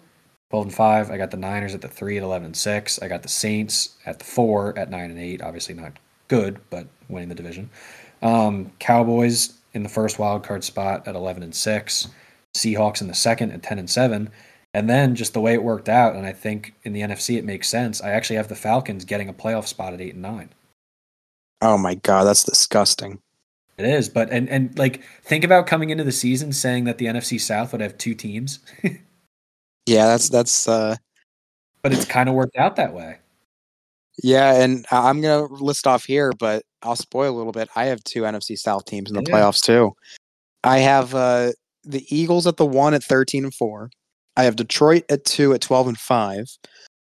[0.51, 1.11] 12 and five.
[1.11, 3.01] I got the Niners at the three at eleven and six.
[3.01, 5.41] I got the Saints at the four at nine and eight.
[5.41, 5.93] Obviously not
[6.27, 7.69] good, but winning the division.
[8.21, 12.07] Um, Cowboys in the first wild card spot at eleven and six.
[12.53, 14.29] Seahawks in the second at ten and seven.
[14.73, 17.43] And then just the way it worked out, and I think in the NFC it
[17.43, 18.01] makes sense.
[18.01, 20.49] I actually have the Falcons getting a playoff spot at eight and nine.
[21.61, 23.19] Oh my god, that's disgusting.
[23.83, 27.07] It is, but and and like think about coming into the season saying that the
[27.07, 28.59] NFC South would have two teams,
[29.87, 30.95] Yeah, that's that's uh
[31.81, 33.17] but it's kind of worked out that way.
[34.23, 37.69] yeah, and I'm gonna list off here, but I'll spoil a little bit.
[37.75, 39.33] I have two NFC South teams in the Yeah.
[39.35, 39.93] playoffs too.
[40.63, 41.51] I have uh
[41.83, 43.89] the Eagles at the one at thirteen and four.
[44.37, 46.45] I have Detroit at two at twelve and five.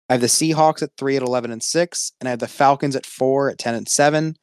[0.08, 2.94] I have the Seahawks at three at eleven and six, and I have the Falcons
[2.96, 4.36] at four at ten and seven.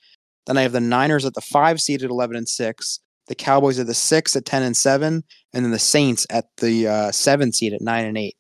[0.46, 3.80] Then I have the Niners at the five seed at eleven and six, the Cowboys
[3.80, 5.24] at the six at ten and seven,
[5.54, 8.36] and then the Saints at the uh, seven seed at nine and eight.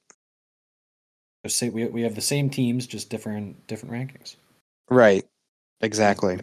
[1.46, 4.36] So say we we have the same teams, just different different rankings.
[4.90, 5.26] Right.
[5.82, 6.40] Exactly.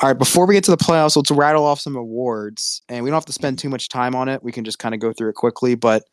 [0.00, 2.82] All right, before we get to the playoffs, let's rattle off some awards.
[2.88, 4.42] And we don't have to spend too much time on it.
[4.42, 5.74] We can just kind of go through it quickly.
[5.74, 6.04] But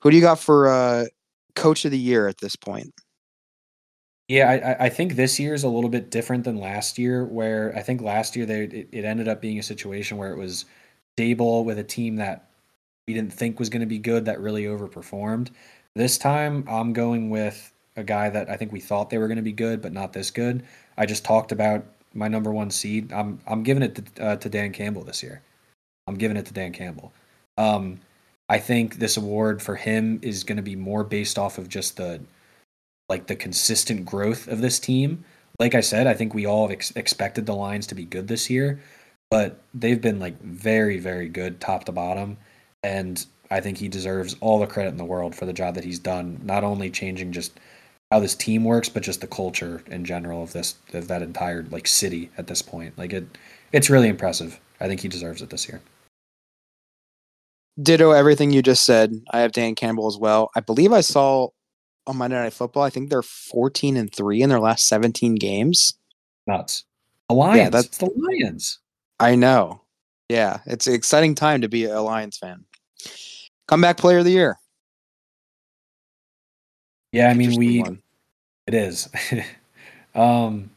[0.00, 1.06] who do you got for uh,
[1.54, 2.92] coach of the year at this point?
[4.28, 7.74] Yeah, I I- think this year is a little bit different than last year, where
[7.76, 10.66] I think last year they it, it ended up being a situation where it was
[11.16, 12.48] Daboll with a team that
[13.06, 15.50] we didn't think was going to be good that really overperformed.
[15.94, 19.36] This time, I'm going with a guy that I think we thought they were going
[19.36, 20.64] to be good, but not this good.
[20.98, 21.84] I just talked about
[22.14, 23.12] my number one seed.
[23.12, 25.42] I'm I'm giving it to, uh, to Dan Campbell this year.
[26.06, 27.12] I'm giving it to Dan Campbell.
[27.58, 28.00] Um,
[28.48, 31.96] I think this award for him is going to be more based off of just
[31.96, 32.20] the
[33.08, 35.24] like the consistent growth of this team.
[35.58, 38.48] Like I said, I think we all ex- expected the Lions to be good this
[38.48, 38.80] year,
[39.30, 42.36] but they've been like very, very good top to bottom.
[42.82, 45.84] And I think he deserves all the credit in the world for the job that
[45.84, 47.58] he's done, not only changing just
[48.10, 51.64] how this team works, but just the culture in general of this of that entire
[51.70, 52.96] like city at this point.
[52.96, 53.26] Like it
[53.72, 54.60] it's really impressive.
[54.80, 55.80] I think he deserves it this year.
[57.80, 59.12] Ditto everything you just said.
[59.30, 60.50] I have Dan Campbell as well.
[60.56, 61.48] I believe I saw
[62.08, 65.94] on Monday Night Football, I think they're 14 and 3 in their last 17 games.
[66.46, 66.84] Nuts.
[67.28, 67.70] The Lions.
[67.70, 68.78] that's- it's the Lions.
[69.20, 69.82] I know.
[70.28, 72.64] Yeah, it's an exciting time to be a Lions fan.
[73.66, 74.58] Comeback player of the year.
[77.12, 78.02] Yeah, I mean we one.
[78.66, 79.08] It is.
[80.14, 80.70] um,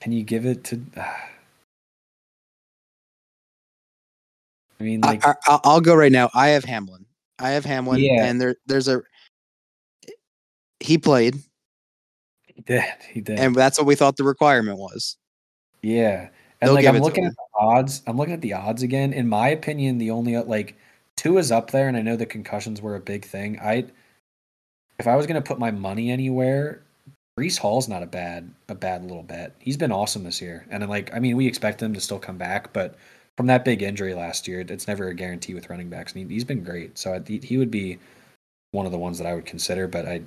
[0.00, 0.80] can you give it to?
[4.80, 6.28] I mean, like, I, I, I'll- I'll go right now.
[6.34, 7.06] I have Hamlin.
[7.38, 8.24] I have Hamlin, Yeah.
[8.24, 9.02] and there there's a
[10.82, 11.36] he played,
[12.46, 12.84] he did.
[13.10, 13.38] He did.
[13.38, 15.16] and that's what we thought the requirement was.
[15.82, 16.28] yeah,
[16.60, 18.02] and They'll like I'm looking at the odds.
[18.06, 19.12] I'm looking at the odds again.
[19.12, 20.76] In my opinion, the only like
[21.16, 23.58] two is up there, and I know the concussions were a big thing.
[23.60, 23.86] I,
[24.98, 26.82] if I was gonna put my money anywhere,
[27.38, 29.54] Breece Hall's not a bad a bad little bet.
[29.58, 32.18] He's been awesome this year, and then, like I mean, we expect him to still
[32.18, 32.96] come back, but
[33.36, 36.34] from that big injury last year, it's never a guarantee with running backs, and he,
[36.34, 36.98] he's been great.
[36.98, 37.98] So I, he, he would be
[38.72, 40.22] one of the ones that I would consider, but I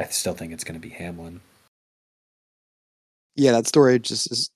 [0.00, 1.40] I still think it's going to be Hamlin.
[3.36, 4.50] Yeah, that story just is,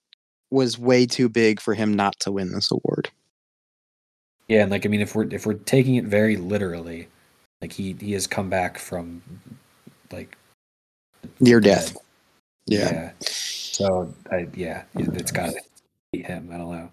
[0.51, 3.11] was way too big for him not to win this award.
[4.49, 7.09] Yeah, and like I mean, if we're if we're taking it very literally,
[7.61, 9.23] like he he has come back from
[10.13, 10.37] like
[11.41, 11.97] Near death.
[12.67, 12.93] Yeah.
[12.93, 13.11] Yeah.
[13.21, 15.61] So I yeah, it's got to
[16.13, 16.51] be him.
[16.53, 16.91] I don't know.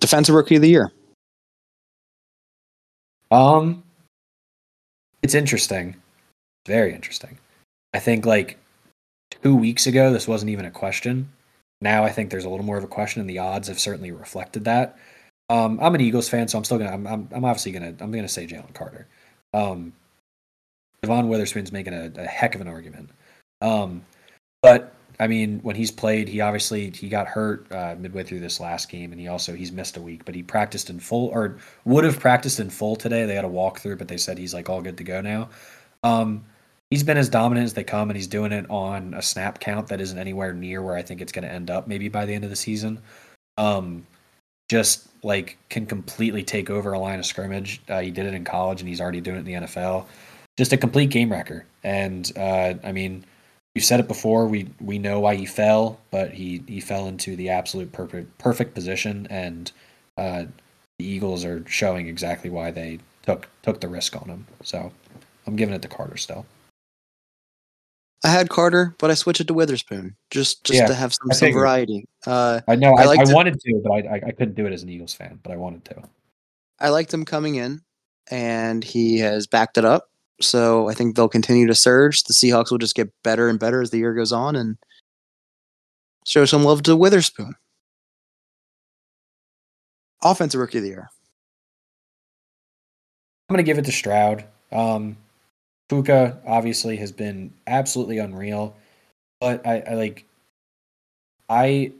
[0.00, 0.92] Defensive rookie of the year.
[3.30, 3.82] Um,
[5.22, 5.96] it's interesting,
[6.66, 7.38] very interesting.
[7.92, 8.58] I think like
[9.42, 11.30] two weeks ago, this wasn't even a question.
[11.80, 14.10] Now I think there's a little more of a question, and the odds have certainly
[14.10, 14.98] reflected that.
[15.50, 16.92] Um, I'm an Eagles fan, so I'm still gonna.
[16.92, 17.06] I'm.
[17.06, 17.94] I'm, I'm obviously gonna.
[18.00, 19.06] I'm gonna say Jalen Carter.
[19.52, 19.92] Um,
[21.02, 23.10] Devon Witherspoon's making a, a heck of an argument.
[23.60, 24.02] Um,
[24.62, 28.58] but I mean, when he's played, he obviously he got hurt uh, midway through this
[28.58, 30.24] last game, and he also he's missed a week.
[30.24, 33.26] But he practiced in full, or would have practiced in full today.
[33.26, 35.50] They had a walkthrough, but they said he's like all good to go now.
[36.02, 36.44] Um,
[36.90, 39.88] he's been as dominant as they come, and he's doing it on a snap count
[39.88, 41.88] that isn't anywhere near where I think it's going to end up.
[41.88, 43.00] Maybe by the end of the season,
[43.58, 44.06] um,
[44.68, 47.80] just like can completely take over a line of scrimmage.
[47.88, 50.06] Uh, he did it in college, and he's already doing it in the NFL.
[50.56, 53.24] Just a complete game wrecker, and uh, I mean
[53.74, 54.46] we've said it before.
[54.46, 58.74] We we know why he fell, but he he fell into the absolute perfect perfect
[58.74, 59.70] position, and
[60.16, 60.44] uh,
[60.98, 64.46] the Eagles are showing exactly why they took took the risk on him.
[64.62, 64.92] So
[65.46, 66.46] I'm giving it to Carter still.
[68.24, 71.30] I had Carter, but I switched it to Witherspoon just just Yeah, to have some,
[71.32, 72.08] some variety.
[72.26, 74.72] Uh, I know I I, I, wanted to, but I, I I couldn't do it
[74.72, 76.02] as an Eagles fan, but I wanted to.
[76.80, 77.82] I liked him coming in,
[78.30, 80.08] and he has backed it up.
[80.40, 82.24] So I think they'll continue to surge.
[82.24, 84.78] The Seahawks will just get better and better as the year goes on, and
[86.24, 87.54] show some love to Witherspoon.
[90.22, 91.10] Offensive rookie of the year.
[93.50, 94.46] I'm gonna give it to Stroud.
[94.72, 95.18] Um,
[95.88, 98.76] Puka obviously has been absolutely unreal,
[99.40, 100.24] but I, I like
[101.48, 101.92] I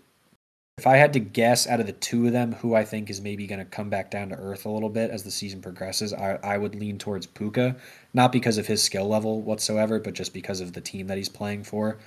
[0.79, 3.21] if I had to guess out of the two of them who I think is
[3.21, 6.13] maybe going to come back down to earth a little bit as the season progresses,
[6.13, 7.77] I, I would lean towards Puka,
[8.13, 11.29] not because of his skill level whatsoever, but just because of the team that he's
[11.29, 11.99] playing for.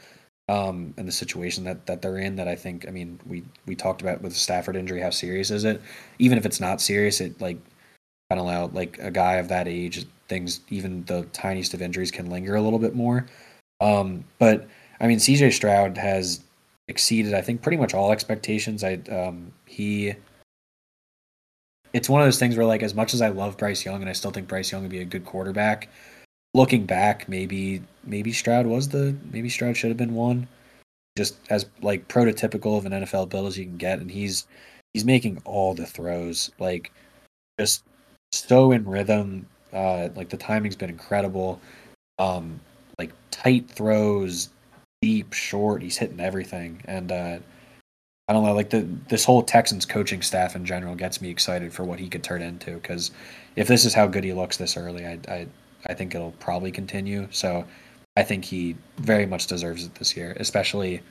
[0.49, 3.75] Um, and the situation that, that they're in that I think I mean we we
[3.75, 5.81] talked about with the Stafford injury how serious is it
[6.19, 7.57] even if it's not serious it like
[8.29, 12.11] kind of allow like a guy of that age things even the tiniest of injuries
[12.11, 13.25] can linger a little bit more.
[13.79, 14.67] Um but
[14.99, 16.41] i mean cj stroud has
[16.87, 18.83] exceeded i think pretty much all expectations.
[18.83, 20.13] I um he
[21.93, 24.09] it's one of those things where like as much as i love bryce young and
[24.09, 25.89] i still think bryce young would be a good quarterback
[26.53, 30.47] looking back maybe maybe stroud was the maybe stroud should have been one.
[31.17, 34.47] Just as like prototypical of an nfl build as you can get and he's
[34.93, 36.91] he's making all the throws like
[37.59, 37.83] just
[38.31, 39.45] so in rhythm.
[39.73, 41.59] Uh, like the timing's been incredible.
[42.19, 42.59] Um,
[42.97, 44.49] like tight throws,
[45.01, 45.81] deep, short.
[45.81, 47.39] He's hitting everything, and uh,
[48.27, 48.53] I don't know.
[48.53, 52.09] Like the this whole Texans coaching staff in general gets me excited for what he
[52.09, 52.75] could turn into.
[52.75, 53.11] Because
[53.55, 55.47] if this is how good he looks this early, I I
[55.85, 57.27] I think it'll probably continue.
[57.31, 57.65] So
[58.15, 61.01] I think he very much deserves it this year, especially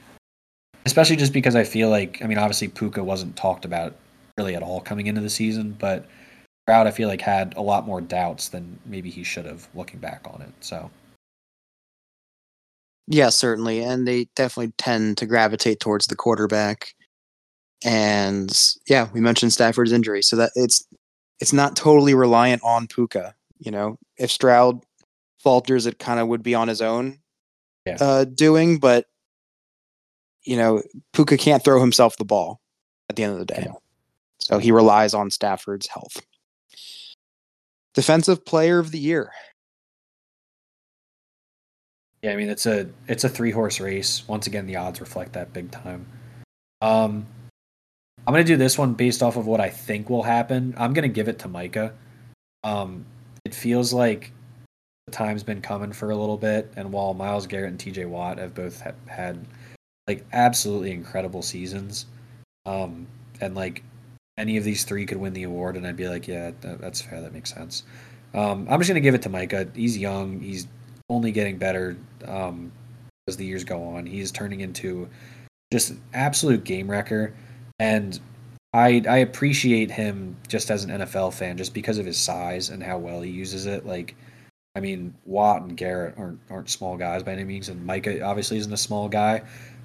[0.84, 3.96] especially just because I feel like I mean obviously Puka wasn't talked about
[4.38, 6.06] really at all coming into the season, but
[6.66, 10.00] Stroud, I feel like had a lot more doubts than maybe he should have looking
[10.00, 10.50] back on it.
[10.58, 10.90] So
[13.06, 13.84] Yeah, certainly.
[13.84, 16.92] And they definitely tend to gravitate towards the quarterback.
[17.84, 18.50] And
[18.88, 20.22] yeah, we mentioned Stafford's injury.
[20.22, 20.84] So that it's
[21.38, 23.32] it's not totally reliant on Puka.
[23.60, 24.82] You know, if Stroud
[25.38, 27.20] falters, it kind of would be on his own
[27.86, 27.98] Yeah.
[28.00, 29.06] uh, doing, but
[30.42, 30.82] you know,
[31.12, 32.60] Puka can't throw himself the ball
[33.08, 33.62] at the end of the day.
[33.66, 33.74] Yeah.
[34.38, 36.20] So he relies on Stafford's health.
[37.96, 39.32] Defensive player of the year.
[42.22, 44.26] yeah, I mean it's a it's a three horse race.
[44.28, 46.06] Once again, the odds reflect that big time.
[46.82, 47.26] Um,
[48.26, 50.74] I'm gonna do this one based off of what I think will happen.
[50.76, 51.94] I'm gonna give it to Micah.
[52.64, 53.06] Um,
[53.44, 54.32] it feels like
[55.06, 58.06] the time's been coming for a little bit, and while Myles Garrett and T.J.
[58.06, 59.46] Watt have both ha- had
[60.08, 62.06] like absolutely incredible seasons,
[62.66, 63.06] um,
[63.40, 63.84] and like
[64.38, 67.00] any of these three could win the award, and I'd be like, yeah, that, that's
[67.00, 67.20] fair.
[67.20, 67.84] That makes sense.
[68.34, 69.68] Um, I'm just gonna give it to Micah.
[69.74, 70.40] He's young.
[70.40, 70.66] He's
[71.08, 71.96] only getting better
[72.26, 72.72] um,
[73.28, 74.06] as the years go on.
[74.06, 75.08] He's turning into
[75.72, 77.34] just an absolute game wrecker,
[77.78, 78.20] and
[78.74, 82.82] I I appreciate him just as an NFL fan, just because of his size and
[82.82, 83.86] how well he uses it.
[83.86, 84.14] Like,
[84.74, 88.58] I mean, Watt and Garrett aren't aren't small guys by any means, and Micah obviously
[88.58, 89.42] isn't a small guy,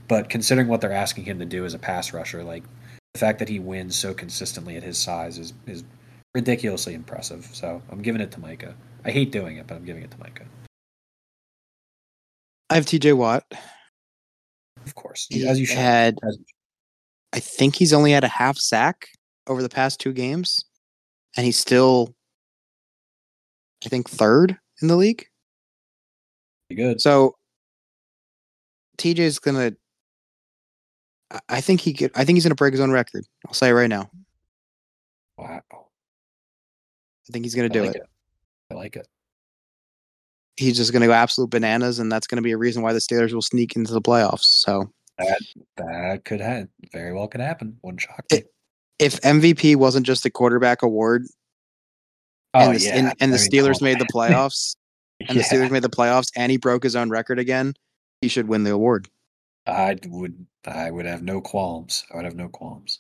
[0.10, 2.64] but considering what they're asking him to do as a pass rusher, like
[3.14, 5.84] the fact that he wins so consistently at his size is is
[6.34, 7.46] ridiculously impressive.
[7.54, 8.76] So I'm giving it to Micah.
[9.04, 10.46] I hate doing it, but I'm giving it to Micah.
[12.70, 13.44] I have TJ Watt.
[14.86, 15.78] Of course, He as you should.
[15.78, 16.18] had
[17.34, 19.08] I think he's only had a half sack
[19.48, 20.64] over the past two games.
[21.38, 22.14] and he's still,
[23.86, 25.26] I think, third in the league.
[26.70, 27.02] Pretty good.
[27.02, 27.36] So
[28.98, 29.74] TJ's gonna.
[31.50, 32.12] I- think he could.
[32.16, 33.26] I think he's gonna break his own record.
[33.48, 34.10] I'll say it right now.
[35.38, 35.62] Wow.
[35.72, 38.02] I think he's gonna do like it.
[38.02, 38.10] it.
[38.72, 39.08] I like it.
[40.58, 43.34] He's just gonna go absolute bananas, and that's gonna be a reason why the Steelers
[43.34, 44.44] will sneak into the playoffs.
[44.44, 45.40] So That
[45.78, 47.78] that could have very well could happen.
[47.84, 48.44] Wouldn't shock me.
[49.00, 51.26] If MVP wasn't just a quarterback award,
[52.54, 52.96] oh and the, yeah.
[52.98, 53.94] and, and the Steelers come on.
[53.94, 54.76] made the playoffs,
[55.28, 57.74] and the Steelers made the playoffs, and he broke his own record again,
[58.22, 59.10] he should win the award.
[59.66, 60.46] I would.
[60.66, 62.06] I would have no qualms.
[62.12, 63.00] I would have no qualms.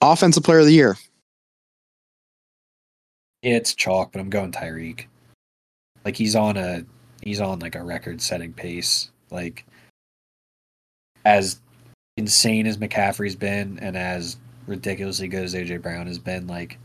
[0.00, 0.96] Offensive Player of the Year.
[3.42, 5.06] It's chalk, but I'm going Tyreek.
[6.04, 6.84] Like he's on a
[7.22, 9.10] he's on like a record setting pace.
[9.30, 9.64] Like
[11.24, 11.60] as
[12.16, 16.78] insane as McCaffrey's been and as ridiculously good as AJ Brown has been, like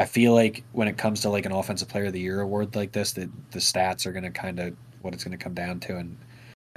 [0.00, 2.76] I feel like when it comes to like an offensive player of the year award
[2.76, 5.96] like this, that the stats are gonna kinda what it's gonna come down to.
[5.96, 6.16] And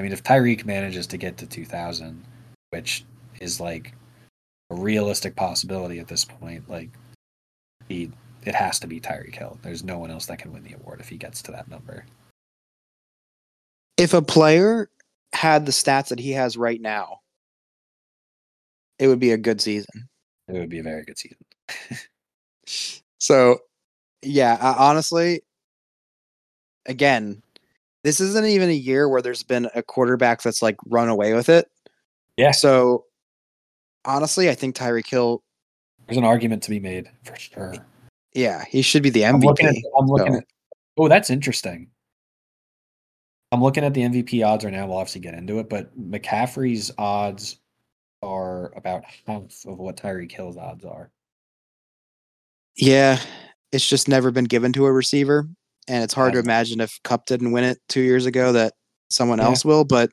[0.02, 2.26] I mean if Tyreek manages to get to two thousand,
[2.72, 3.06] which
[3.40, 3.94] is like
[4.72, 6.90] a realistic possibility at this point, like
[7.88, 8.12] he
[8.44, 9.60] it has to be Tyreek Hill.
[9.62, 12.08] There's no one else that can win the award if he gets to that number.
[13.96, 14.90] If a player
[15.34, 17.20] had the stats that he has right now,
[18.98, 20.10] it would be a good season.
[20.48, 21.46] It would be a very good season.
[23.20, 23.60] So,
[24.24, 25.44] yeah, I, honestly,
[26.88, 27.44] again,
[28.04, 31.50] this isn't even a year where there's been a quarterback that's like run away with
[31.50, 31.70] it.
[32.38, 32.52] Yeah.
[32.52, 33.06] So,
[34.06, 35.44] honestly, I think Tyreek Hill,
[36.08, 37.74] There's an argument to be made for sure.
[38.34, 39.44] yeah, he should be the I'm MVP.
[39.46, 40.46] looking at I'm looking so- at
[40.98, 41.88] Oh, that's interesting.
[43.54, 44.88] I'm looking at the MVP odds right now.
[44.88, 47.58] We'll obviously get into it, but McCaffrey's odds
[48.24, 51.12] are about half of what Tyreek Hill's odds are.
[52.78, 53.20] yeah,
[53.72, 55.48] it's just never been given to a receiver,
[55.92, 58.74] and it's hard to imagine if Kupp didn't win it two years ago that
[59.10, 59.46] someone Yeah.
[59.46, 59.84] else will.
[59.84, 60.10] But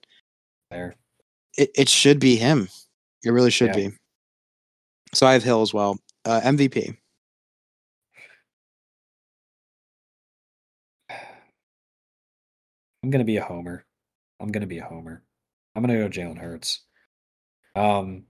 [0.72, 0.96] There.
[1.56, 2.68] it, it should be him.
[3.24, 3.88] It really should Yeah.
[3.90, 3.96] be.
[5.14, 5.96] So I have Hill as well.
[6.24, 6.96] Uh, MVP.
[13.04, 13.84] I'm gonna be a homer.
[14.40, 15.22] I'm gonna be a homer.
[15.76, 16.80] I'm gonna go Jalen Hurts.
[17.76, 18.26] Um,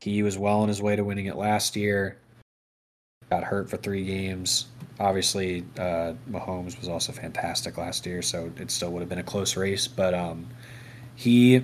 [0.00, 2.18] he was well on his way to winning it last year.
[3.30, 4.66] Got hurt for three games.
[4.98, 9.22] Obviously, uh, Mahomes was also fantastic last year, so it still would have been a
[9.24, 9.86] close race.
[9.86, 10.46] But um,
[11.14, 11.62] he,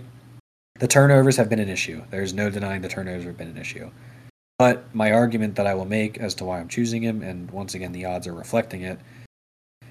[0.79, 2.03] the turnovers have been an issue.
[2.11, 3.91] There's no denying the turnovers have been an issue.
[4.59, 7.75] But my argument that I will make as to why I'm choosing him, and once
[7.75, 8.99] again, the odds are reflecting it,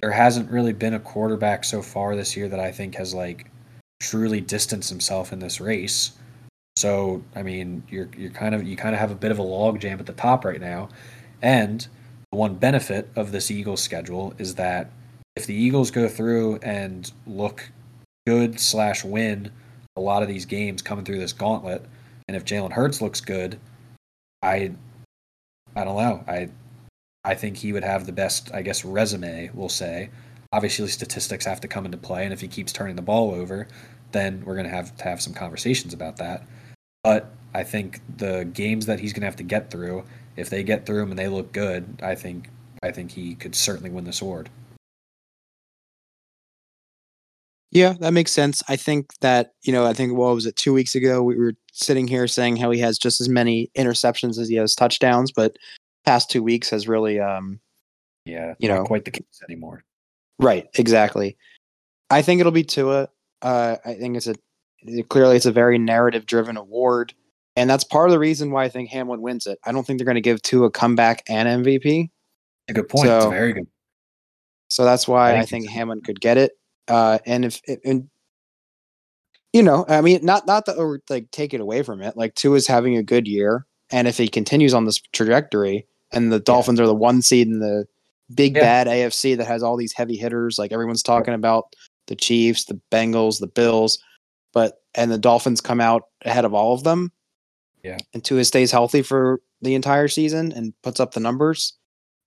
[0.02, 3.50] there hasn't really been a quarterback so far this year that I think has like
[4.00, 6.12] truly distanced himself in this race.
[6.76, 9.44] So I mean, you're you're kind of you kind of have a bit of a
[9.44, 10.90] logjam at the top right now,
[11.42, 11.88] and
[12.32, 14.92] the one benefit of this Eagles schedule is that
[15.36, 17.70] if the Eagles go through and look
[18.26, 19.52] good slash win
[19.98, 21.86] a lot of these games coming through this gauntlet,
[22.28, 23.60] and if Jalen Hurts looks good,
[24.42, 24.72] I
[25.76, 26.50] I don't know I
[27.24, 30.10] I think he would have the best, I guess, resume, we'll say.
[30.52, 33.68] Obviously, statistics have to come into play, and if he keeps turning the ball over,
[34.12, 36.44] then we're going to have to have some conversations about that.
[37.04, 40.04] But I think the games that he's going to have to get through,
[40.38, 42.50] if they get through him and they look good, I think
[42.84, 44.50] I think he could certainly win the sword.
[47.72, 48.62] Yeah, that makes sense.
[48.68, 51.54] I think that, you know, I think what was it, two weeks ago, we were
[51.72, 55.56] sitting here saying how he has just as many interceptions as he has touchdowns, but
[56.06, 57.60] past two weeks has really um
[58.26, 58.84] Yeah, You not know.
[58.86, 59.84] quite the case anymore.
[60.40, 61.38] right, exactly.
[62.10, 63.08] I think it'll be Tua.
[63.42, 64.36] Uh I think it's a
[65.10, 67.14] clearly it's a very narrative driven award.
[67.62, 69.60] And that's part of the reason why I think Hamlin wins it.
[69.64, 72.10] I don't think they're going to give Tua a comeback and MVP.
[72.70, 73.06] A good point.
[73.06, 73.68] So- very good.
[74.68, 75.96] So that's why I I think so.
[76.04, 76.54] Could get it.
[76.88, 78.10] Uh, and if and
[79.54, 82.18] you know, I mean, not not that or like take it away from it.
[82.18, 86.32] Like Tua is having a good year, and if he continues on this trajectory, and
[86.32, 87.86] the Dolphins are the one seed in the
[88.34, 88.62] big Yeah.
[88.62, 91.76] bad AFC that has all these heavy hitters, like everyone's talking about
[92.08, 94.00] the Chiefs, the Bengals, the Bills,
[94.52, 97.12] but and the Dolphins come out ahead of all of them.
[97.84, 97.98] Yeah.
[98.14, 101.74] and Tua stays healthy for the entire season and puts up the numbers.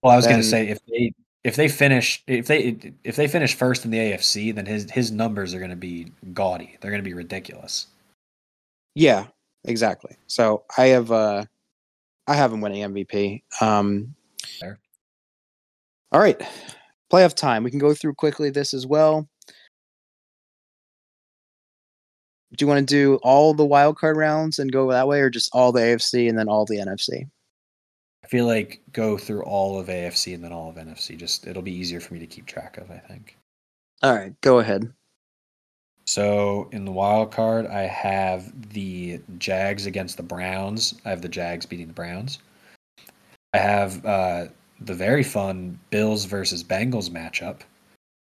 [0.02, 1.12] Well, I was going to say if they
[1.44, 5.10] if they finish if they if they finish first in the AFC, then his his
[5.10, 6.76] numbers are going to be gaudy.
[6.80, 7.86] They're going to be ridiculous.
[8.94, 9.26] Yeah,
[9.64, 10.16] exactly.
[10.26, 11.44] So I have uh
[12.26, 13.42] I have him winning MVP.
[13.60, 14.14] Um
[14.60, 14.78] Fair.
[16.12, 16.40] All right.
[17.12, 17.64] Playoff time.
[17.64, 19.28] We can go through quickly this as well.
[22.56, 25.30] Do you want to do all the wild card rounds and go that way or
[25.30, 27.28] just all the AFC and then all the NFC?
[28.22, 31.16] I feel like go through all of AFC and then all of NFC.
[31.16, 32.90] Just it'll be easier for me to keep track of.
[32.90, 33.36] I think.
[34.02, 34.92] All right, go ahead.
[36.06, 40.94] So in the wild card, I have the Jags against the Browns.
[41.04, 42.38] I have the Jags beating the Browns.
[43.52, 44.46] I have uh,
[44.80, 47.60] the very fun Bills versus Bengals matchup.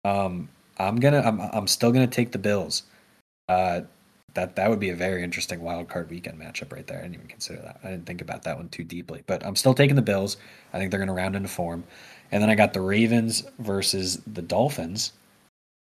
[0.05, 2.83] Um, I'm gonna, I'm, I'm still gonna take the Bills.
[3.49, 3.81] Uh,
[4.33, 6.99] that that would be a very interesting wild card weekend matchup right there.
[6.99, 7.79] I didn't even consider that.
[7.83, 10.37] I didn't think about that one too deeply, but I'm still taking the Bills.
[10.73, 11.83] I think they're gonna round into form.
[12.31, 15.13] And then I got the Ravens versus the Dolphins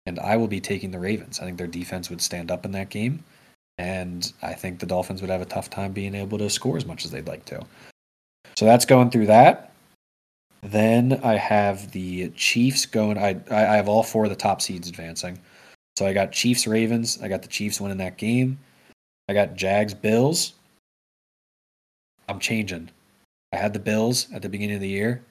[0.05, 1.39] and I will be taking the Ravens.
[1.39, 3.23] I think their defense would stand up in that game,
[3.77, 6.85] and I think the Dolphins would have a tough time being able to score as
[6.85, 7.65] much as they'd like to.
[8.55, 9.71] So that's going through that.
[10.61, 13.17] Then I have the Chiefs going.
[13.17, 15.39] I I have all four of the top seeds advancing.
[15.95, 17.19] So I got Chiefs Ravens.
[17.21, 18.59] I got the Chiefs winning that game.
[19.29, 20.53] I got Jags Bills.
[22.27, 22.89] I'm changing.
[23.51, 25.23] I had the Bills at the beginning of the year.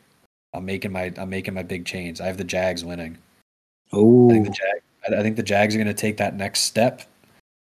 [0.54, 2.20] I'm making my I'm making my big change.
[2.20, 3.18] I have the Jags winning.
[3.92, 6.60] Oh, I think the Jag, I think the Jags are going to take that next
[6.60, 7.02] step.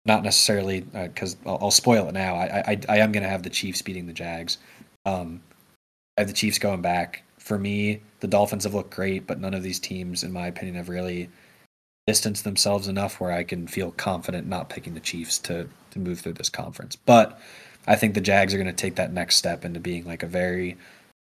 [0.04, 2.34] Not necessarily because uh, I'll, I'll, spoil it now.
[2.34, 4.58] I I, I am going to have the Chiefs beating the Jags.
[5.06, 5.40] Um,
[6.16, 7.22] I have the Chiefs going back.
[7.38, 10.76] For me, the Dolphins have looked great, but none of these teams, in my opinion,
[10.76, 11.28] have really
[12.06, 16.20] distanced themselves enough where I can feel confident not picking the Chiefs to to move
[16.20, 16.96] through this conference.
[16.96, 17.38] But
[17.86, 20.26] I think the Jags are going to take that next step into being like a
[20.26, 20.76] very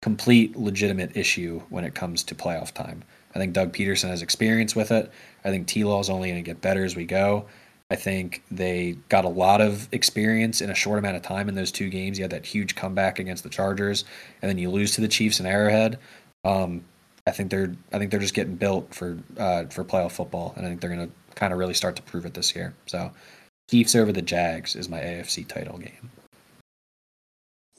[0.01, 3.03] complete, legitimate issue when it comes to playoff time.
[3.33, 5.11] I think Doug Pederson has experience with it.
[5.43, 7.45] I think T Law is only going to get better as we go.
[7.89, 11.55] I think they got a lot of experience in a short amount of time in
[11.55, 12.17] those two games.
[12.17, 14.03] You had that huge comeback against the Chargers,
[14.41, 15.97] and then you lose to the Chiefs in Arrowhead.
[16.43, 16.83] Um,
[17.27, 20.65] I think they're I think they're just getting built for uh, for playoff football, and
[20.65, 22.73] I think they're going to kind of really start to prove it this year.
[22.85, 23.11] So,
[23.69, 26.09] Chiefs over the Jags is my AFC title game.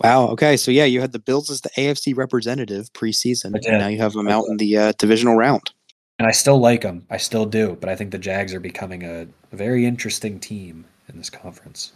[0.05, 0.29] Wow.
[0.29, 0.57] Okay.
[0.57, 4.12] So yeah, you had the Bills as the AFC representative preseason, and now you have
[4.12, 5.73] them out in the uh, divisional round.
[6.19, 7.07] And I still like them.
[7.11, 10.85] I still do, but I think the Jags are becoming a, a very interesting team
[11.09, 11.93] in this conference.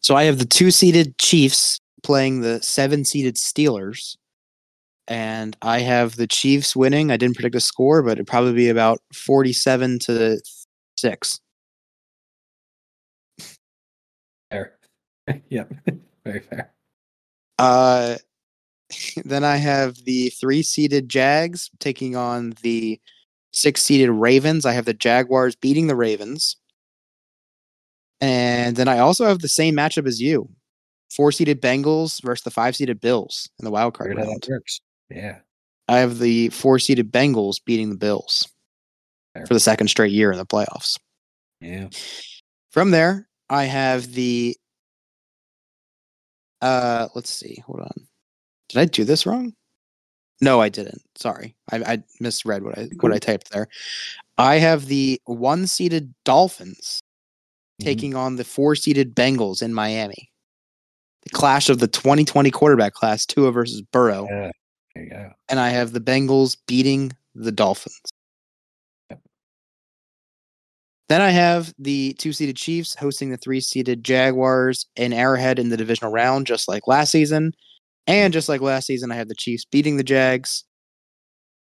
[0.00, 4.16] So I have the two-seeded Chiefs playing the seven-seeded Steelers,
[5.08, 7.10] and I have the Chiefs winning.
[7.10, 10.40] I didn't predict a score, but it'd probably be about forty-seven to
[10.96, 11.40] six.
[14.50, 14.76] Fair.
[15.48, 15.72] yep,
[16.24, 16.72] very fair.
[17.58, 18.16] Uh,
[19.24, 23.00] then I have the three seeded Jags taking on the
[23.52, 24.66] six seeded Ravens.
[24.66, 26.56] I have the Jaguars beating the Ravens.
[28.20, 30.48] And then I also have the same matchup as you
[31.10, 34.46] four seeded Bengals versus the five seeded Bills in the wild card round.
[34.48, 34.80] works.
[35.10, 35.38] Yeah.
[35.88, 38.48] I have the four seeded Bengals beating the Bills
[39.34, 39.46] Fair.
[39.46, 40.98] for the second straight year in the playoffs.
[41.60, 41.88] Yeah.
[42.70, 44.56] From there, I have the
[46.60, 47.62] uh, let's see.
[47.66, 48.06] Hold on.
[48.68, 49.52] Did I do this wrong?
[50.40, 51.02] No, I didn't.
[51.16, 53.68] Sorry, I, I misread what I what I typed there.
[54.36, 57.02] I have the one seeded Dolphins
[57.80, 57.86] mm-hmm.
[57.86, 60.30] taking on the four seeded Bengals in Miami.
[61.22, 64.28] The clash of the 2020 quarterback class, Tua versus Burrow.
[64.30, 64.50] Yeah.
[64.96, 65.30] There you go.
[65.50, 68.00] And I have the Bengals beating the Dolphins.
[71.08, 75.68] Then I have the two seeded Chiefs hosting the three seeded Jaguars in Arrowhead in
[75.68, 77.52] the divisional round, just like last season.
[78.06, 80.64] And just like last season, I have the Chiefs beating the Jags.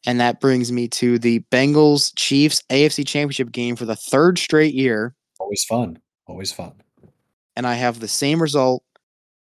[0.07, 4.75] And that brings me to the Bengals Chiefs AFC Championship game for the third straight
[4.75, 5.15] year.
[5.41, 5.99] Always fun.
[6.27, 6.75] Always fun.
[7.57, 8.85] And I have the same result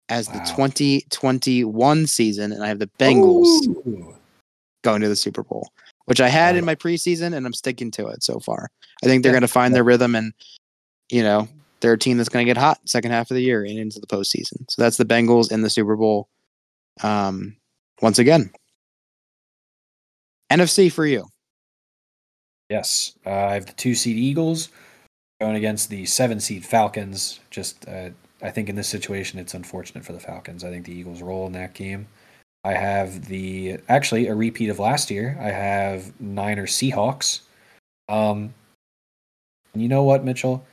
[0.10, 0.34] as wow.
[0.34, 2.52] the 2021 season.
[2.52, 4.16] And I have the Bengals Ooh.
[4.84, 5.70] going to the Super Bowl
[6.06, 8.70] which I had in my preseason, and I'm sticking to it so far.
[9.04, 9.40] I think they're yeah.
[9.40, 10.34] going to find their rhythm, and
[11.10, 11.48] you know
[11.82, 14.00] they're a team that's going to get hot second half of the year and into
[14.00, 14.66] the postseason.
[14.70, 16.30] So that's the Bengals in the Super Bowl.
[17.04, 17.58] Um,
[18.02, 18.52] once again,
[20.52, 21.28] NFC for you.
[22.70, 24.70] Yes, uh, I have the two seed Eagles
[25.42, 27.40] going against the seven seed Falcons.
[27.52, 28.10] Just, uh,
[28.42, 30.64] I think in this situation, it's unfortunate for the Falcons.
[30.64, 32.08] I think the Eagles roll in that game.
[32.64, 35.38] I have the actually a repeat of last year.
[35.40, 37.42] I have Niners Seahawks.
[38.10, 38.54] Um,
[39.74, 40.66] you know what, Mitchell?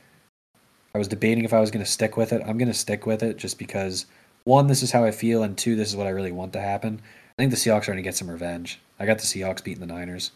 [0.95, 2.41] I was debating if I was going to stick with it.
[2.45, 4.05] I'm going to stick with it just because
[4.43, 6.61] one, this is how I feel, and two, this is what I really want to
[6.61, 7.01] happen.
[7.37, 8.79] I think the Seahawks are going to get some revenge.
[8.99, 10.31] I got the Seahawks beating the Niners.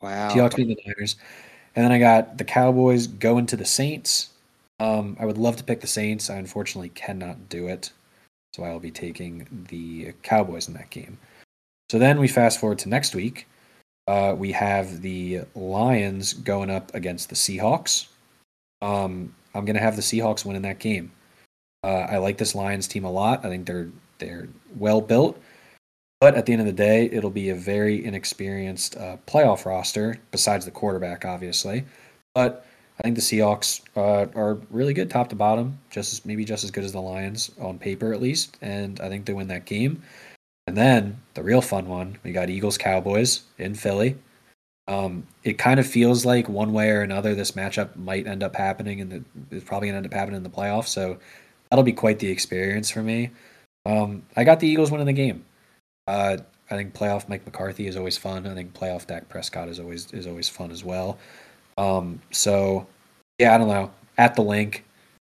[0.00, 0.30] Wow.
[0.30, 1.16] Seahawks beating the Niners.
[1.76, 4.30] And then I got the Cowboys going to the Saints.
[4.80, 6.30] Um, I would love to pick the Saints.
[6.30, 7.92] I unfortunately cannot do it.
[8.54, 11.18] So I will be taking the Cowboys in that game.
[11.90, 13.46] So then we fast forward to next week.
[14.06, 18.06] Uh, we have the Lions going up against the Seahawks.
[18.80, 21.12] Um, I'm going to have the Seahawks win in that game.
[21.84, 23.44] Uh, I like this Lions team a lot.
[23.44, 23.88] I think they're
[24.18, 25.40] they're well built.
[26.20, 30.18] But at the end of the day, it'll be a very inexperienced uh, playoff roster,
[30.32, 31.84] besides the quarterback, obviously.
[32.34, 32.66] But
[32.98, 36.64] I think the Seahawks uh, are really good top to bottom, just as, maybe just
[36.64, 39.66] as good as the Lions on paper at least, and I think they win that
[39.66, 40.02] game.
[40.66, 44.16] And then the real fun one, we got Eagles Cowboys in Philly.
[44.88, 48.56] Um, it kind of feels like one way or another this matchup might end up
[48.56, 50.88] happening, and it's probably gonna end up happening in the playoffs.
[50.88, 51.18] So
[51.70, 53.30] that'll be quite the experience for me.
[53.86, 55.44] Um, I got the Eagles winning the game.
[56.06, 56.38] Uh,
[56.70, 58.46] I think playoff Mike McCarthy is always fun.
[58.46, 61.18] I think playoff Dak Prescott is always is always fun as well.
[61.78, 62.86] Um, so
[63.38, 63.90] yeah, I don't know.
[64.18, 64.84] At the Linc,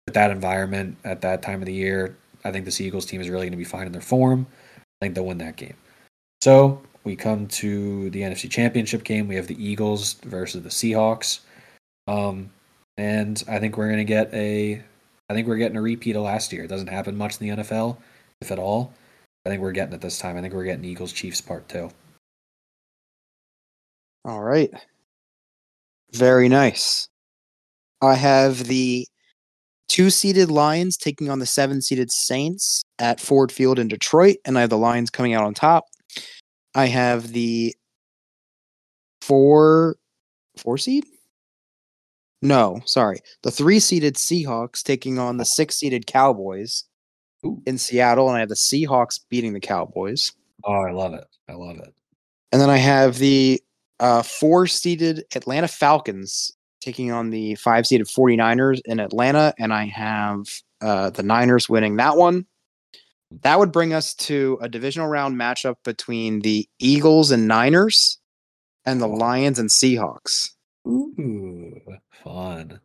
[0.06, 3.28] with that environment at that time of the year, I think this Eagles team is
[3.28, 4.46] really going to be finding their form.
[4.78, 5.74] I think they'll win that game.
[6.42, 9.26] So we come to the NFC Championship game.
[9.26, 11.40] We have the Eagles versus the Seahawks.
[12.06, 12.50] Um,
[12.98, 14.82] and I think we're going to get a
[15.30, 16.64] I think we're getting a repeat of last year.
[16.64, 17.96] It doesn't happen much in the NFL,
[18.42, 18.92] if at all.
[19.46, 20.36] I think we're getting it this time.
[20.36, 21.90] I think we're getting Eagles Chiefs part two.
[24.24, 24.72] All right.
[26.14, 27.08] Very nice.
[28.00, 29.06] I have the
[29.88, 34.56] two seeded Lions taking on the seven seeded Saints at Ford Field in Detroit, and
[34.56, 35.84] I have the Lions coming out on top.
[36.74, 37.74] I have the
[39.22, 39.96] four
[40.56, 41.04] four seed?
[42.42, 43.20] No, sorry.
[43.42, 46.84] The three seeded Seahawks taking on the six seeded Cowboys
[47.44, 47.62] Ooh.
[47.66, 50.32] in Seattle, and I have the Seahawks beating the Cowboys.
[50.64, 51.24] Oh, I love it.
[51.48, 51.92] I love it.
[52.52, 53.60] And then I have the
[54.00, 59.86] uh, four seeded Atlanta Falcons taking on the five seeded 49ers in Atlanta, and I
[59.86, 60.44] have
[60.80, 62.46] uh, the Niners winning that one.
[63.42, 68.18] That would bring us to a divisional round matchup between the Eagles and Niners
[68.84, 70.50] and the Lions and Seahawks.
[70.86, 71.80] Ooh,
[72.22, 72.80] fun.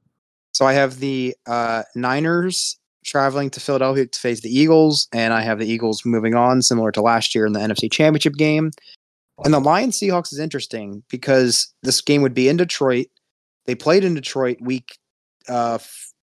[0.53, 5.41] So I have the uh, Niners traveling to Philadelphia to face the Eagles, and I
[5.41, 8.72] have the Eagles moving on, similar to last year in the NFC Championship game.
[9.45, 13.07] And the Lions Seahawks is interesting because this game would be in Detroit.
[13.66, 14.98] They played in Detroit week
[15.48, 15.80] uh,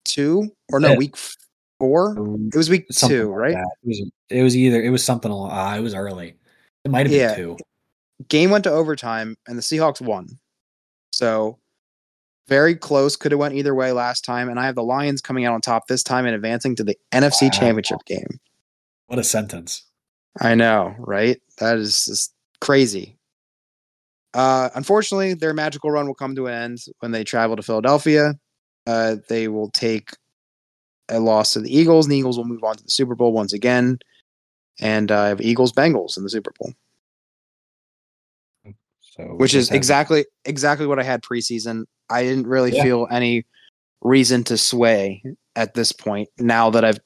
[0.06, 0.98] two, or no, Yeah.
[0.98, 1.16] week
[1.80, 2.16] four.
[2.54, 3.58] It was week Something two, like right?
[3.84, 5.32] It was, it was either it was something.
[5.32, 6.36] Uh, it was early.
[6.86, 7.36] It might have been Yeah.
[7.36, 7.58] two.
[8.28, 10.28] Game went to overtime, and the Seahawks won.
[11.12, 11.58] So
[12.48, 13.16] very close.
[13.16, 14.50] Could have went either way last time.
[14.50, 16.98] And I have the Lions coming out on top this time and advancing to the
[17.12, 17.50] NFC Wow.
[17.52, 18.40] Championship game.
[19.08, 19.84] What a sentence.
[20.40, 21.42] I know, right?
[21.60, 23.18] That is just crazy.
[24.34, 28.36] Uh, unfortunately, their magical run will come to an end when they travel to Philadelphia.
[28.86, 30.12] Uh, they will take
[31.10, 33.34] a loss to the Eagles, and the Eagles will move on to the Super Bowl
[33.34, 33.98] once again.
[34.80, 36.74] And uh, I have Eagles Bengals in the Super Bowl,
[39.02, 41.86] So which is exactly exactly what I had preseason.
[42.10, 42.84] I didn't really Yeah.
[42.84, 43.46] feel any
[44.02, 45.22] reason to sway
[45.56, 46.30] at this point.
[46.38, 47.00] Now that I've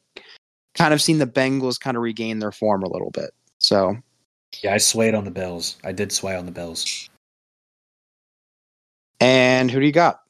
[0.76, 3.98] kind of seen the Bengals kind of regain their form a little bit, so
[4.62, 5.78] Yeah, I swayed on the Bills.
[5.84, 7.10] I did sway on the Bills.
[9.20, 10.22] and who do you got?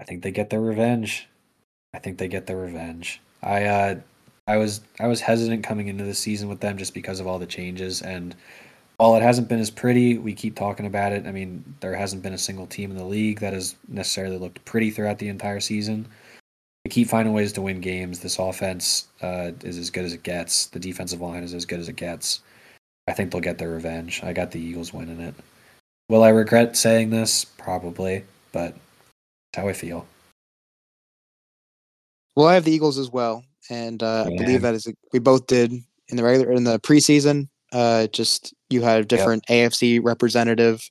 [0.00, 1.28] I think they get their revenge.
[1.94, 3.20] I think they get their revenge.
[3.42, 3.94] I uh
[4.48, 7.38] I was I was hesitant coming into the season with them just because of all
[7.38, 8.34] the changes and
[8.96, 11.26] while it hasn't been as pretty, we keep talking about it.
[11.26, 14.64] I mean, there hasn't been a single team in the league that has necessarily looked
[14.64, 16.06] pretty throughout the entire season.
[16.84, 18.18] We keep finding ways to win games.
[18.18, 20.66] This offense uh, is as good as it gets.
[20.66, 22.40] The defensive line is as good as it gets.
[23.06, 24.22] I think they'll get their revenge.
[24.24, 25.34] I got the Eagles winning it.
[26.08, 27.44] Will I regret saying this?
[27.44, 28.74] Probably, but
[29.52, 30.06] that's how I feel.
[32.34, 35.46] Well, I have the Eagles as well, and uh, I believe that is we both
[35.46, 35.72] did
[36.08, 37.48] in the regular in the preseason.
[37.72, 40.82] Uh, just you had a different AFC representative,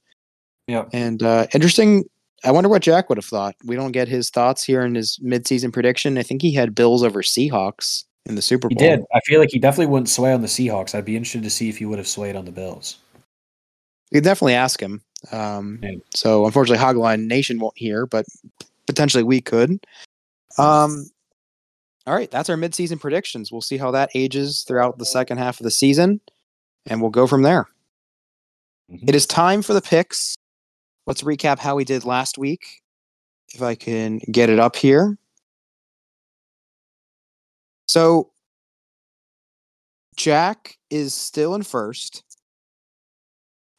[0.68, 2.06] Yeah, and uh, interesting.
[2.44, 3.56] I wonder what Jack would have thought.
[3.64, 6.18] We don't get his thoughts here in his midseason prediction.
[6.18, 8.78] I think he had Bills over Seahawks in the Super Bowl.
[8.80, 9.06] He did.
[9.14, 10.96] I feel like he definitely wouldn't sway on the Seahawks.
[10.96, 12.98] I'd be interested to see if he would have swayed on the Bills.
[14.12, 15.02] We could definitely ask him.
[15.32, 15.92] Um, Yeah.
[16.16, 18.26] So unfortunately, Hogline Nation won't hear, but
[18.88, 19.86] potentially we could.
[20.58, 21.06] Um,
[22.08, 23.52] all right, that's our midseason predictions.
[23.52, 26.20] We'll see how that ages throughout the second half of the season,
[26.88, 27.68] and we'll go from there.
[28.92, 29.08] Mhm.
[29.10, 30.36] It is time for the picks.
[31.12, 32.80] Let's recap how we did last week.
[33.54, 35.18] If I can get it up here.
[37.86, 38.32] So,
[40.16, 42.24] Jack is still in first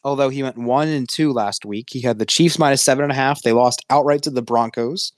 [0.04, 1.86] although he went one and two last week.
[1.90, 3.40] He had the Chiefs minus seven and a half.
[3.40, 5.12] They lost outright to the Broncos.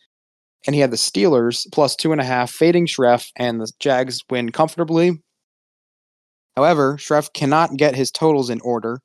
[0.69, 4.21] And he had the Steelers plus two and a half, fading Schreff, and the Jags
[4.31, 5.21] win comfortably.
[6.55, 9.01] However, Schreff cannot get his totals in order.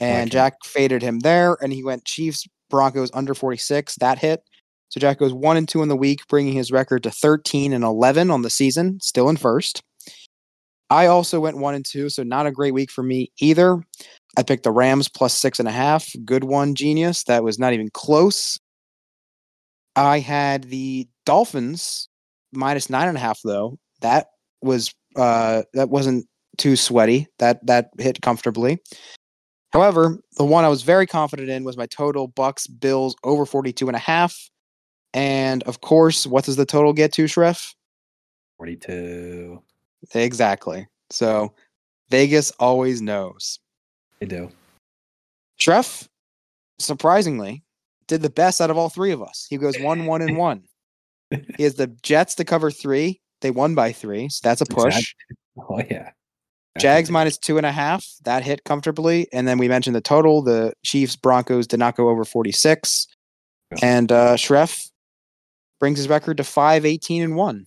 [0.00, 0.30] And.
[0.30, 3.96] Jack faded him there, and he went Chiefs, Broncos under 46.
[3.96, 4.42] That hit.
[4.88, 7.84] So Jack goes one and two in the week, bringing his record to 13 and
[7.84, 9.82] 11 on the season, still in first.
[10.90, 13.82] I also went one and two, so not a great week for me either.
[14.36, 16.12] I picked the Rams plus six and a half.
[16.24, 17.24] Good one, genius.
[17.24, 18.60] That was not even close.
[19.96, 22.08] I had the Dolphins
[22.52, 23.78] minus nine and a half though.
[24.00, 24.26] That
[24.60, 26.26] was uh that wasn't
[26.58, 27.26] too sweaty.
[27.38, 28.78] That that hit comfortably.
[29.74, 33.88] However, the one I was very confident in was my total Bucks Bills over 42
[33.88, 34.48] and a half.
[35.12, 37.74] And of course, what does the total get to, Schreff?
[38.58, 39.60] 42.
[40.14, 40.86] Exactly.
[41.10, 41.52] So
[42.08, 43.58] Vegas always knows.
[44.20, 44.48] They do.
[45.58, 46.06] Schreff,
[46.78, 47.64] surprisingly,
[48.06, 49.44] did the best out of all three of us.
[49.50, 50.62] He goes one, one, and one.
[51.56, 53.20] he has the Jets to cover three.
[53.40, 54.94] They won by three, so that's a push.
[54.94, 55.36] Exactly.
[55.68, 56.10] Oh yeah.
[56.78, 58.04] Jags minus two and a half.
[58.24, 59.28] That hit comfortably.
[59.32, 60.42] And then we mentioned the total.
[60.42, 63.06] The Chiefs Broncos did not go over 46.
[63.72, 63.78] Yeah.
[63.82, 64.88] And uh Schreff
[65.80, 67.66] brings his record to 5, 18, and 1.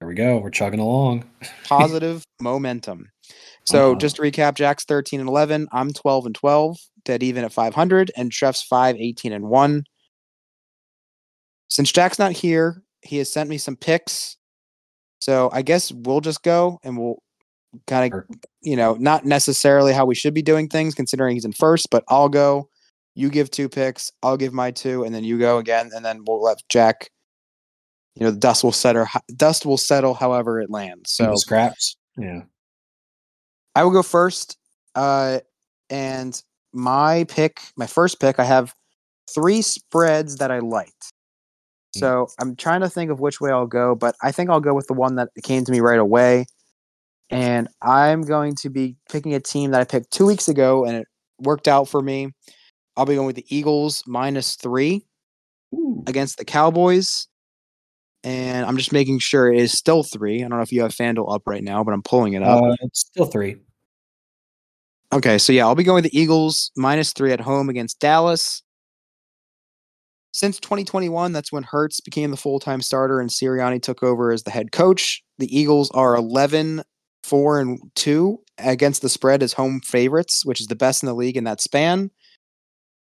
[0.00, 0.38] There we go.
[0.38, 1.24] We're chugging along.
[1.64, 3.10] Positive momentum.
[3.64, 3.98] So Uh-huh.
[3.98, 5.68] just to recap, Jack's 13 and 11.
[5.72, 8.10] I'm 12 and 12, dead even at 500.
[8.16, 9.84] And Schreff's 5, 18, and 1.
[11.70, 14.36] Since Jack's not here, he has sent me some picks.
[15.20, 17.22] So I guess we'll just go and we'll
[17.86, 18.24] kind of
[18.60, 22.04] you know, not necessarily how we should be doing things considering he's in first, but
[22.08, 22.68] I'll go.
[23.14, 26.24] You give two picks, I'll give my two, and then you go again, and then
[26.26, 27.10] we'll let Jack.
[28.16, 29.06] You know, the dust will settle.
[29.36, 31.12] Dust will settle however it lands.
[31.12, 31.96] So So scraps.
[32.16, 32.42] Yeah.
[33.74, 34.56] I will go first.
[34.94, 35.40] Uh,
[35.90, 36.40] and
[36.72, 38.74] my pick, my first pick, I have
[39.32, 41.12] three spreads that I liked.
[41.94, 44.74] So I'm trying to think of which way I'll go, but I think I'll go
[44.74, 46.46] with the one that came to me right away.
[47.30, 50.96] And I'm going to be picking a team that I picked two weeks ago and
[50.96, 52.32] it worked out for me.
[52.96, 55.04] I'll be going with the Eagles minus three
[55.74, 56.04] Ooh.
[56.06, 57.26] against the Cowboys.
[58.22, 60.38] And I'm just making sure it is still three.
[60.42, 62.62] I don't know if you have FanDuel up right now, but I'm pulling it up.
[62.62, 63.56] Uh, it's still three.
[65.12, 68.62] Okay, so yeah, I'll be going with the Eagles minus three at home against Dallas.
[70.32, 74.42] Since 2021, that's when Hurts became the full time starter and Sirianni took over as
[74.42, 75.22] the head coach.
[75.38, 76.82] The Eagles are 11,
[77.24, 81.14] 4, and 2 against the spread as home favorites, which is the best in the
[81.14, 82.10] league in that span.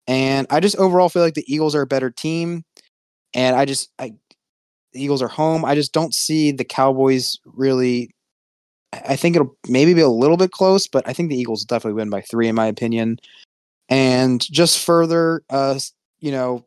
[0.06, 2.64] And I just overall feel like the Eagles are a better team.
[3.34, 4.12] And I just, I,
[4.92, 5.64] the Eagles are home.
[5.64, 8.10] I just don't see the Cowboys really
[8.92, 11.76] I think it'll maybe be a little bit close, but I think the Eagles will
[11.76, 13.18] definitely win by three, in my opinion.
[13.88, 15.78] And just further, uh,
[16.18, 16.66] you know,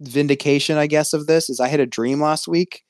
[0.00, 2.82] vindication, I guess, of this is I had a dream last week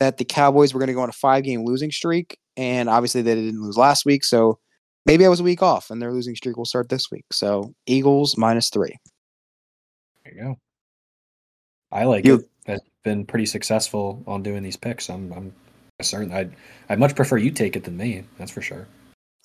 [0.00, 3.34] that the Cowboys were going to go on a five-game losing streak, and obviously they
[3.34, 4.58] didn't lose last week, so
[5.06, 7.24] maybe I was a week off, and their losing streak will start this week.
[7.32, 8.96] So Eagles minus three.
[10.24, 10.56] There you go.
[11.90, 12.48] I like You- it.
[12.68, 15.10] I've been pretty successful on doing these picks.
[15.10, 15.52] I'm, I'm
[16.00, 16.32] certain.
[16.32, 16.52] I'd,
[16.88, 18.22] I'd much prefer you take it than me.
[18.38, 18.86] That's for sure.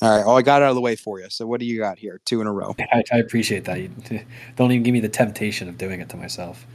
[0.04, 1.26] All right, well, I got it out of the way for you.
[1.30, 2.22] So what do you got here?
[2.26, 2.76] Two in a row.
[2.94, 3.80] I, I appreciate that.
[3.80, 3.90] You
[4.56, 6.68] don't even give me the temptation of doing it to myself.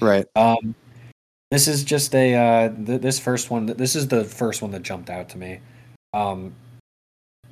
[0.00, 0.24] Right.
[0.34, 0.74] Um,
[1.50, 3.66] this is just a uh, th- this first one.
[3.66, 5.60] This is the first one that jumped out to me.
[6.12, 6.54] Um,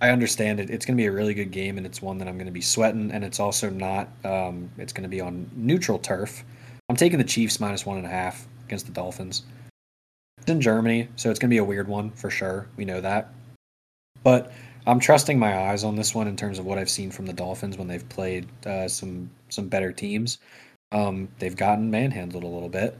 [0.00, 0.70] I understand it.
[0.70, 2.52] It's going to be a really good game, and it's one that I'm going to
[2.52, 3.10] be sweating.
[3.10, 4.08] And it's also not.
[4.24, 6.44] Um, it's going to be on neutral turf.
[6.88, 9.42] I'm taking the Chiefs minus one and a half against the Dolphins.
[10.40, 12.68] It's in Germany, so it's going to be a weird one for sure.
[12.76, 13.32] We know that,
[14.22, 14.52] but
[14.86, 17.32] I'm trusting my eyes on this one in terms of what I've seen from the
[17.32, 20.38] Dolphins when they've played uh, some some better teams.
[20.92, 22.96] Um, they've gotten manhandled a little bit.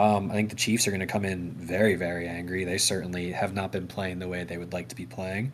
[0.00, 2.64] Um, I think the Chiefs are going to come in very, very angry.
[2.64, 5.52] They certainly have not been playing the way they would like to be playing.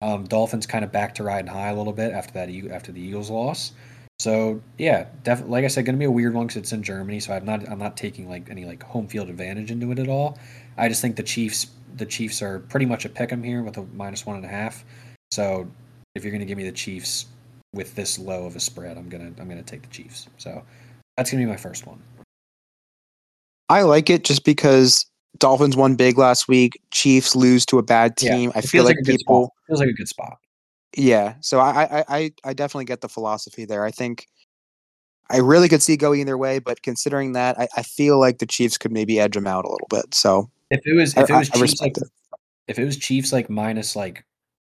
[0.00, 3.00] Um, Dolphins kind of back to riding high a little bit after that after the
[3.00, 3.72] Eagles loss.
[4.18, 5.52] So yeah, definitely.
[5.52, 7.20] Like I said, going to be a weird one because it's in Germany.
[7.20, 10.08] So I'm not I'm not taking like any like home field advantage into it at
[10.08, 10.38] all.
[10.76, 13.76] I just think the Chiefs the Chiefs are pretty much a pick 'em here with
[13.76, 14.84] a minus one and a half.
[15.32, 15.68] So
[16.14, 17.26] if you're going to give me the Chiefs
[17.74, 20.28] with this low of a spread, I'm gonna I'm gonna take the Chiefs.
[20.38, 20.62] So
[21.16, 22.00] that's gonna be my first one.
[23.70, 25.06] I like it just because
[25.38, 26.80] Dolphins won big last week.
[26.90, 28.52] Chiefs lose to a bad Yeah, team.
[28.54, 30.38] I feel like a good people, feels like a good spot.
[30.96, 31.34] yeah.
[31.40, 33.84] So I, I, I, I definitely get the philosophy there.
[33.84, 34.26] I think
[35.30, 38.38] I really could see it go either way, but considering that, I, I feel like
[38.38, 40.12] the Chiefs could maybe edge them out a little bit.
[40.14, 42.08] So If it was if it was I Chiefs like respect it.
[42.66, 44.24] if it was Chiefs like minus like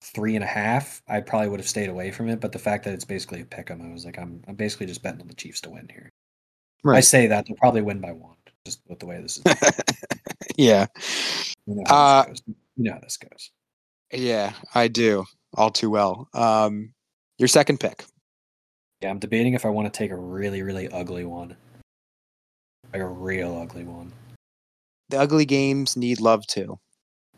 [0.02, 2.40] three and a half, I probably would have stayed away from it.
[2.40, 4.86] But the fact that it's basically a pick 'em, I was like, I'm I'm basically
[4.86, 6.12] just betting on the Chiefs to win here.
[6.86, 9.44] I say that they'll probably win by one, just with the way this is.
[10.56, 10.86] yeah,
[11.66, 12.56] You know how Uh, this goes.
[12.76, 13.50] You know how this goes.
[14.12, 15.24] yeah, I do
[15.56, 16.28] all too well.
[16.34, 16.92] Um,
[17.38, 18.04] your second pick.
[19.02, 21.56] Yeah, I'm debating if I want to take a really really ugly one,
[22.92, 24.12] like a real ugly one.
[25.10, 26.78] The ugly games need love too.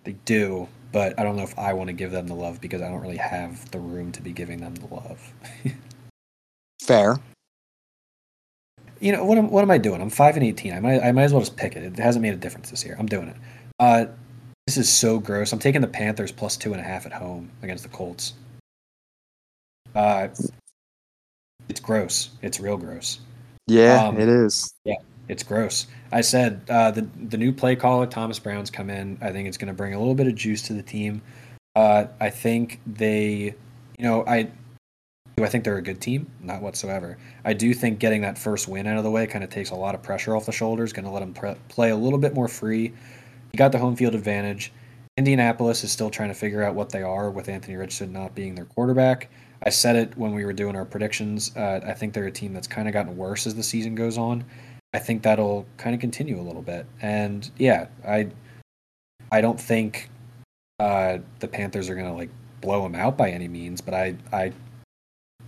[0.04, 2.80] They do, but I don't know if I want to give them the love because
[2.80, 5.32] I don't really have the room to be giving them the love.
[6.82, 7.16] Fair.
[9.00, 9.38] You know what?
[9.38, 10.00] Am, what am I doing?
[10.00, 10.72] I'm five and eighteen.
[10.72, 11.82] I might I might as well just pick it.
[11.82, 12.96] It hasn't made a difference this year.
[12.98, 13.36] I'm doing it.
[13.78, 14.06] Uh,
[14.66, 15.52] this is so gross.
[15.52, 18.34] I'm taking the Panthers plus two and a half at home against the Colts.
[19.94, 20.28] Uh,
[21.68, 22.30] it's gross.
[22.42, 23.20] It's real gross.
[23.66, 24.72] Yeah, Um, it is.
[24.84, 24.94] Yeah,
[25.28, 25.86] it's gross.
[26.12, 29.18] I said uh, the the new play caller Thomas Brown's come in.
[29.20, 31.22] I think it's going to bring a little bit of juice to the team.
[31.74, 33.54] Uh, I think they,
[33.98, 34.48] you know, I
[35.36, 36.30] do I think they're a good team?
[36.40, 37.18] Not whatsoever.
[37.44, 39.74] I do think getting that first win out of the way kind of takes a
[39.74, 40.94] lot of pressure off the shoulders.
[40.94, 42.84] Going to let them pre- play a little bit more free.
[43.52, 44.72] You got the home field advantage.
[45.18, 48.54] Indianapolis is still trying to figure out what they are with Anthony Richardson not being
[48.54, 49.28] their quarterback.
[49.62, 51.54] I said it when we were doing our predictions.
[51.56, 54.18] Uh, I think they're a team that's kind of gotten worse as the season goes
[54.18, 54.44] on.
[54.94, 56.86] I think that'll kind of continue a little bit.
[57.02, 58.30] And yeah, I
[59.32, 60.08] I don't think
[60.78, 62.30] uh, the Panthers are going to like
[62.60, 64.52] blow them out by any means, but I I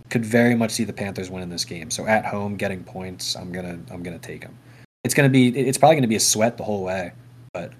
[0.09, 1.91] could very much see the Panthers winning this game.
[1.91, 4.57] So at home, getting points, I'm gonna I'm gonna take them.
[5.03, 7.11] It's gonna be it's probably gonna be a sweat the whole way,
[7.53, 7.73] but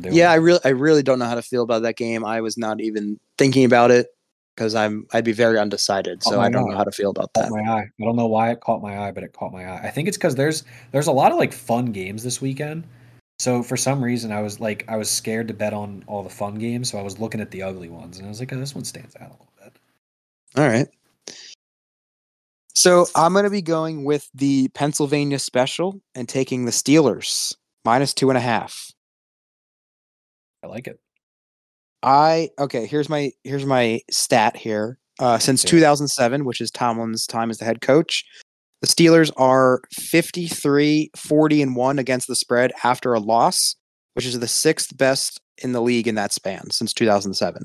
[0.00, 2.24] Yeah, I really, I really don't know how to feel about that game.
[2.24, 4.08] I was not even thinking about it
[4.54, 6.22] because I'm, I'd be very undecided.
[6.22, 7.50] So I don't know how to feel about that.
[7.50, 7.88] my eye.
[8.00, 9.80] I don't know why it caught my eye, but it caught my eye.
[9.82, 12.84] I think it's because there's there's a lot of like fun games this weekend.
[13.38, 16.28] So for some reason, I was like I was scared to bet on all the
[16.28, 18.58] fun games, so I was looking at the ugly ones, and I was like, oh,
[18.58, 19.49] this one stands out a little bit.
[20.56, 20.88] All right.
[22.74, 27.54] So I'm going to be going with the Pennsylvania special and taking the Steelers
[27.84, 28.90] minus two and a half.
[30.64, 30.98] I like it.
[32.02, 32.86] I okay.
[32.86, 34.98] Here's my here's my stat here.
[35.18, 35.70] Uh, since Yeah.
[35.70, 38.24] 2007, which is Tomlin's time as the head coach,
[38.80, 43.76] the Steelers are 53, 40, and one against the spread after a loss,
[44.14, 47.62] which is the sixth best in the league in that span since 2007.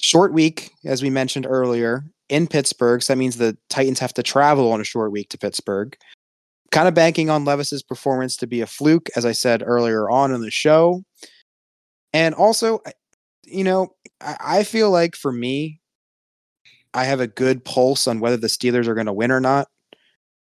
[0.00, 3.02] Short week, as we mentioned earlier, in Pittsburgh.
[3.02, 5.96] So that means the Titans have to travel on a short week to Pittsburgh.
[6.70, 10.32] Kind of banking on Levis's performance to be a fluke, as I said earlier on
[10.32, 11.02] in the show.
[12.14, 12.80] And also,
[13.44, 15.80] you know, I, feel like for me,
[16.94, 19.68] I have a good pulse on whether the Steelers are going to win or not.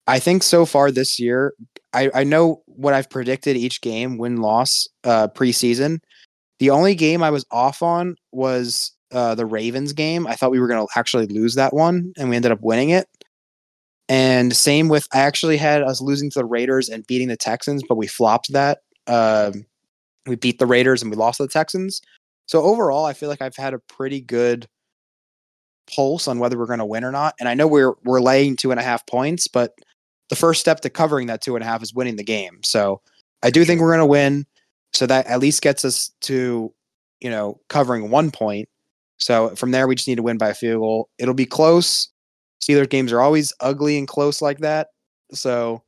[0.08, 1.54] I think so far this year,
[1.94, 6.00] I, I know what I've predicted each game win loss uh, preseason.
[6.60, 10.28] The only game I was off on was uh, the Ravens game.
[10.28, 12.90] I thought we were going to actually lose that one, and we ended up winning
[12.90, 13.08] it.
[14.10, 17.82] And same with, I actually had us losing to the Raiders and beating the Texans,
[17.88, 18.80] but we flopped that.
[19.08, 19.66] Um,
[20.26, 22.02] we beat the Raiders and we lost to the Texans.
[22.46, 24.68] So overall, I feel like I've had a pretty good
[25.94, 27.36] pulse on whether we're going to win or not.
[27.40, 29.74] And I know we're we're laying two and a half points, but
[30.30, 32.60] the first step to covering that two and a half is winning the game.
[32.64, 33.02] So
[33.44, 34.46] I do think we're going to win.
[34.94, 36.74] So that at least gets us to
[37.22, 38.68] you know covering one point.
[39.22, 41.10] So from there, we just need to win by a field goal.
[41.20, 42.10] It'll be close.
[42.62, 44.88] Steelers games are always ugly and close like that.
[45.32, 45.84] So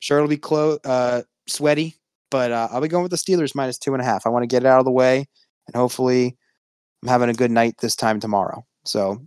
[0.00, 1.94] sure, it'll be close, uh, sweaty,
[2.30, 4.26] but uh, I'll be going with the Steelers minus two and a half.
[4.26, 5.24] I want to get it out of the way,
[5.66, 6.36] and hopefully,
[7.02, 8.66] I'm having a good night this time tomorrow.
[8.84, 9.24] So,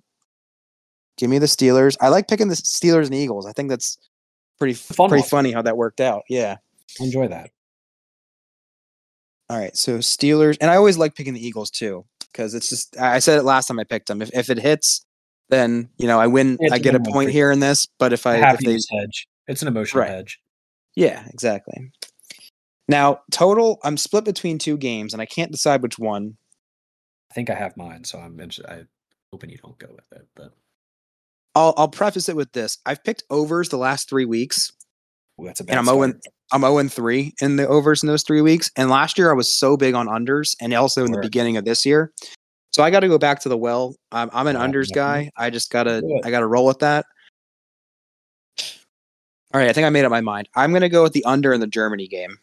[1.17, 1.97] give me the Steelers.
[2.01, 3.45] I like picking the Steelers and Eagles.
[3.45, 3.97] I think that's
[4.59, 5.29] pretty Fun pretty one.
[5.29, 6.23] funny how that worked out.
[6.29, 6.57] Yeah.
[6.99, 7.49] Enjoy that.
[9.49, 9.75] All right.
[9.75, 13.19] So Steelers, and I always like picking the Eagles too because it's just I I
[13.19, 14.21] said it last time I picked them.
[14.21, 15.05] If if it hits,
[15.49, 16.57] then you know I win.
[16.59, 17.87] It's I get a point here in this.
[17.99, 19.27] But if I if they Happiness hedge.
[19.47, 20.09] It's an emotional Right.
[20.11, 20.39] hedge.
[20.95, 21.91] Yeah, exactly.
[22.89, 26.37] Now, total, I'm split between two games, and I can't decide which one.
[27.31, 28.39] I think I have mine, so I'm.
[28.39, 28.87] int- I'm
[29.31, 30.53] hoping you don't go with it, but
[31.55, 34.71] I'll I'll preface it with this: I've picked overs the last three weeks.
[35.39, 36.23] Ooh, that's a bad oh and I'm start.
[36.23, 38.71] 0 I'm 0 and 3 in the overs in those three weeks.
[38.75, 41.65] And last year I was so big on unders, and also in the beginning of
[41.65, 42.11] this year.
[42.71, 43.95] So I got to go back to the well.
[44.11, 44.95] I'm, I'm an Yeah, unders yeah.
[44.95, 45.31] guy.
[45.35, 47.05] I just gotta I gotta roll with that.
[49.53, 50.49] All right, I think I made up my mind.
[50.55, 52.37] I'm gonna go with the under in the Germany game.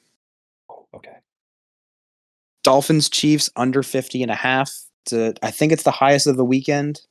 [0.70, 1.16] Oh, okay.
[2.62, 4.72] Dolphins Chiefs under 50 and a half.
[5.06, 7.02] To, I think it's the highest of the weekend.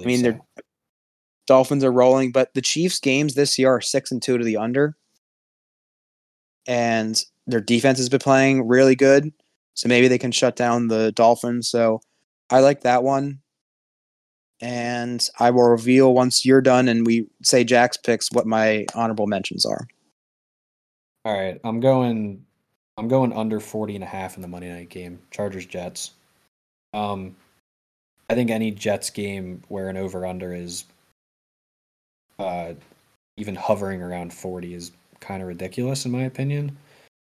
[0.00, 0.40] I mean, they're
[1.46, 4.56] Dolphins are rolling, but the Chiefs games this year are six and two to the
[4.56, 4.96] under,
[6.66, 9.32] and their defense has been playing really good.
[9.74, 11.68] So maybe they can shut down the Dolphins.
[11.68, 12.00] So
[12.50, 13.40] I like that one,
[14.60, 19.26] and I will reveal once you're done and we say Jack's picks what my honorable
[19.26, 19.86] mentions are.
[21.24, 22.44] All right, I'm going.
[22.98, 25.18] I'm going under 40 and a half in the Monday night game.
[25.30, 26.12] Chargers Jets.
[26.94, 27.36] Um,
[28.30, 30.84] I think any Jets game where an over under is,
[32.38, 32.72] uh,
[33.36, 36.76] even hovering around 40 is kind of ridiculous in my opinion.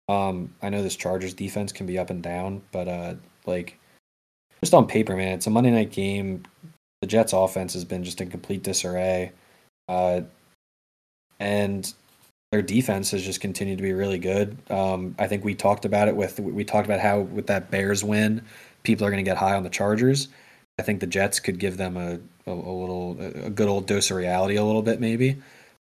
[0.09, 3.13] Um, I know this Chargers defense can be up and down, but uh,
[3.45, 3.77] like
[4.61, 6.43] just on paper, man, it's a Monday night game.
[7.01, 9.31] The Jets' offense has been just in complete disarray,
[9.87, 10.21] uh,
[11.39, 11.93] and
[12.51, 14.57] their defense has just continued to be really good.
[14.69, 18.03] Um, I think we talked about it with we talked about how with that Bears
[18.03, 18.41] win,
[18.83, 20.27] people are going to get high on the Chargers.
[20.79, 22.19] I think the Jets could give them a
[22.49, 25.37] a, a little a good old dose of reality a little bit maybe.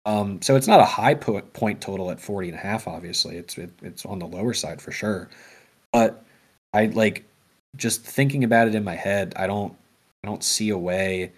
[0.07, 2.87] Um, so it's not a high po- point total at 40 and a half.
[2.87, 5.29] Obviously, it's it, it's on the lower side for sure.
[5.93, 6.25] But
[6.73, 7.25] I like
[7.77, 9.35] just thinking about it in my head.
[9.37, 9.77] I don't
[10.23, 11.33] I don't see a way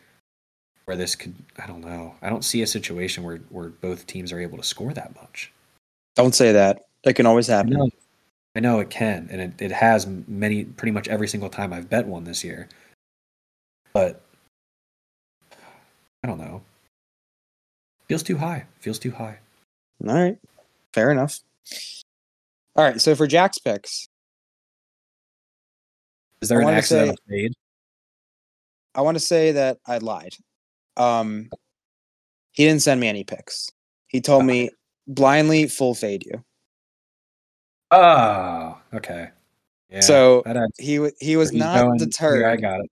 [0.85, 1.35] where this could.
[1.59, 2.15] I don't know.
[2.21, 5.51] I don't see a situation where where both teams are able to score that much.
[6.15, 6.87] Don't say that.
[7.05, 7.73] That can always I happen.
[7.73, 7.91] know,
[8.55, 11.89] I know it can, and it, it has many pretty much every single time I've
[11.89, 12.69] bet one this year.
[13.95, 14.21] But
[16.23, 16.63] I don't know.
[18.09, 18.65] Feels too high.
[18.81, 19.39] Feels too high.
[20.07, 20.39] All right.
[20.93, 21.41] Fair enough.
[22.77, 23.01] All right.
[23.01, 24.09] So for Jack's picks,
[26.41, 27.53] Is there I an accidental say- fade?
[28.95, 30.35] I want to say that I lied.
[30.97, 31.51] Um,
[32.53, 33.71] he didn't send me any picks.
[34.09, 34.71] He told me
[35.07, 36.43] blindly full fade you.
[37.91, 39.29] Oh, okay.
[39.91, 40.43] Yeah, So,
[40.79, 42.91] He he was not going- deterred here, I got it.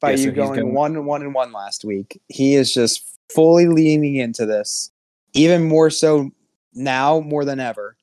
[0.00, 2.20] by Yeah, you he's going, going- one one and one last week.
[2.28, 4.90] He is just fully leaning into this,
[5.32, 6.30] even more so
[6.74, 7.96] now more than ever.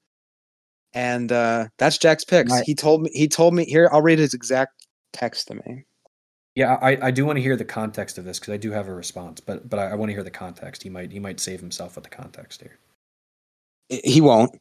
[0.93, 2.52] And uh, that's Jack's picks.
[2.52, 2.64] Right.
[2.65, 3.11] He told me.
[3.14, 3.89] He told me here.
[3.91, 5.85] I'll read his exact text to me.
[6.56, 8.89] Yeah, I, I do want to hear the context of this because I do have
[8.89, 10.84] a response, but but I, I want to hear the context.
[10.84, 12.77] He might he might save himself with the context here.
[14.03, 14.60] He won't.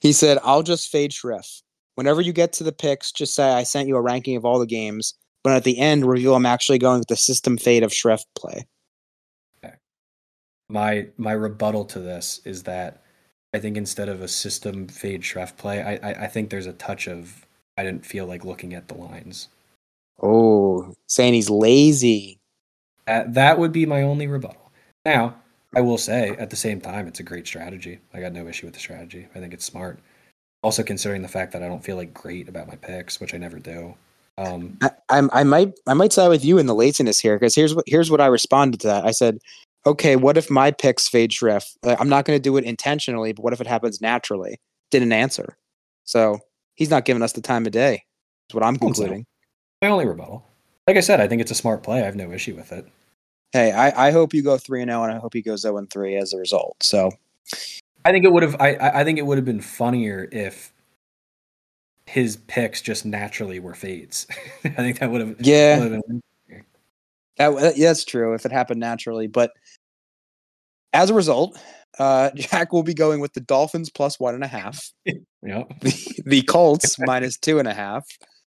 [0.00, 1.62] He said, "I'll just fade Schreff.
[1.96, 4.58] Whenever you get to the picks, just say I sent you a ranking of all
[4.58, 5.14] the games,
[5.46, 8.66] but at the end reveal I'm actually going with the system fade of Schreff play."
[10.68, 13.04] My my rebuttal to this is that
[13.54, 16.72] I think instead of a system fade Schreff play, I, I I think there's a
[16.72, 17.46] touch of
[17.76, 19.46] I didn't feel like looking at the lines.
[20.20, 22.40] Oh, saying he's lazy.
[23.06, 24.72] That that would be my only rebuttal.
[25.04, 25.36] Now,
[25.76, 28.00] I will say at the same time, it's a great strategy.
[28.12, 29.28] I got no issue with the strategy.
[29.36, 30.00] I think it's smart.
[30.64, 33.38] Also, considering the fact that I don't feel like great about my picks, which I
[33.38, 33.94] never do.
[34.38, 37.54] Um, I, I'm- I might I might side with you in the laziness here because
[37.54, 39.04] here's what here's what I responded to that.
[39.06, 39.38] I said,
[39.86, 41.64] "Okay, what if my picks fade Schreff?
[41.82, 44.58] Uh, I'm not going to do it intentionally, but what if it happens naturally?"
[44.90, 45.56] Didn't answer,
[46.04, 46.38] so
[46.74, 48.04] he's not giving us the time of day.
[48.50, 49.24] Is what I'm concluding.
[49.82, 50.44] my only rebuttal.
[50.86, 52.00] Like I said, I think it's a smart play.
[52.02, 52.86] I have no issue with it.
[53.52, 55.78] Hey, I, I hope you go three and zero, and I hope he goes zero
[55.78, 56.76] and three as a result.
[56.82, 57.10] So
[58.04, 58.54] I think it would have.
[58.60, 60.72] I I I think it would have been funnier if
[62.06, 64.26] his picks just naturally were fades.
[64.64, 65.36] I think that would have.
[65.40, 65.80] Yeah.
[65.80, 66.22] would have been,
[67.36, 69.52] that yeah, that's true if it happened naturally, but
[70.92, 71.58] as a result,
[71.98, 74.90] uh, Jack will be going with the Dolphins plus one and a half,
[75.42, 75.66] know.
[75.82, 78.06] the, the Colts minus two and a half,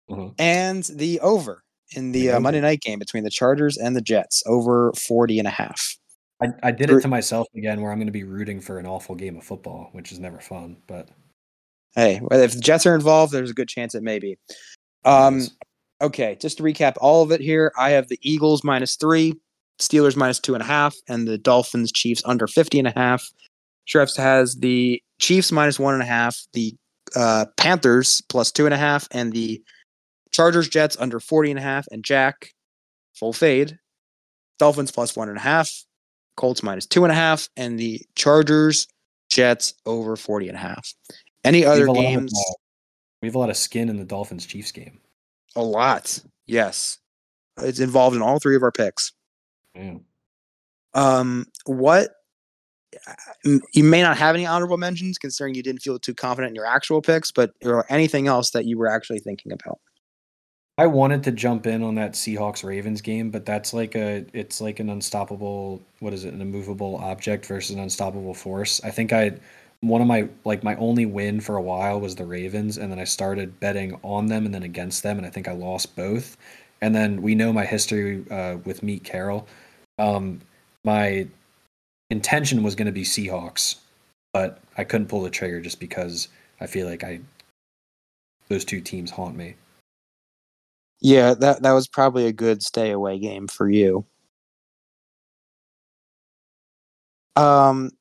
[0.09, 0.33] Mhm.
[0.39, 1.63] and the over
[1.95, 2.39] in the The uh.
[2.39, 5.97] Monday night game between the Chargers and the Jets over 40 and a half.
[6.41, 8.85] I, I did it to myself again, where I'm going to be rooting for an
[8.85, 10.77] awful game of football, which is never fun.
[10.87, 11.09] But
[11.95, 14.37] Hey, if the Jets are involved, there's a good chance it may be.
[15.05, 15.47] Um,
[16.01, 19.33] okay, just to recap all of it here, I have the Eagles minus three,
[19.79, 23.27] Steelers minus two and a half, and the Dolphins Chiefs under 50 and a half.
[23.87, 26.75] Schreff's has the Chiefs minus one and a half, the
[27.15, 29.61] uh, Panthers plus two and a half, and the
[30.31, 32.51] Chargers Jets under 40 and a half, and Jack
[33.15, 33.79] full fade.
[34.59, 35.71] Dolphins plus one and a half,
[36.37, 38.87] Colts minus two and a half, and the Chargers
[39.29, 40.93] Jets over 40 and a half.
[41.43, 42.33] Any other a lot of, games?
[42.33, 42.53] uh,
[43.21, 44.99] we have a lot of skin in the Dolphins Chiefs game.
[45.55, 46.19] A lot.
[46.45, 46.97] Yes.
[47.61, 49.13] It's involved in all three of our picks.
[49.75, 49.97] Yeah.
[50.93, 52.11] Um, what
[53.43, 56.65] you may not have any honorable mentions considering you didn't feel too confident in your
[56.65, 59.79] actual picks, but or anything else that you were actually thinking about.
[60.77, 64.61] I wanted to jump in on that Seahawks Ravens game, but that's like a it's
[64.61, 68.81] like an unstoppable what is it, an immovable object versus an unstoppable force.
[68.83, 69.33] I think I
[69.81, 72.99] one of my like my only win for a while was the Ravens, and then
[72.99, 76.37] I started betting on them and then against them, and I think I lost both.
[76.81, 79.47] And then we know my history uh, with Pete Carroll.
[79.97, 80.41] Um,
[80.83, 81.27] my
[82.09, 83.75] intention was going to be Seahawks,
[84.33, 86.29] but I couldn't pull the trigger just because
[86.61, 87.19] I feel like I
[88.49, 89.55] those two teams haunt me.
[91.01, 94.05] Yeah, that that was probably a good stay away game for you.
[97.35, 97.91] Um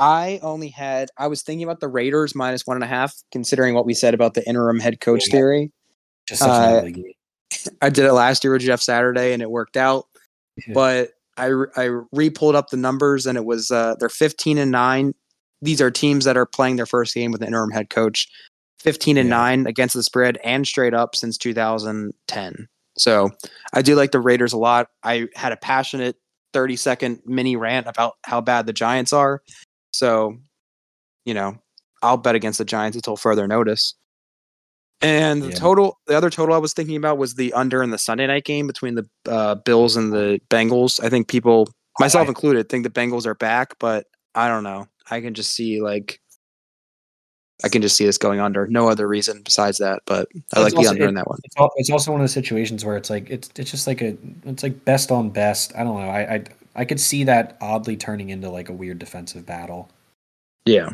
[0.00, 3.74] I only had I was thinking about the Raiders minus one and a half, considering
[3.74, 5.32] what we said about the interim head coach Yeah.
[5.32, 5.72] theory.
[6.26, 6.82] Just Uh.
[7.82, 10.06] I did it last year with Jeff Saturday and it worked out.
[10.66, 10.74] Yeah.
[10.74, 14.70] But I I re pulled up the numbers and it was uh they're 15 and
[14.70, 15.14] 9
[15.62, 18.28] these are teams that are playing their first game with an interim head coach.
[18.78, 19.36] 15 and Yeah.
[19.36, 22.66] 9 against the spread and straight up since 2010.
[22.96, 23.30] So
[23.74, 24.88] I do like the Raiders a lot.
[25.02, 26.16] I had a passionate
[26.54, 29.42] 30 second mini rant about how bad the Giants are.
[29.92, 30.36] So,
[31.24, 31.58] you know,
[32.02, 33.94] I'll bet against the Giants until further notice.
[35.02, 35.54] And the Yeah.
[35.54, 38.44] total, the other total I was thinking about was the under in the Sunday night
[38.44, 41.02] game between the uh, Bills and the Bengals.
[41.02, 44.88] I think people, myself included, think the Bengals are back, but I don't know.
[45.10, 46.20] I can just see like,
[47.64, 48.66] I can just see this going under.
[48.66, 51.38] No other reason besides that, but I It's like the under it- in that one.
[51.44, 54.16] It's, it's also one of the situations where it's like it's it's just like a
[54.44, 55.72] it's like best on best.
[55.76, 56.08] I don't know.
[56.08, 56.44] I I
[56.76, 59.90] I could see that oddly turning into like a weird defensive battle.
[60.64, 60.90] Yeah.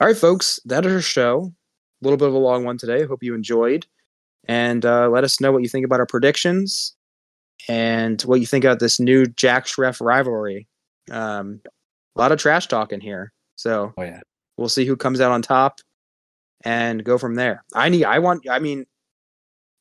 [0.00, 1.52] All right, folks, that is our show.
[2.00, 3.04] A little bit of a long one today.
[3.04, 3.86] Hope you enjoyed.
[4.46, 6.94] And uh, let us know what you think about our predictions
[7.68, 10.68] and what you think about this new Jack Schreff rivalry.
[11.10, 11.60] Um,
[12.16, 13.32] a lot of trash talking here.
[13.56, 14.20] So Oh yeah.
[14.58, 15.80] We'll see who comes out on top
[16.64, 17.64] and go from there.
[17.74, 18.84] I need, I want, I mean,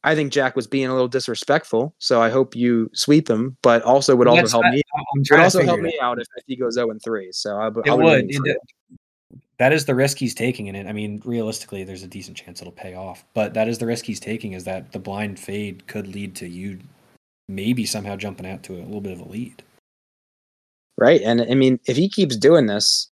[0.04, 1.94] I think Jack was being a little disrespectful.
[1.98, 4.82] So I hope you sweep him, but also would also That's- help I- me.
[5.32, 6.20] Would also help me out.
[6.22, 7.32] if, if he goes 0 and 3.
[7.34, 8.26] So I, It I would.
[8.30, 8.58] It-
[9.60, 10.86] that is the risk he's taking in it.
[10.86, 14.06] I mean, realistically, there's a decent chance it'll pay off, but that is the risk
[14.06, 14.54] he's taking.
[14.54, 16.78] Is that the blind fade could lead to you
[17.50, 19.64] maybe somehow jumping out to a little bit of a lead.
[21.00, 21.22] right?
[21.22, 23.10] And I mean, if he keeps doing this,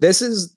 [0.00, 0.56] this is,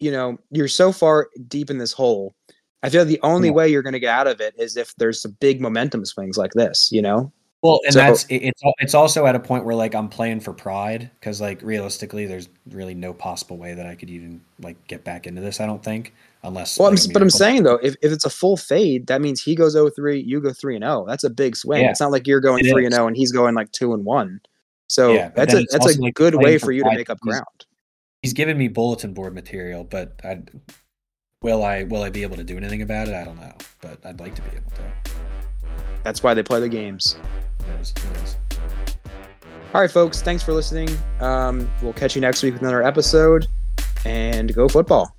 [0.00, 2.34] you know, you're so far deep in this hole.
[2.82, 3.54] I feel the only Yeah.
[3.54, 6.36] way you're going to get out of it is if there's some big momentum swings
[6.36, 7.32] like this, you know?
[7.62, 10.52] Well, and So- that's it's it's also at a point where like I'm playing for
[10.52, 15.04] pride because like realistically, there's really no possible way that I could even like get
[15.04, 15.60] back into this.
[15.60, 16.76] I don't think unless.
[16.76, 19.20] Well, I'm, like, a but I'm saying though, if, if it's a full fade, that
[19.20, 21.04] means he goes 0-3, you go 3 and 0.
[21.06, 21.82] That's a big swing.
[21.82, 21.90] Yeah.
[21.90, 22.96] It's not like you're going It 3 and is.
[22.96, 24.40] 0 and he's going like 2 and 1.
[24.88, 27.46] So Yeah, that's a that's a like, good way for you to make up ground.
[28.22, 30.42] He's given me bulletin board material, but I
[31.42, 33.14] will I will I be able to do anything about it?
[33.14, 34.82] I don't know, but I'd like to be able to.
[36.04, 37.16] That's why they play the games.
[37.60, 38.36] It is, it is.
[39.74, 40.20] All right, folks.
[40.20, 40.88] Thanks for listening.
[41.20, 43.46] Um, we'll catch you next week with another episode.
[44.04, 45.16] And go football.